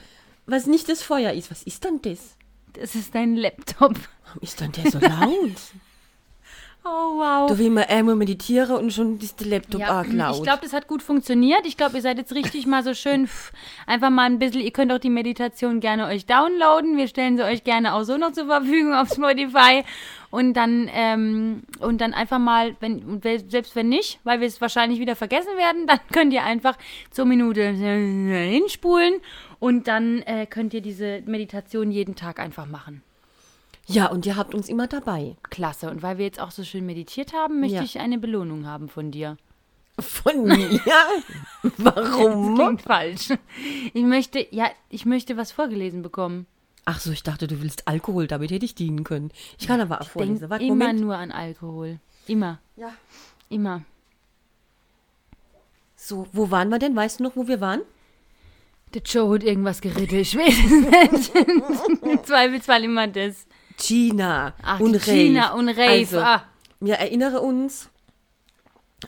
was 0.47 0.67
nicht 0.67 0.89
das 0.89 1.03
Feuer 1.03 1.33
ist. 1.33 1.51
Was 1.51 1.63
ist 1.63 1.85
denn 1.85 2.01
das? 2.03 2.37
Das 2.73 2.95
ist 2.95 3.15
dein 3.15 3.37
Laptop. 3.37 3.97
Warum 4.25 4.43
ist 4.43 4.61
denn 4.61 4.73
der 4.73 4.91
so 4.91 4.99
laut? 4.99 5.57
Oh, 6.85 7.17
wow. 7.17 7.49
du 7.49 7.59
will 7.59 7.71
mal 7.71 7.85
einmal 7.89 8.17
meditieren 8.17 8.77
und 8.77 8.93
schon 8.93 9.19
ist 9.21 9.39
der 9.39 9.47
Laptop 9.47 9.81
Ja, 9.81 9.91
arg 9.91 10.13
laut. 10.13 10.37
ich 10.37 10.43
glaube, 10.43 10.61
das 10.63 10.73
hat 10.73 10.89
gut 10.89 11.01
funktioniert. 11.01 11.65
Ich 11.65 11.77
glaube, 11.77 11.97
ihr 11.97 12.03
seid 12.03 12.19
jetzt 12.19 12.35
richtig 12.35 12.67
mal 12.67 12.83
so 12.83 12.93
schön 12.93 13.29
pff, 13.29 13.53
einfach 13.87 14.11
mal 14.11 14.25
ein 14.25 14.41
bisschen, 14.41 14.61
ihr 14.63 14.73
könnt 14.73 14.91
auch 14.93 14.99
die 14.99 15.11
Meditation 15.11 15.79
gerne 15.79 16.07
euch 16.07 16.27
downloaden. 16.27 16.97
Wir 16.97 17.07
stellen 17.07 17.37
sie 17.37 17.45
euch 17.45 17.63
gerne 17.63 17.95
auch 17.95 18.03
so 18.03 18.17
noch 18.17 18.33
zur 18.33 18.47
Verfügung 18.47 18.95
auf 18.95 19.11
Spotify. 19.11 19.85
Und 20.31 20.55
dann, 20.55 20.91
ähm, 20.93 21.63
und 21.79 22.01
dann 22.01 22.15
einfach 22.15 22.39
mal, 22.39 22.75
wenn, 22.81 23.21
selbst 23.23 23.77
wenn 23.77 23.89
nicht, 23.89 24.19
weil 24.25 24.41
wir 24.41 24.49
es 24.49 24.61
wahrscheinlich 24.61 24.99
wieder 24.99 25.15
vergessen 25.15 25.57
werden, 25.57 25.87
dann 25.87 26.01
könnt 26.11 26.33
ihr 26.33 26.43
einfach 26.43 26.77
zur 27.11 27.27
Minute 27.27 27.63
hinspulen 27.63 29.21
und 29.61 29.87
dann 29.87 30.23
äh, 30.23 30.47
könnt 30.47 30.75
ihr 30.75 30.81
diese 30.81 31.23
Meditation 31.27 31.93
jeden 31.93 32.17
Tag 32.17 32.41
einfach 32.41 32.67
machen. 32.67 33.03
Ja, 33.87 34.07
und 34.07 34.27
ihr 34.27 34.37
habt 34.37 34.55
uns 34.55 34.69
immer 34.69 34.87
dabei. 34.87 35.37
Klasse. 35.51 35.91
Und 35.91 36.03
weil 36.03 36.19
wir 36.19 36.25
jetzt 36.25 36.41
auch 36.41 36.51
so 36.51 36.65
schön 36.65 36.87
meditiert 36.87 37.33
haben, 37.33 37.61
möchte 37.61 37.77
Ja. 37.77 37.83
ich 37.83 37.99
eine 38.01 38.19
Belohnung 38.19 38.67
haben 38.67 38.89
von 38.89 39.11
dir. 39.11 39.37
Von 39.99 40.45
mir? 40.45 40.81
Warum? 41.77 42.55
Klingt 42.55 42.83
falsch. 42.83 43.29
Ich 43.93 44.03
möchte, 44.05 44.47
ja, 44.51 44.71
ich 44.89 45.05
möchte 45.05 45.37
was 45.37 45.53
vorgelesen 45.53 46.03
bekommen. 46.03 46.47
Ach 46.85 46.99
so, 46.99 47.13
ich 47.13 47.23
dachte, 47.23 47.47
du 47.47 47.61
willst 47.61 47.87
Alkohol, 47.87 48.27
damit 48.27 48.51
hätte 48.51 48.65
ich 48.65 48.75
dienen 48.75 49.05
können. 49.05 49.31
Ich 49.59 49.67
kann 49.69 49.81
aber 49.81 50.01
auch 50.01 50.09
vorlesen. 50.09 50.49
Warte, 50.51 50.65
immer 50.65 50.75
Moment. 50.87 51.01
nur 51.01 51.17
an 51.17 51.31
Alkohol. 51.31 52.01
Immer, 52.27 52.59
Ja. 52.77 52.93
immer. 53.51 53.83
So, 55.97 56.27
wo 56.33 56.51
waren 56.51 56.69
wir 56.71 56.79
denn? 56.79 56.97
Weißt 56.97 57.21
du 57.21 57.25
noch, 57.25 57.37
wo 57.37 57.47
wir 57.47 57.61
waren? 57.61 57.83
Der 58.95 59.03
Joe 59.03 59.35
hat 59.37 59.45
irgendwas 59.45 59.81
geredet. 59.81 60.13
Ich 60.13 60.37
weiß 60.37 60.49
es 60.49 61.31
nicht. 61.33 62.03
Im 62.03 62.25
Zweifelsfall 62.25 62.85
immer 62.85 63.07
das. 63.07 63.47
China 63.77 64.55
Ach, 64.63 64.81
und 64.81 64.95
Rave. 64.95 65.05
China 65.05 65.53
und 65.55 65.69
Rave. 65.69 65.89
Also, 65.89 66.21
ah. 66.21 66.45
Wir 66.81 66.95
erinnere 66.95 67.41
uns, 67.41 67.89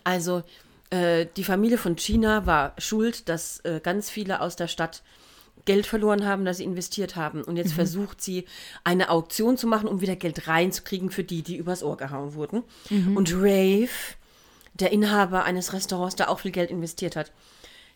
also 0.05 0.45
äh, 0.91 1.27
die 1.37 1.43
Familie 1.43 1.77
von 1.77 1.97
China 1.97 2.47
war 2.47 2.75
schuld, 2.79 3.29
dass 3.29 3.59
äh, 3.61 3.81
ganz 3.83 4.11
viele 4.11 4.41
aus 4.41 4.55
der 4.55 4.69
Stadt 4.69 5.03
Geld 5.65 5.87
verloren 5.87 6.25
haben, 6.25 6.45
das 6.45 6.59
sie 6.59 6.65
investiert 6.65 7.17
haben. 7.17 7.43
Und 7.43 7.57
jetzt 7.57 7.73
versucht 7.73 8.21
sie, 8.23 8.45
eine 8.85 9.11
Auktion 9.11 9.57
zu 9.57 9.67
machen, 9.67 9.89
um 9.89 10.01
wieder 10.01 10.15
Geld 10.15 10.47
reinzukriegen 10.47 11.11
für 11.11 11.25
die, 11.25 11.43
die 11.43 11.57
übers 11.57 11.83
Ohr 11.83 11.97
gehauen 11.97 12.35
wurden. 12.35 12.63
Und 13.15 13.33
Rave, 13.35 13.89
der 14.75 14.93
Inhaber 14.93 15.45
eines 15.45 15.73
Restaurants, 15.73 16.17
der 16.17 16.31
auch 16.31 16.41
viel 16.41 16.51
Geld 16.51 16.71
investiert 16.71 17.17
hat, 17.17 17.33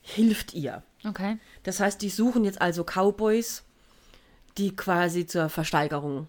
hilft 0.03 0.55
ihr. 0.55 0.83
Okay. 1.07 1.39
Das 1.63 1.81
heißt, 1.81 2.01
die 2.01 2.09
suchen 2.09 2.45
jetzt 2.45 2.61
also 2.61 2.85
Cowboys, 2.85 3.65
die 4.57 4.75
quasi 4.75 5.27
zur 5.27 5.49
Versteigerung 5.49 6.27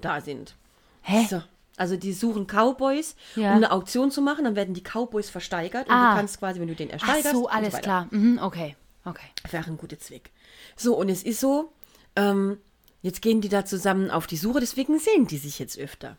da 0.00 0.20
sind. 0.20 0.54
Hä? 1.02 1.26
So. 1.28 1.42
Also 1.76 1.96
die 1.96 2.12
suchen 2.12 2.46
Cowboys, 2.46 3.16
Ja. 3.36 3.50
um 3.50 3.56
eine 3.56 3.72
Auktion 3.72 4.10
zu 4.10 4.20
machen, 4.20 4.44
dann 4.44 4.54
werden 4.56 4.74
die 4.74 4.82
Cowboys 4.82 5.30
versteigert 5.30 5.88
und 5.88 5.94
Ah. 5.94 6.10
du 6.10 6.16
kannst 6.18 6.38
quasi, 6.38 6.60
wenn 6.60 6.68
du 6.68 6.74
den 6.74 6.88
Ach 6.88 6.92
ersteigerst, 6.94 7.30
so, 7.34 7.46
und 7.46 7.52
alles 7.54 7.72
weiter. 7.74 7.82
klar. 7.82 8.08
Mhm, 8.10 8.38
okay, 8.42 8.76
okay. 9.04 9.26
Wäre 9.50 9.66
ein 9.66 9.78
guter 9.78 9.98
Zweck. 9.98 10.30
So, 10.76 10.94
und 10.96 11.08
es 11.08 11.22
ist 11.22 11.40
so, 11.40 11.72
ähm, 12.16 12.58
jetzt 13.02 13.22
gehen 13.22 13.40
die 13.40 13.48
da 13.48 13.64
zusammen 13.64 14.10
auf 14.10 14.26
die 14.26 14.36
Suche, 14.36 14.60
deswegen 14.60 14.98
sehen 14.98 15.26
die 15.26 15.38
sich 15.38 15.58
jetzt 15.58 15.78
öfter. 15.78 16.16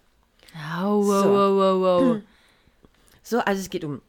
Au, 0.80 1.06
wow, 1.06 1.24
So. 1.24 1.30
wow, 1.30 1.56
wow, 1.82 1.82
wow. 2.16 2.22
So, 3.24 3.40
also 3.40 3.62
es 3.62 3.70
geht 3.70 3.84
um 3.84 4.02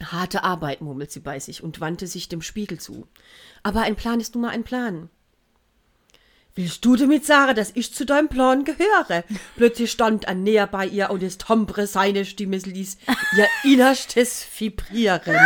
harte 0.00 0.44
Arbeit, 0.44 0.80
murmelt 0.80 1.10
sie 1.10 1.18
bei 1.20 1.40
sich 1.40 1.62
und 1.64 1.80
wandte 1.80 2.06
sich 2.06 2.28
dem 2.28 2.40
Spiegel 2.40 2.78
zu. 2.78 3.08
Aber 3.64 3.80
ein 3.82 3.96
Plan 3.96 4.20
ist 4.20 4.34
nun 4.34 4.42
mal 4.42 4.50
ein 4.50 4.62
Plan. 4.64 5.10
Willst 6.54 6.84
du 6.84 6.96
damit 6.96 7.24
sagen, 7.24 7.54
dass 7.56 7.70
ich 7.74 7.94
zu 7.94 8.04
deinem 8.04 8.28
Plan 8.28 8.64
gehöre? 8.64 9.24
Plötzlich 9.56 9.90
stand 9.90 10.24
er 10.24 10.34
näher 10.34 10.66
bei 10.66 10.86
ihr 10.86 11.10
und 11.10 11.22
das 11.22 11.38
Tombre 11.38 11.86
seine 11.86 12.26
Stimme 12.26 12.58
ließ 12.58 12.98
ihr 13.36 13.46
Innerstes 13.72 14.46
vibrieren. 14.58 15.36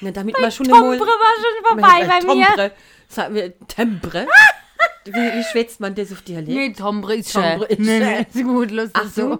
Na, 0.00 0.10
damit 0.10 0.40
man 0.40 0.50
schon 0.50 0.66
Tombre 0.66 0.98
war 1.00 1.34
schon 1.36 1.66
vorbei 1.66 2.06
bei 2.08 2.34
mir. 2.34 2.46
Tombre, 2.46 2.72
sagen 3.08 3.34
wir 3.34 3.58
Tembre. 3.68 4.26
Wie, 5.04 5.12
wie 5.12 5.44
schwätzt 5.44 5.80
man 5.80 5.94
das 5.94 6.12
auf 6.12 6.22
Dialekt? 6.22 6.48
Nee, 6.48 6.72
Tombre 6.72 7.16
ist 7.16 7.32
Tombre 7.32 7.66
ist 7.66 7.78
Nee, 7.80 8.00
nee, 8.00 8.26
ist 8.32 8.44
gut, 8.44 8.70
lustig 8.70 8.92
Ach 9.02 9.10
so. 9.10 9.30
so. 9.30 9.38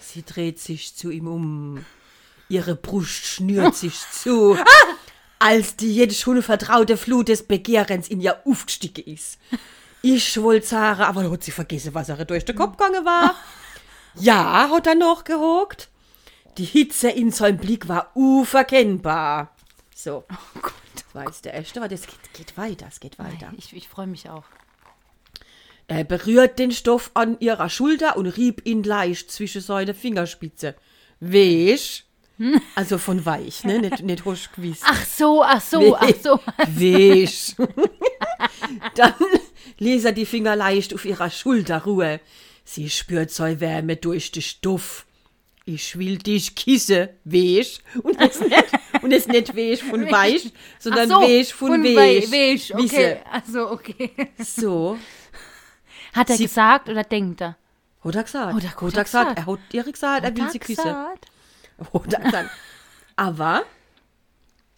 Sie 0.00 0.24
dreht 0.24 0.60
sich 0.60 0.94
zu 0.96 1.10
ihm 1.10 1.26
um. 1.26 1.84
Ihre 2.48 2.74
Brust 2.76 3.26
schnürt 3.26 3.74
sich 3.74 3.98
zu, 4.12 4.56
als 5.38 5.76
die 5.76 5.94
jetzt 5.94 6.20
schon 6.20 6.42
vertraute 6.42 6.96
Flut 6.96 7.28
des 7.28 7.44
Begehrens 7.44 8.08
in 8.08 8.20
ihr 8.20 8.46
aufgestiegen 8.46 9.12
ist. 9.12 9.38
Ich 10.02 10.40
wollte 10.42 10.66
sagen, 10.66 11.02
aber 11.02 11.22
da 11.22 11.30
hat 11.30 11.44
sie 11.44 11.52
vergessen, 11.52 11.94
was 11.94 12.08
ihr 12.08 12.24
durch 12.24 12.44
den 12.44 12.56
Kopf 12.56 12.76
gegangen 12.76 13.04
war. 13.04 13.34
Ja, 14.14 14.68
hat 14.70 14.86
er 14.86 14.94
noch 14.94 15.24
gehockt. 15.24 15.88
Die 16.58 16.66
Hitze 16.66 17.08
in 17.08 17.30
seinem 17.30 17.56
Blick 17.56 17.88
war 17.88 18.10
unverkennbar. 18.14 19.56
So. 19.94 20.24
Das 20.94 21.14
war 21.14 21.24
jetzt 21.24 21.46
der 21.46 21.54
erste, 21.54 21.80
aber 21.80 21.88
das 21.88 22.02
geht, 22.06 22.34
geht 22.34 22.58
weiter, 22.58 22.84
es 22.90 23.00
geht 23.00 23.18
weiter. 23.18 23.50
Ich, 23.56 23.74
ich 23.74 23.88
freue 23.88 24.06
mich 24.06 24.28
auch. 24.28 24.44
Er 25.88 26.04
berührt 26.04 26.58
den 26.58 26.72
Stoff 26.72 27.10
an 27.14 27.38
ihrer 27.40 27.70
Schulter 27.70 28.16
und 28.16 28.26
rieb 28.26 28.66
ihn 28.66 28.82
leicht 28.82 29.30
zwischen 29.30 29.62
seine 29.62 29.94
Fingerspitze. 29.94 30.74
Weich. 31.20 32.04
Also 32.74 32.98
von 32.98 33.24
weich, 33.24 33.62
ne? 33.62 33.78
Nicht, 33.78 34.02
nicht 34.02 34.24
husch 34.24 34.50
gewiss. 34.52 34.80
Ach 34.84 35.04
so, 35.04 35.44
ach 35.44 35.60
so, 35.60 35.96
ach 35.96 36.10
so. 36.20 36.40
Weich. 36.58 37.54
Dann 38.96 39.14
ließ 39.82 40.04
er 40.04 40.12
die 40.12 40.26
Finger 40.26 40.56
leicht 40.56 40.94
auf 40.94 41.04
ihrer 41.04 41.30
Schulter 41.30 41.82
ruhen. 41.84 42.20
Sie 42.64 42.88
spürt 42.88 43.30
seine 43.30 43.60
Wärme 43.60 43.96
durch 43.96 44.30
den 44.32 44.42
Stoff. 44.42 45.04
Ich 45.64 45.96
will 45.98 46.18
dich 46.18 46.54
kisse, 46.54 47.10
weich. 47.24 47.80
Und 48.02 48.20
es 48.20 48.40
nicht, 48.52 48.64
und 49.02 49.12
es 49.12 49.26
nicht 49.28 49.56
weich 49.56 49.82
von 49.82 50.10
weich, 50.10 50.52
sondern 50.78 51.08
so, 51.08 51.16
weich 51.22 51.52
von, 51.54 51.82
wei- 51.84 51.96
weich. 52.22 52.30
weich, 52.32 52.74
okay. 52.74 53.16
Ach 53.30 53.42
so, 53.46 53.70
okay. 53.70 54.10
So. 54.38 54.98
Hat 56.12 56.30
er 56.30 56.36
Sie- 56.36 56.44
gesagt 56.44 56.88
oder 56.88 57.04
denkt 57.04 57.40
er? 57.42 57.56
Hat 58.04 58.14
er 58.16 58.22
gesagt. 58.24 58.54
Hat 58.54 58.64
er- 58.64 58.70
hat 58.80 58.96
er 58.96 59.04
gesagt. 59.04 59.38
Er 59.38 59.46
hat 59.46 59.58
ihr 59.72 59.84
gesagt, 59.84 60.24
er 60.24 60.36
will 60.36 60.50
sie 60.50 60.58
küssen. 60.58 60.84
Hat 60.94 61.26
er 61.92 62.20
gesagt. 62.20 62.50
Aber 63.16 63.62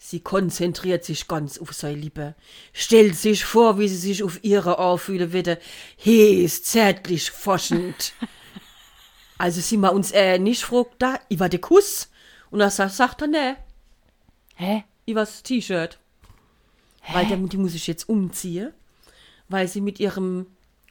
sie 0.09 0.19
konzentriert 0.19 1.03
sich 1.03 1.27
ganz 1.27 1.57
auf 1.57 1.73
seine 1.73 1.97
Liebe. 1.97 2.35
Stellt 2.73 3.15
sich 3.15 3.43
vor, 3.43 3.79
wie 3.79 3.87
sie 3.87 3.95
sich 3.95 4.23
auf 4.23 4.43
ihre 4.43 4.77
Ohr 4.77 4.99
fühlen 4.99 5.33
würde. 5.33 5.59
Hes, 5.97 6.63
zärtlich, 6.63 7.31
forschend. 7.31 8.13
Also 9.37 9.59
sie 9.59 9.75
mal 9.75 9.89
uns 9.89 10.13
äh, 10.13 10.39
nicht 10.39 10.63
fragt, 10.63 10.95
da, 10.99 11.19
über 11.27 11.49
den 11.49 11.59
Kuss. 11.59 12.09
Und 12.51 12.61
er 12.61 12.69
sagt, 12.69 13.21
er, 13.21 13.27
ne, 13.27 13.57
Hä? 14.55 14.85
über 15.05 15.19
das 15.19 15.43
T-Shirt. 15.43 15.99
Weil 17.11 17.25
der, 17.25 17.35
die 17.35 17.57
muss 17.57 17.75
ich 17.75 17.85
jetzt 17.85 18.07
umziehen, 18.07 18.71
weil 19.49 19.67
sie 19.67 19.81
mit 19.81 19.99
ihrem 19.99 20.45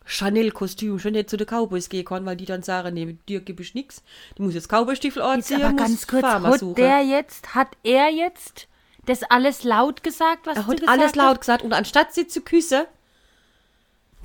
Chanel-Kostüm 0.04 0.98
schon 0.98 1.12
nicht 1.12 1.30
zu 1.30 1.38
den 1.38 1.46
Cowboys 1.46 1.88
gehen 1.88 2.04
kann, 2.04 2.26
weil 2.26 2.36
die 2.36 2.44
dann 2.44 2.62
sagen, 2.62 2.92
nee, 2.92 3.16
dir 3.26 3.40
gebe 3.40 3.62
ich 3.62 3.72
nix. 3.72 4.02
Die 4.36 4.42
muss 4.42 4.52
jetzt 4.52 4.68
Cowboy-Stiefel 4.68 5.22
Jetzt 5.22 5.30
anziehen, 5.30 5.62
aber 5.62 5.72
muss 5.72 5.80
ganz 5.80 6.06
kurz, 6.06 6.20
Farmer 6.20 6.48
hat 6.50 6.60
suchen. 6.60 6.74
der 6.74 7.02
jetzt, 7.02 7.54
hat 7.54 7.78
er 7.82 8.10
jetzt 8.10 8.68
das 9.06 9.22
alles 9.24 9.64
laut 9.64 10.02
gesagt, 10.02 10.46
was 10.46 10.56
er 10.56 10.62
du 10.64 10.68
hat 10.70 10.76
gesagt 10.80 10.90
alles 10.98 11.06
hast? 11.08 11.16
laut 11.16 11.40
gesagt 11.40 11.62
und 11.62 11.72
anstatt 11.72 12.14
sie 12.14 12.26
zu 12.26 12.40
küssen, 12.40 12.84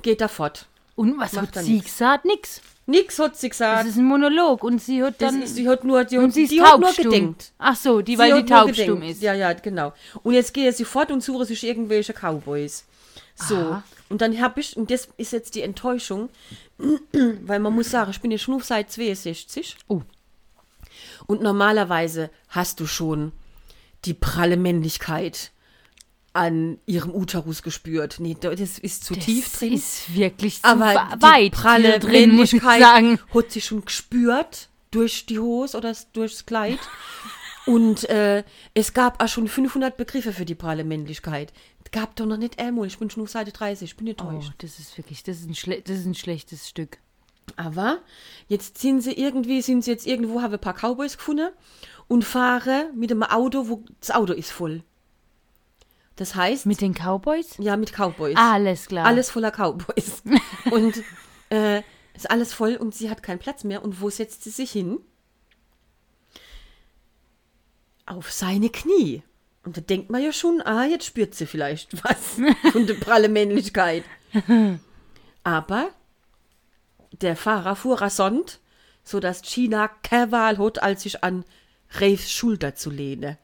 geht 0.02 0.20
er 0.20 0.28
fort. 0.28 0.66
Und 0.96 1.18
was 1.18 1.32
Macht 1.32 1.56
hat 1.56 1.64
sie 1.64 1.74
nix. 1.74 1.86
gesagt? 1.86 2.24
Nix. 2.24 2.60
Nix 2.86 3.18
hat 3.18 3.36
sie 3.36 3.48
Das 3.48 3.58
gesagt. 3.58 3.88
ist 3.88 3.96
ein 3.96 4.04
Monolog 4.04 4.64
und 4.64 4.82
sie 4.82 5.02
hat 5.02 5.20
Das 5.20 5.32
dann... 5.32 5.42
ist, 5.42 5.54
sie 5.54 5.68
hat 5.68 5.84
nur, 5.84 6.04
die, 6.04 6.18
und 6.18 6.24
hat, 6.26 6.32
sie 6.34 6.42
ist 6.42 6.50
die 6.50 6.60
hat 6.60 6.80
nur 6.80 6.92
gedenkt. 6.92 7.52
Ach 7.58 7.76
so, 7.76 8.00
die, 8.02 8.12
Sie 8.12 8.18
weil 8.18 8.42
die 8.42 8.48
taubstumm 8.48 9.02
ist. 9.02 9.22
Ja, 9.22 9.32
ja, 9.32 9.52
genau. 9.52 9.92
Und 10.22 10.34
jetzt 10.34 10.52
gehe 10.52 10.72
sie 10.72 10.84
fort 10.84 11.10
und 11.10 11.22
suche 11.22 11.44
sich 11.44 11.62
irgendwelche 11.64 12.12
Cowboys. 12.12 12.84
So. 13.36 13.56
Aha. 13.56 13.82
Und 14.08 14.20
dann 14.22 14.38
habe 14.40 14.60
ich, 14.60 14.76
und 14.76 14.90
das 14.90 15.08
ist 15.18 15.32
jetzt 15.32 15.54
die 15.54 15.62
Enttäuschung, 15.62 16.30
weil 17.42 17.60
man 17.60 17.72
muss 17.74 17.90
sagen, 17.90 18.10
ich 18.10 18.20
bin 18.20 18.32
jetzt 18.32 18.42
schon 18.42 18.60
seit 18.60 18.90
62. 18.90 19.76
Oh. 19.86 20.02
Und 21.26 21.42
normalerweise 21.42 22.30
hast 22.48 22.80
du 22.80 22.86
schon 22.86 23.30
die 24.04 24.14
pralle 24.14 24.56
Männlichkeit 24.56 25.50
an 26.32 26.78
ihrem 26.86 27.12
Uterus 27.14 27.62
gespürt. 27.62 28.16
Nee, 28.20 28.36
das 28.40 28.78
ist 28.78 29.04
zu 29.04 29.14
tief 29.14 29.50
das 29.50 29.58
drin. 29.58 29.72
ist 29.72 30.14
wirklich 30.14 30.62
zu 30.62 30.68
aber 30.68 30.94
wa- 30.94 31.16
die 31.16 31.22
weit 31.22 31.52
pralle 31.52 31.98
drin, 31.98 32.34
muss 32.36 32.52
ich 32.52 32.62
Männlichkeit 32.62 32.80
sagen. 32.82 33.18
hat 33.34 33.50
sie 33.50 33.60
schon 33.60 33.84
gespürt 33.84 34.68
durch 34.92 35.26
die 35.26 35.38
Hose 35.40 35.76
oder 35.76 35.94
durchs 36.12 36.46
Kleid. 36.46 36.78
Und 37.66 38.08
äh, 38.08 38.42
es 38.74 38.94
gab 38.94 39.22
auch 39.22 39.28
schon 39.28 39.46
500 39.46 39.96
Begriffe 39.96 40.32
für 40.32 40.44
die 40.44 40.54
pralle 40.54 40.82
Männlichkeit. 40.82 41.52
Es 41.84 41.90
gab 41.90 42.16
doch 42.16 42.26
noch 42.26 42.38
nicht 42.38 42.58
einmal. 42.58 42.86
Ich 42.86 42.98
bin 42.98 43.10
schon 43.10 43.22
auf 43.24 43.30
Seite 43.30 43.52
30, 43.52 43.90
ich 43.90 43.96
bin 43.96 44.06
Oh, 44.06 44.10
enttäuscht. 44.10 44.52
das 44.58 44.78
ist 44.78 44.96
wirklich, 44.96 45.22
das 45.24 45.40
ist 45.40 45.48
ein, 45.48 45.54
schle 45.54 45.82
das 45.82 45.98
ist 45.98 46.06
ein 46.06 46.14
schlechtes 46.14 46.68
Stück. 46.68 46.98
Aber 47.56 47.98
jetzt 48.48 48.78
sind 48.78 49.00
sie 49.00 49.12
irgendwie, 49.12 49.62
sind 49.62 49.84
sie 49.84 49.90
jetzt 49.90 50.06
irgendwo, 50.06 50.40
haben 50.42 50.52
ein 50.52 50.60
paar 50.60 50.74
Cowboys 50.74 51.16
gefunden 51.16 51.50
und 52.08 52.24
fahren 52.24 52.96
mit 52.96 53.10
einem 53.10 53.22
Auto, 53.22 53.68
wo 53.68 53.84
das 54.00 54.10
Auto 54.10 54.32
ist 54.32 54.50
voll. 54.50 54.82
Das 56.16 56.34
heißt, 56.34 56.66
Mit 56.66 56.80
den 56.80 56.92
Cowboys? 56.94 57.56
ja, 57.58 57.76
mit 57.76 57.92
Cowboys. 57.92 58.36
Alles 58.36 58.86
klar. 58.86 59.06
Alles 59.06 59.30
voller 59.30 59.50
Cowboys. 59.50 60.22
und 60.70 61.02
äh, 61.48 61.82
ist 62.14 62.30
alles 62.30 62.52
voll 62.52 62.76
und 62.76 62.94
sie 62.94 63.08
hat 63.08 63.22
keinen 63.22 63.38
Platz 63.38 63.64
mehr. 63.64 63.82
Und 63.82 64.00
wo 64.00 64.10
setzt 64.10 64.44
sie 64.44 64.50
sich 64.50 64.70
hin? 64.70 64.98
Auf 68.06 68.30
seine 68.32 68.68
Knie. 68.68 69.22
Und 69.64 69.76
da 69.76 69.80
denkt 69.80 70.10
man 70.10 70.22
ja 70.22 70.32
schon, 70.32 70.60
ah, 70.62 70.84
jetzt 70.84 71.06
spürt 71.06 71.34
sie 71.34 71.46
vielleicht 71.46 72.04
was 72.04 72.38
von 72.72 72.86
der 72.86 72.94
pralle 72.94 73.28
Männlichkeit. 73.28 74.04
Aber 75.44 75.90
der 77.12 77.36
Fahrer 77.36 77.76
fuhr 77.76 78.00
rasant, 78.00 78.60
sodass 79.04 79.42
China 79.42 79.88
keine 80.02 80.32
Wahl 80.32 80.58
hat, 80.58 80.82
als 80.82 81.02
sich 81.02 81.22
an 81.24 81.44
Raves 81.92 82.30
Schulter 82.30 82.74
zu 82.74 82.90
lehnen. 82.90 83.36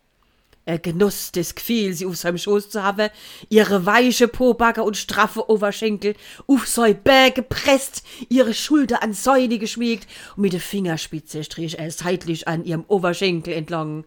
Er 0.69 0.81
genoss 0.81 1.31
das 1.31 1.55
Gefühl, 1.55 1.93
sie 1.93 2.07
auf 2.07 2.17
seinem 2.17 2.39
Schoß 2.39 2.71
zu 2.71 2.83
haben, 2.83 3.11
ihre 3.49 3.87
weiche 3.87 4.27
Pobacke 4.27 4.83
und 4.83 4.97
straffe 4.97 5.49
Oberschenkel 5.49 6.17
auf 6.49 6.67
sein 6.67 7.01
Bär 7.05 7.31
gepresst, 7.31 8.03
ihre 8.29 8.53
Schulter 8.53 9.01
an 9.01 9.15
Säune 9.15 9.59
geschmiegt 9.59 10.09
und 10.35 10.43
mit 10.43 10.53
der 10.53 10.61
Fingerspitze 10.61 11.45
strich 11.45 11.79
er 11.79 11.93
seitlich 11.93 12.49
an 12.49 12.65
ihrem 12.65 12.85
Oberschenkel 12.89 13.55
entlang. 13.55 14.05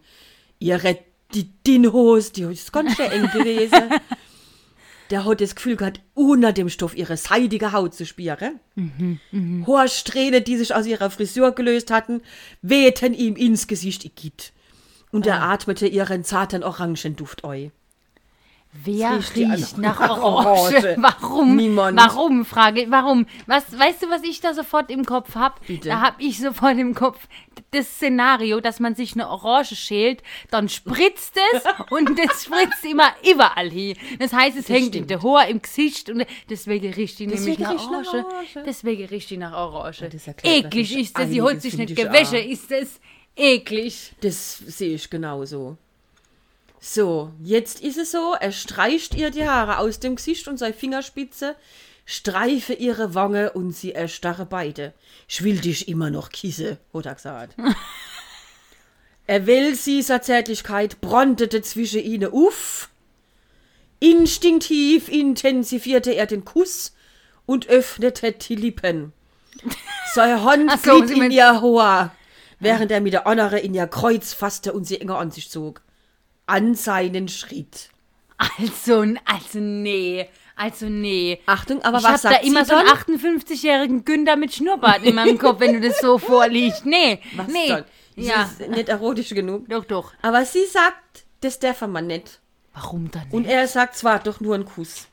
Ihre 0.58 0.98
die 1.32 1.48
Dinhose, 1.66 2.32
die 2.32 2.42
ist 2.42 2.72
ganz 2.72 2.94
schön 2.96 3.10
eng 3.10 3.30
gewesen. 3.30 3.90
Der 5.10 5.24
hat 5.24 5.40
das 5.40 5.56
Gefühl 5.56 5.76
gehabt, 5.76 6.00
unter 6.14 6.52
dem 6.52 6.68
Stoff 6.68 6.96
ihre 6.96 7.16
seidige 7.16 7.72
Haut 7.72 7.94
zu 7.94 8.06
spüren. 8.06 8.60
Hohe 9.66 9.88
Strähne, 9.88 10.40
die 10.40 10.56
sich 10.56 10.74
aus 10.74 10.86
ihrer 10.86 11.10
Frisur 11.10 11.52
gelöst 11.52 11.90
hatten, 11.90 12.22
wehten 12.62 13.12
ihm 13.12 13.34
ins 13.34 13.66
Gesicht 13.66 14.04
igitt. 14.04 14.52
Und 15.10 15.26
er 15.26 15.42
atmete 15.42 15.88
ihren 15.88 16.22
zarten 16.22 16.62
Orangenduft 16.62 17.42
eu. 17.42 17.70
Wer 18.72 19.16
riecht 19.16 19.36
riecht 19.36 19.78
nach 19.78 19.98
nach 19.98 20.10
Orange? 20.22 20.76
Orange. 20.76 20.96
Warum? 20.98 21.56
Niemand. 21.56 21.98
Warum? 21.98 22.44
Frage. 22.44 22.86
Warum? 22.88 23.26
Was, 23.46 23.76
weißt 23.76 24.02
du, 24.04 24.10
was 24.10 24.22
ich 24.22 24.40
da 24.40 24.54
sofort 24.54 24.90
im 24.90 25.04
Kopf 25.04 25.34
hab? 25.34 25.64
Bitte. 25.66 25.88
Da 25.88 26.00
hab 26.00 26.20
ich 26.20 26.38
sofort 26.38 26.78
im 26.78 26.94
Kopf 26.94 27.18
das 27.72 27.86
Szenario, 27.96 28.60
dass 28.60 28.78
man 28.80 28.94
sich 28.94 29.14
eine 29.14 29.28
Orange 29.28 29.74
schält, 29.76 30.22
dann 30.50 30.68
spritzt 30.68 31.36
es 31.54 31.62
und 31.90 32.16
das 32.18 32.44
spritzt 32.44 32.84
immer 32.84 33.12
überall 33.28 33.70
hin. 33.70 33.96
Das 34.18 34.32
heißt, 34.32 34.56
es 34.56 34.68
hängt 34.68 34.94
in 34.94 35.04
stimmt. 35.04 35.10
der 35.10 35.22
Haar, 35.22 35.48
im 35.48 35.60
Gesicht 35.60 36.08
und 36.08 36.24
deswegen 36.48 36.92
riecht 36.92 37.18
die 37.18 37.26
nämlich 37.26 37.44
Deswegen 37.44 37.62
nach 37.64 37.72
riecht 37.72 37.90
nach 37.90 38.12
Orange. 38.12 38.26
Orange. 38.26 38.62
Deswegen 38.66 39.04
riecht 39.06 39.30
die 39.30 39.36
nach 39.36 39.52
Orange. 39.52 40.08
das 40.08 40.28
Eklig 40.44 40.96
ist 40.96 41.18
das. 41.18 41.28
Sie 41.28 41.42
hat 41.42 41.60
sich 41.60 41.76
nicht 41.76 41.90
ich 41.90 41.96
gewaschen, 41.96 42.38
auch. 42.38 42.44
ist 42.50 42.70
das 42.70 43.00
eklig. 43.36 44.12
Das 44.20 44.58
sehe 44.58 44.94
ich 44.94 45.10
genauso. 45.10 45.76
So, 46.80 47.30
jetzt 47.42 47.80
ist 47.82 47.98
es 47.98 48.10
so, 48.10 48.34
er 48.40 48.52
streicht 48.52 49.14
ihr 49.14 49.30
die 49.30 49.46
Haare 49.46 49.78
aus 49.78 50.00
dem 50.00 50.16
Gesicht 50.16 50.48
und 50.48 50.56
seine 50.56 50.72
Fingerspitze 50.72 51.54
streife 52.06 52.72
ihre 52.72 53.14
Wange 53.14 53.52
und 53.52 53.72
sie 53.72 53.92
erstarre 53.92 54.46
beide. 54.46 54.94
Ich 55.28 55.44
will 55.44 55.58
dich 55.58 55.88
immer 55.88 56.10
noch 56.10 56.30
kisse, 56.30 56.78
hat 56.94 57.06
er 57.06 57.14
gesagt. 57.14 57.54
er 59.26 59.46
will 59.46 59.76
dieser 59.76 60.22
Zärtlichkeit 60.22 61.02
brandete 61.02 61.60
zwischen 61.60 62.00
ihnen 62.00 62.32
auf. 62.32 62.88
Instinktiv 64.00 65.08
intensivierte 65.08 66.12
er 66.12 66.26
den 66.26 66.46
Kuss 66.46 66.94
und 67.44 67.68
öffnete 67.68 68.32
die 68.32 68.56
Lippen. 68.56 69.12
Seine 70.14 70.42
Hand 70.42 70.70
so, 70.82 70.98
glitt 70.98 71.08
Sie 71.08 71.20
in 71.20 71.30
ihr 71.30 71.60
Haar, 71.60 72.16
während 72.58 72.90
er 72.90 73.02
mit 73.02 73.12
der 73.12 73.26
andere 73.26 73.58
in 73.58 73.74
ihr 73.74 73.86
Kreuz 73.86 74.32
fasste 74.32 74.72
und 74.72 74.84
sie 74.84 74.98
enger 74.98 75.18
an 75.18 75.30
sich 75.30 75.50
zog. 75.50 75.82
An 76.50 76.74
seinen 76.74 77.28
Schritt. 77.28 77.90
Also, 78.58 79.04
also 79.24 79.58
nee. 79.58 80.28
Also 80.56 80.86
nee. 80.86 81.40
Achtung, 81.46 81.82
aber 81.82 81.98
ich 81.98 82.04
was 82.04 82.12
hab 82.12 82.22
da 82.22 82.30
sagt 82.30 82.44
immer 82.44 82.64
so 82.64 82.74
einen 82.74 82.86
dann? 82.86 82.96
58-jährigen 83.16 84.04
Günther 84.04 84.36
mit 84.36 84.52
Schnurrbart 84.54 85.02
in 85.04 85.14
meinem 85.14 85.38
Kopf, 85.38 85.60
wenn 85.60 85.80
du 85.80 85.88
das 85.88 85.98
so 86.00 86.18
vorliest. 86.32 86.84
Nee, 86.84 87.20
Was 87.36 87.46
nee. 87.48 87.68
dann? 87.68 87.84
Ja, 88.16 88.50
Sie 88.58 88.64
ist 88.64 88.70
nicht 88.70 88.88
erotisch 88.88 89.30
genug. 89.30 89.68
doch, 89.68 89.84
doch. 89.84 90.12
Aber 90.20 90.44
sie 90.44 90.66
sagt, 90.66 91.24
das 91.40 91.58
darf 91.58 91.80
man 91.82 92.06
nicht. 92.08 92.40
Warum 92.74 93.10
dann 93.10 93.22
nicht? 93.24 93.32
Und 93.32 93.46
er 93.46 93.66
sagt, 93.68 93.94
es 93.94 94.04
war 94.04 94.18
doch 94.18 94.40
nur 94.40 94.54
ein 94.54 94.64
Kuss. 94.66 95.06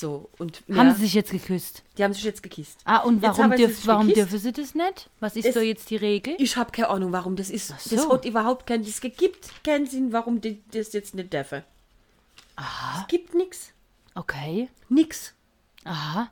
So, 0.00 0.30
und 0.38 0.68
mehr, 0.68 0.78
Haben 0.78 0.94
sie 0.94 1.00
sich 1.02 1.14
jetzt 1.14 1.32
geküsst? 1.32 1.82
die 1.96 2.04
haben 2.04 2.12
sich 2.14 2.22
jetzt 2.22 2.40
gekisst. 2.40 2.78
Ah, 2.84 2.98
und 2.98 3.20
Jetzt 3.20 3.36
warum, 3.36 3.50
dürf, 3.56 3.84
warum 3.86 4.06
dürfen 4.06 4.38
sie 4.38 4.52
das 4.52 4.76
nicht? 4.76 5.10
Was 5.18 5.34
ist 5.34 5.44
Es- 5.46 5.54
so 5.54 5.60
jetzt 5.60 5.90
die 5.90 5.96
Regel? 5.96 6.36
Ich 6.38 6.56
habe 6.56 6.70
keine 6.70 6.88
Ahnung, 6.90 7.10
warum 7.10 7.34
das 7.34 7.50
ist. 7.50 7.66
so. 7.80 7.96
Das 7.96 8.08
hat 8.08 8.24
überhaupt 8.24 8.64
keinen, 8.68 8.84
es 8.84 9.00
gibt 9.00 9.64
keinen 9.64 9.86
Sinn, 9.86 10.12
warum 10.12 10.40
die 10.40 10.62
das 10.70 10.92
jetzt 10.92 11.16
nicht 11.16 11.32
dürfen. 11.32 11.64
Es 12.56 13.08
gibt 13.08 13.34
nix. 13.34 13.72
Okay. 14.14 14.68
Nix. 14.88 15.34
Aha. 15.82 16.30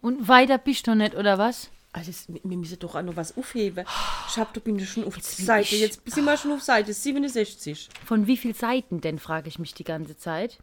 Und 0.00 0.28
weiter 0.28 0.58
bist 0.58 0.86
du 0.86 0.94
nicht, 0.94 1.16
oder 1.16 1.38
was? 1.38 1.70
Also, 1.92 2.12
wir 2.28 2.56
müssen 2.56 2.78
doch 2.78 2.94
auch 2.94 3.02
noch 3.02 3.16
was 3.16 3.36
aufheben. 3.36 3.84
Ich 4.28 4.38
hab, 4.38 4.52
du 4.52 4.60
bin 4.60 4.78
schon 4.84 5.04
auf 5.04 5.14
bin 5.14 5.22
Seite, 5.22 5.76
jetzt 5.76 6.02
sind 6.04 6.24
wir 6.24 6.36
schon 6.36 6.52
auf 6.52 6.60
Seite 6.62 6.92
67. 6.92 7.88
Von 8.04 8.26
wie 8.26 8.36
viel 8.36 8.54
Seiten 8.54 9.00
denn, 9.00 9.18
frage 9.18 9.48
ich 9.48 9.58
mich 9.58 9.72
die 9.72 9.84
ganze 9.84 10.16
Zeit. 10.18 10.58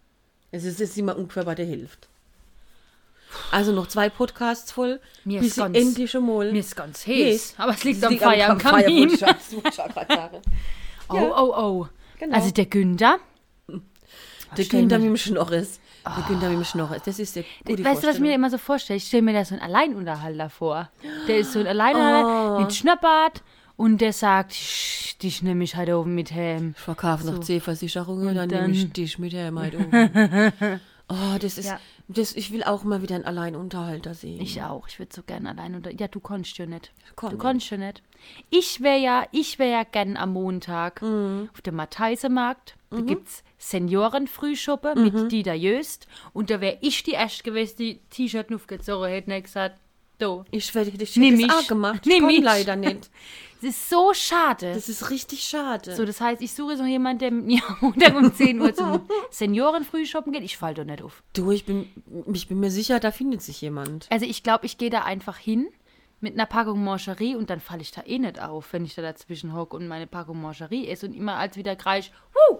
Es 0.53 0.65
ist 0.65 0.97
immer 0.99 1.17
ungefähr 1.17 1.43
der 1.55 1.65
Hälfte. 1.65 2.07
Also 3.49 3.71
noch 3.71 3.87
zwei 3.87 4.09
Podcasts 4.09 4.71
voll, 4.71 4.99
Mir 5.25 5.39
bis 5.39 5.49
ist 5.49 5.55
ganz- 5.57 5.75
endlich 5.75 6.15
einmal... 6.15 6.51
Mir 6.51 6.59
ist 6.59 6.75
ganz 6.75 7.07
heiß. 7.07 7.55
Aber 7.57 7.71
es 7.71 7.83
liegt 7.83 8.03
am 8.03 8.15
Feuer 8.17 8.49
am 8.49 8.57
Kamin. 8.59 9.17
Oh, 11.09 11.17
oh, 11.35 11.53
oh. 11.55 11.87
Genau. 12.17 12.35
Also 12.35 12.51
der 12.51 12.65
Günther. 12.65 13.19
Der 14.57 14.65
Günther 14.65 14.97
mit 14.99 15.09
dem 15.09 15.17
Schnorres. 15.17 15.79
Der 16.05 16.23
Günther 16.27 16.49
mit 16.49 16.59
dem 16.59 16.63
Schnorres. 16.63 17.01
Das 17.03 17.19
ist 17.19 17.35
der 17.35 17.43
gute 17.65 17.83
Weißt 17.83 18.03
du, 18.03 18.07
was 18.07 18.15
ich 18.15 18.21
mir 18.21 18.33
immer 18.33 18.49
so 18.49 18.57
vorstelle? 18.57 18.97
Ich 18.97 19.07
stelle 19.07 19.21
mir 19.21 19.33
da 19.33 19.43
so 19.43 19.53
einen 19.53 19.61
Alleinunterhalter 19.63 20.49
vor. 20.49 20.89
Der 21.27 21.39
ist 21.39 21.51
so 21.53 21.59
ein 21.59 21.67
Alleinunterhalter 21.67 22.61
mit 22.61 22.73
Schnurrbart 22.73 23.43
und 23.77 23.99
der 24.01 24.13
sagt, 24.13 24.53
"Sch, 24.53 25.17
dich 25.19 25.41
nehme 25.41 25.63
ich 25.63 25.75
heute 25.75 25.97
oben 25.97 26.15
mit 26.15 26.31
hem. 26.31 26.73
Ich 26.77 26.81
verkaufe 26.83 27.25
noch 27.25 27.39
C-Versicherungen, 27.39 28.35
dann, 28.35 28.49
dann- 28.49 28.61
nehme 28.71 28.73
ich 28.73 28.91
dich 28.91 29.19
mit 29.19 29.33
her, 29.33 29.51
mein 29.51 29.75
oben. 29.75 29.91
Oh, 31.09 31.37
das 31.39 31.57
ist... 31.57 31.67
Ja. 31.67 31.79
Das, 32.07 32.33
ich 32.35 32.51
will 32.51 32.63
auch 32.63 32.83
mal 32.85 33.01
wieder 33.01 33.15
einen 33.15 33.25
Alleinunterhalter 33.25 34.13
sehen. 34.13 34.41
Ich 34.41 34.61
auch. 34.61 34.87
Ich 34.87 34.99
würde 34.99 35.13
so 35.13 35.21
gerne 35.21 35.49
allein 35.49 35.75
unter. 35.75 35.91
Ja, 35.93 36.07
du 36.07 36.19
konntest 36.19 36.57
ja 36.57 36.65
nicht. 36.65 36.91
kann 37.15 37.31
du 37.31 37.37
konntest 37.37 37.71
ja 37.71 37.77
nicht. 37.77 38.01
Ich 38.49 38.81
wäre 38.81 38.99
ja, 38.99 39.25
ich 39.31 39.59
wäre 39.59 39.71
ja 39.71 39.83
gern 39.83 40.15
am 40.17 40.33
Montag 40.33 41.01
Mhm. 41.01 41.49
auf 41.53 41.61
dem 41.61 41.75
Matheisemarkt. 41.75 42.75
Da 42.89 43.01
gibt's 43.01 43.43
Seniorenfrühschuppe 43.57 44.95
mit 44.95 45.31
Dieter 45.31 45.53
Jöst. 45.53 46.07
Und 46.33 46.49
da 46.49 46.61
wäre 46.61 46.77
ich 46.81 47.03
die 47.03 47.11
erste 47.11 47.43
gewesen, 47.43 47.75
die 47.79 47.99
T-Shirt 48.09 48.53
aufgezogen 48.53 49.09
hätte 49.09 49.33
und 49.33 49.43
gesagt, 49.43 49.79
du, 50.23 50.45
Ich 50.51 50.73
werde 50.75 50.91
dich 50.91 51.15
Nimm 51.17 51.39
das 51.47 51.57
auch 51.57 51.67
gemacht. 51.67 52.05
Nimm 52.05 52.19
komm 52.19 52.27
mich. 52.27 52.41
leider 52.41 52.75
nicht. 52.75 53.09
es 53.61 53.69
ist 53.69 53.89
so 53.89 54.13
schade. 54.13 54.73
Das 54.73 54.89
ist 54.89 55.09
richtig 55.09 55.43
schade. 55.43 55.95
so, 55.95 56.05
das 56.05 56.19
heißt, 56.21 56.41
ich 56.41 56.53
suche 56.53 56.77
so 56.77 56.85
jemanden, 56.85 57.19
der 57.19 57.31
mit 57.31 57.45
mir 57.45 57.61
am 57.67 57.77
Montag 57.81 58.15
um 58.15 58.33
10 58.33 58.59
Uhr 58.59 58.73
zum 58.73 59.01
Seniorenfrühshoppen 59.31 60.33
geht. 60.33 60.43
Ich 60.43 60.57
falle 60.57 60.75
doch 60.75 60.83
nicht 60.85 61.01
auf. 61.01 61.23
du, 61.33 61.51
ich 61.51 61.65
bin, 61.65 61.87
ich 62.33 62.47
bin 62.47 62.59
mir 62.59 62.71
sicher, 62.71 62.99
da 62.99 63.11
findet 63.11 63.41
sich 63.41 63.61
jemand. 63.61 64.07
Also 64.11 64.25
ich 64.25 64.43
glaube, 64.43 64.65
ich 64.65 64.77
gehe 64.77 64.89
da 64.89 65.03
einfach 65.03 65.37
hin 65.37 65.67
mit 66.19 66.33
einer 66.35 66.45
Packung 66.45 66.83
Mancherie 66.83 67.35
und 67.35 67.49
dann 67.49 67.59
falle 67.59 67.81
ich 67.81 67.91
da 67.91 68.01
eh 68.05 68.17
nicht 68.17 68.41
auf, 68.41 68.71
wenn 68.71 68.85
ich 68.85 68.95
da 68.95 69.01
dazwischen 69.01 69.53
hocke 69.53 69.75
und 69.75 69.87
meine 69.89 70.07
Packung 70.07 70.41
Mancherie 70.41 70.87
esse 70.87 71.05
und 71.07 71.13
immer 71.13 71.35
als 71.35 71.57
wieder 71.57 71.75
kreisch, 71.75 72.11
Wuh! 72.33 72.59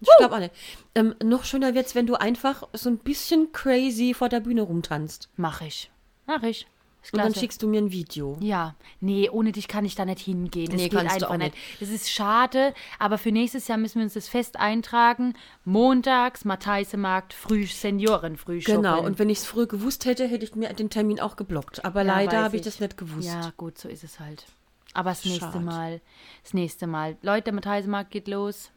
Ich 0.00 0.08
glaube 0.18 0.38
nicht. 0.40 0.54
Ähm, 0.94 1.14
noch 1.22 1.44
schöner 1.44 1.74
wird's, 1.74 1.94
wenn 1.94 2.06
du 2.06 2.14
einfach 2.14 2.66
so 2.74 2.90
ein 2.90 2.98
bisschen 2.98 3.52
crazy 3.52 4.12
vor 4.12 4.28
der 4.28 4.40
Bühne 4.40 4.62
rumtanzt. 4.62 5.30
mach 5.36 5.62
ich. 5.62 5.90
Mach 6.26 6.42
ich. 6.42 6.66
Und 7.12 7.18
dann 7.18 7.34
schickst 7.34 7.62
du 7.62 7.68
mir 7.68 7.82
ein 7.82 7.92
Video. 7.92 8.38
ja, 8.40 8.74
nee, 9.00 9.28
ohne 9.28 9.52
dich 9.52 9.68
kann 9.68 9.84
ich 9.84 9.94
da 9.94 10.06
nicht 10.06 10.20
hingehen. 10.20 10.70
Das 10.70 10.76
Nee, 10.76 10.88
geht 10.88 10.98
einfach 10.98 11.36
nicht. 11.36 11.54
Das 11.78 11.90
ist 11.90 12.10
schade, 12.10 12.72
aber 12.98 13.18
für 13.18 13.30
nächstes 13.30 13.68
Jahr 13.68 13.76
müssen 13.76 13.96
wir 13.96 14.04
uns 14.04 14.14
das 14.14 14.26
fest 14.26 14.58
eintragen. 14.58 15.34
Montags, 15.66 16.46
Matheisemarkt, 16.46 17.34
früh 17.34 17.66
Seniorenfrühshoppen. 17.66 18.82
Genau, 18.82 19.02
und 19.04 19.18
wenn 19.18 19.28
ich 19.28 19.38
es 19.40 19.44
früh 19.44 19.66
gewusst 19.66 20.06
hätte, 20.06 20.26
hätte 20.26 20.44
ich 20.44 20.54
mir 20.54 20.72
den 20.72 20.88
Termin 20.88 21.20
auch 21.20 21.36
geblockt. 21.36 21.84
Aber 21.84 22.00
Ja, 22.00 22.14
leider 22.14 22.42
habe 22.42 22.56
ich 22.56 22.62
das 22.62 22.80
nicht 22.80 22.96
gewusst. 22.96 23.28
Ja, 23.28 23.52
gut, 23.58 23.76
so 23.76 23.88
ist 23.90 24.02
es 24.02 24.18
halt. 24.18 24.46
Aber 24.94 25.10
das 25.10 25.26
nächste 25.26 25.44
Schade. 25.46 25.60
Mal, 25.60 26.00
das 26.42 26.54
nächste 26.54 26.86
Mal. 26.86 27.18
Leute, 27.20 27.44
der 27.44 27.52
Matheisemarkt 27.52 28.12
geht 28.12 28.28
los. 28.28 28.70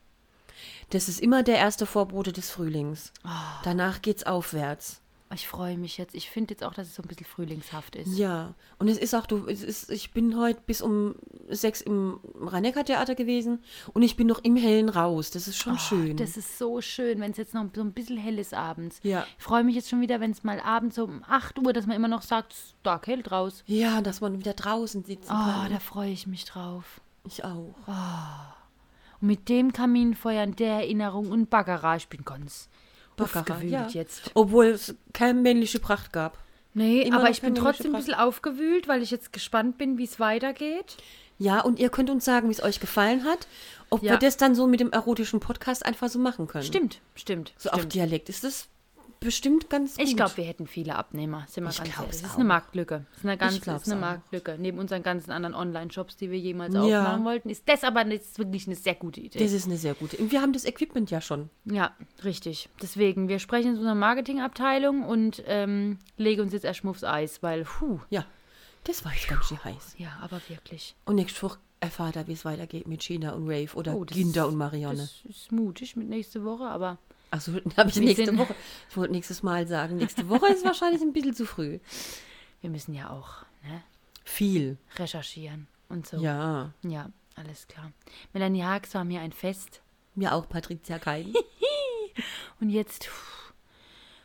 Das 0.90 1.08
ist 1.08 1.22
immer 1.22 1.44
der 1.44 1.58
erste 1.58 1.86
Vorbote 1.86 2.34
des 2.34 2.50
Frühlings. 2.50 3.14
Ah. 3.24 3.62
Danach 3.64 4.02
geht's 4.02 4.26
aufwärts. 4.26 5.00
Ich 5.34 5.46
freue 5.46 5.78
mich 5.78 5.98
jetzt. 5.98 6.16
Ich 6.16 6.30
finde 6.30 6.54
jetzt 6.54 6.64
auch, 6.64 6.74
dass 6.74 6.88
es 6.88 6.96
so 6.96 7.04
ein 7.04 7.08
bisschen 7.08 7.26
frühlingshaft 7.26 7.98
ist. 7.98 8.18
Ja, 8.18 8.54
und 8.80 8.88
es 8.88 8.98
ist 8.98 9.14
auch, 9.14 9.26
du, 9.26 9.46
es 9.48 9.62
ist, 9.62 9.92
ich 9.92 10.12
bin 10.14 10.38
heute 10.40 10.62
bis 10.66 10.82
um 10.82 11.16
sechs 11.50 11.82
im 11.82 12.20
Rhein-Neckar-Theater 12.40 13.14
gewesen 13.14 13.60
und 13.94 14.04
ich 14.04 14.16
bin 14.16 14.26
noch 14.28 14.40
im 14.46 14.56
Hellen 14.56 14.88
raus. 14.88 15.30
Das 15.32 15.50
ist 15.50 15.58
schon 15.58 15.74
Oh, 15.74 15.78
schön. 15.80 16.16
Das 16.16 16.38
ist 16.38 16.58
so 16.58 16.80
schön, 16.80 17.20
wenn 17.20 17.32
es 17.32 17.38
jetzt 17.38 17.54
noch 17.54 17.66
so 17.76 17.82
ein 17.82 17.92
bisschen 17.92 18.16
hell 18.18 18.40
ist 18.40 18.54
abends. 18.54 19.00
Ja. 19.04 19.26
Ich 19.38 19.44
freue 19.44 19.66
mich 19.66 19.76
jetzt 19.76 19.90
schon 19.90 20.00
wieder, 20.00 20.22
wenn 20.22 20.32
es 20.32 20.44
mal 20.46 20.62
abends 20.62 20.98
um 20.98 21.22
8 21.28 21.60
Uhr, 21.60 21.74
dass 21.74 21.86
man 21.88 21.98
immer 21.98 22.08
noch 22.08 22.22
sagt, 22.22 22.54
es 22.54 22.60
ist 22.60 22.76
stark 22.80 23.08
hell 23.08 23.22
draus. 23.22 23.64
ja, 23.68 24.02
dass 24.02 24.22
man 24.22 24.40
wieder 24.40 24.54
draußen 24.54 25.04
sitzen 25.04 25.30
Oh, 25.30 25.34
kann. 25.34 25.72
da 25.72 25.80
freue 25.80 26.12
ich 26.12 26.26
mich 26.28 26.46
drauf. 26.46 27.02
Ich 27.26 27.44
auch. 27.44 27.76
Und 29.20 29.28
mit 29.28 29.50
dem 29.50 29.74
Kaminfeuer 29.74 30.44
und 30.44 30.60
der 30.60 30.74
Erinnerung 30.76 31.32
und 31.32 31.50
Baggerei, 31.50 31.98
ich 31.98 32.08
bin 32.08 32.24
ganz 32.24 32.70
Aufgewühlt 33.18 33.72
ja. 33.72 33.88
jetzt. 33.90 34.32
Obwohl 34.34 34.68
es 34.68 34.96
keine 35.14 35.40
männliche 35.40 35.80
Pracht 35.80 36.14
gab. 36.14 36.38
Nee, 36.74 37.02
Immer 37.02 37.20
aber 37.20 37.30
ich 37.32 37.42
bin 37.42 37.56
trotzdem 37.56 37.96
ein 37.96 38.00
bisschen 38.00 38.14
aufgewühlt, 38.14 38.88
weil 38.88 39.02
ich 39.02 39.10
jetzt 39.10 39.34
gespannt 39.34 39.78
bin, 39.78 39.98
wie 39.98 40.04
es 40.04 40.20
weitergeht. 40.20 40.98
Ja, 41.40 41.62
und 41.62 41.80
ihr 41.80 41.90
könnt 41.90 42.10
uns 42.10 42.26
sagen, 42.26 42.50
wie 42.50 42.54
es 42.54 42.62
euch 42.64 42.80
gefallen 42.80 43.24
hat. 43.24 43.48
Ob 43.90 44.04
Ja. 44.04 44.12
wir 44.14 44.18
das 44.20 44.38
dann 44.38 44.54
so 44.54 44.68
mit 44.68 44.80
dem 44.80 44.92
erotischen 44.92 45.40
Podcast 45.40 45.86
einfach 45.86 46.10
so 46.10 46.20
machen 46.20 46.48
können. 46.48 46.64
Stimmt, 46.66 47.00
stimmt. 47.16 47.54
So 47.58 47.70
auf 47.70 47.80
stimmt. 47.80 47.94
Dialekt 47.96 48.30
ist 48.30 48.44
das 48.44 48.68
bestimmt 49.20 49.70
ganz 49.70 49.96
gut. 49.98 50.06
Ich 50.08 50.16
glaube, 50.16 50.38
wir 50.38 50.44
hätten 50.44 50.68
viele 50.68 50.96
Abnehmer, 50.96 51.46
sind 51.48 51.64
wir 51.64 51.70
Ich 51.72 51.78
ganz 51.78 51.90
ehrlich. 51.90 52.08
Das 52.12 52.22
ist 52.22 52.32
auch. 52.32 52.36
eine 52.36 52.44
Marktlücke. 52.46 53.06
Das 53.10 53.18
ist 53.20 53.26
eine, 53.26 53.38
ganz, 53.38 53.60
das 53.62 53.82
ist 53.84 53.88
eine 53.92 53.96
auch. 53.98 54.02
Marktlücke. 54.10 54.56
Neben 54.60 54.80
unseren 54.80 55.04
ganzen 55.04 55.32
anderen 55.32 55.56
Online-Shops, 55.56 56.18
die 56.18 56.32
wir 56.32 56.40
jemals 56.40 56.74
Ja. 56.74 56.82
aufmachen 56.82 57.26
wollten, 57.26 57.50
ist 57.50 57.64
das 57.68 57.84
aber 57.84 58.06
jetzt 58.08 58.38
wirklich 58.40 58.68
eine 58.68 58.76
sehr 58.76 58.96
gute 58.96 59.20
Idee. 59.22 59.40
Das 59.40 59.52
ist 59.52 59.66
eine 59.66 59.78
sehr 59.78 59.94
gute. 59.94 60.18
Und 60.18 60.32
wir 60.32 60.42
haben 60.42 60.54
das 60.54 60.66
Equipment 60.66 61.10
ja 61.12 61.22
schon. 61.22 61.50
ja, 61.66 61.92
richtig. 62.24 62.70
Deswegen, 62.82 63.28
wir 63.28 63.40
sprechen 63.40 63.72
in 63.72 63.78
unserer 63.78 63.96
Marketingabteilung 63.96 65.04
und 65.04 65.44
ähm, 65.48 66.00
legen 66.18 66.42
uns 66.42 66.54
jetzt 66.54 66.66
erstmal 66.66 66.92
aufs 66.92 67.04
Eis, 67.04 67.42
weil, 67.44 67.64
puh, 67.64 68.00
Ja, 68.10 68.26
das 68.84 69.04
war 69.06 69.14
jetzt 69.14 69.28
ganz 69.28 69.46
schön 69.46 69.64
heiß. 69.64 69.96
ja, 69.98 70.10
aber 70.22 70.40
wirklich. 70.48 70.96
Und 71.06 71.16
nächste 71.16 71.42
Woche 71.44 71.60
erfahrt 71.80 72.16
ihr, 72.16 72.28
wie 72.28 72.34
es 72.34 72.46
weitergeht 72.46 72.88
mit 72.88 73.04
China 73.04 73.34
und 73.34 73.44
Rave 73.48 73.76
oder 73.76 73.96
Oh, 73.96 74.04
ist- 74.04 74.38
und 74.38 74.56
Marianne. 74.56 74.98
Das 74.98 75.22
ist 75.30 75.52
mutig 75.52 75.96
mit 75.96 76.08
nächste 76.10 76.44
Woche, 76.44 76.64
aber 76.66 76.98
Achso, 77.32 77.52
habe 77.78 77.90
ich 77.90 77.96
nächste 77.98 78.26
sind- 78.26 78.38
Woche. 78.38 78.56
Ich 78.90 78.98
wollte 78.98 79.14
nächstes 79.14 79.44
Mal 79.44 79.68
sagen, 79.68 79.98
nächste 79.98 80.30
Woche 80.30 80.48
ist 80.48 80.64
wahrscheinlich 80.66 81.02
ein 81.02 81.14
bisschen 81.14 81.34
zu 81.34 81.46
früh. 81.46 81.80
wir 82.62 82.70
müssen 82.70 82.94
ja 82.94 83.10
auch 83.10 83.46
ne, 83.64 83.82
Viel. 84.24 84.78
recherchieren 84.98 85.68
und 85.90 86.08
so. 86.08 86.18
Ja. 86.18 86.72
ja, 86.84 87.10
alles 87.36 87.68
klar. 87.68 87.92
Melanie 88.34 88.64
Haags 88.64 88.94
war 88.94 89.04
mir 89.04 89.22
ein 89.22 89.32
Fest 89.32 89.82
Mir 90.16 90.34
auch 90.34 90.48
Patricia 90.50 91.00
Kein. 91.00 91.34
und 92.60 92.70
jetzt, 92.70 93.10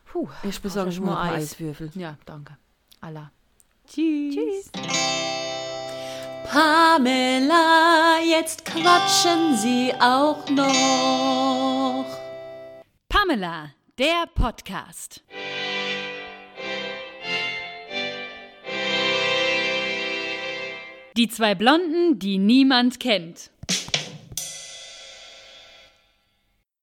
puh, 0.06 0.28
Ich 0.44 0.60
besorge 0.60 0.92
schon 0.92 1.04
mal 1.04 1.20
ein 1.22 1.28
paar 1.28 1.36
Eiswürfel. 1.38 1.90
Ja, 1.94 2.16
danke. 2.24 2.56
Allah. 3.00 3.30
Tschüss. 3.86 4.34
Tschüss. 4.36 4.70
Pamela, 6.50 8.18
jetzt 8.24 8.64
quatschen 8.64 9.56
Sie 9.56 9.92
auch 10.00 10.48
noch. 10.50 11.71
Pamela, 13.32 13.70
der 13.98 14.26
Podcast. 14.34 15.22
Die 21.16 21.28
zwei 21.28 21.54
Blonden, 21.54 22.18
die 22.18 22.36
niemand 22.36 23.00
kennt. 23.00 23.50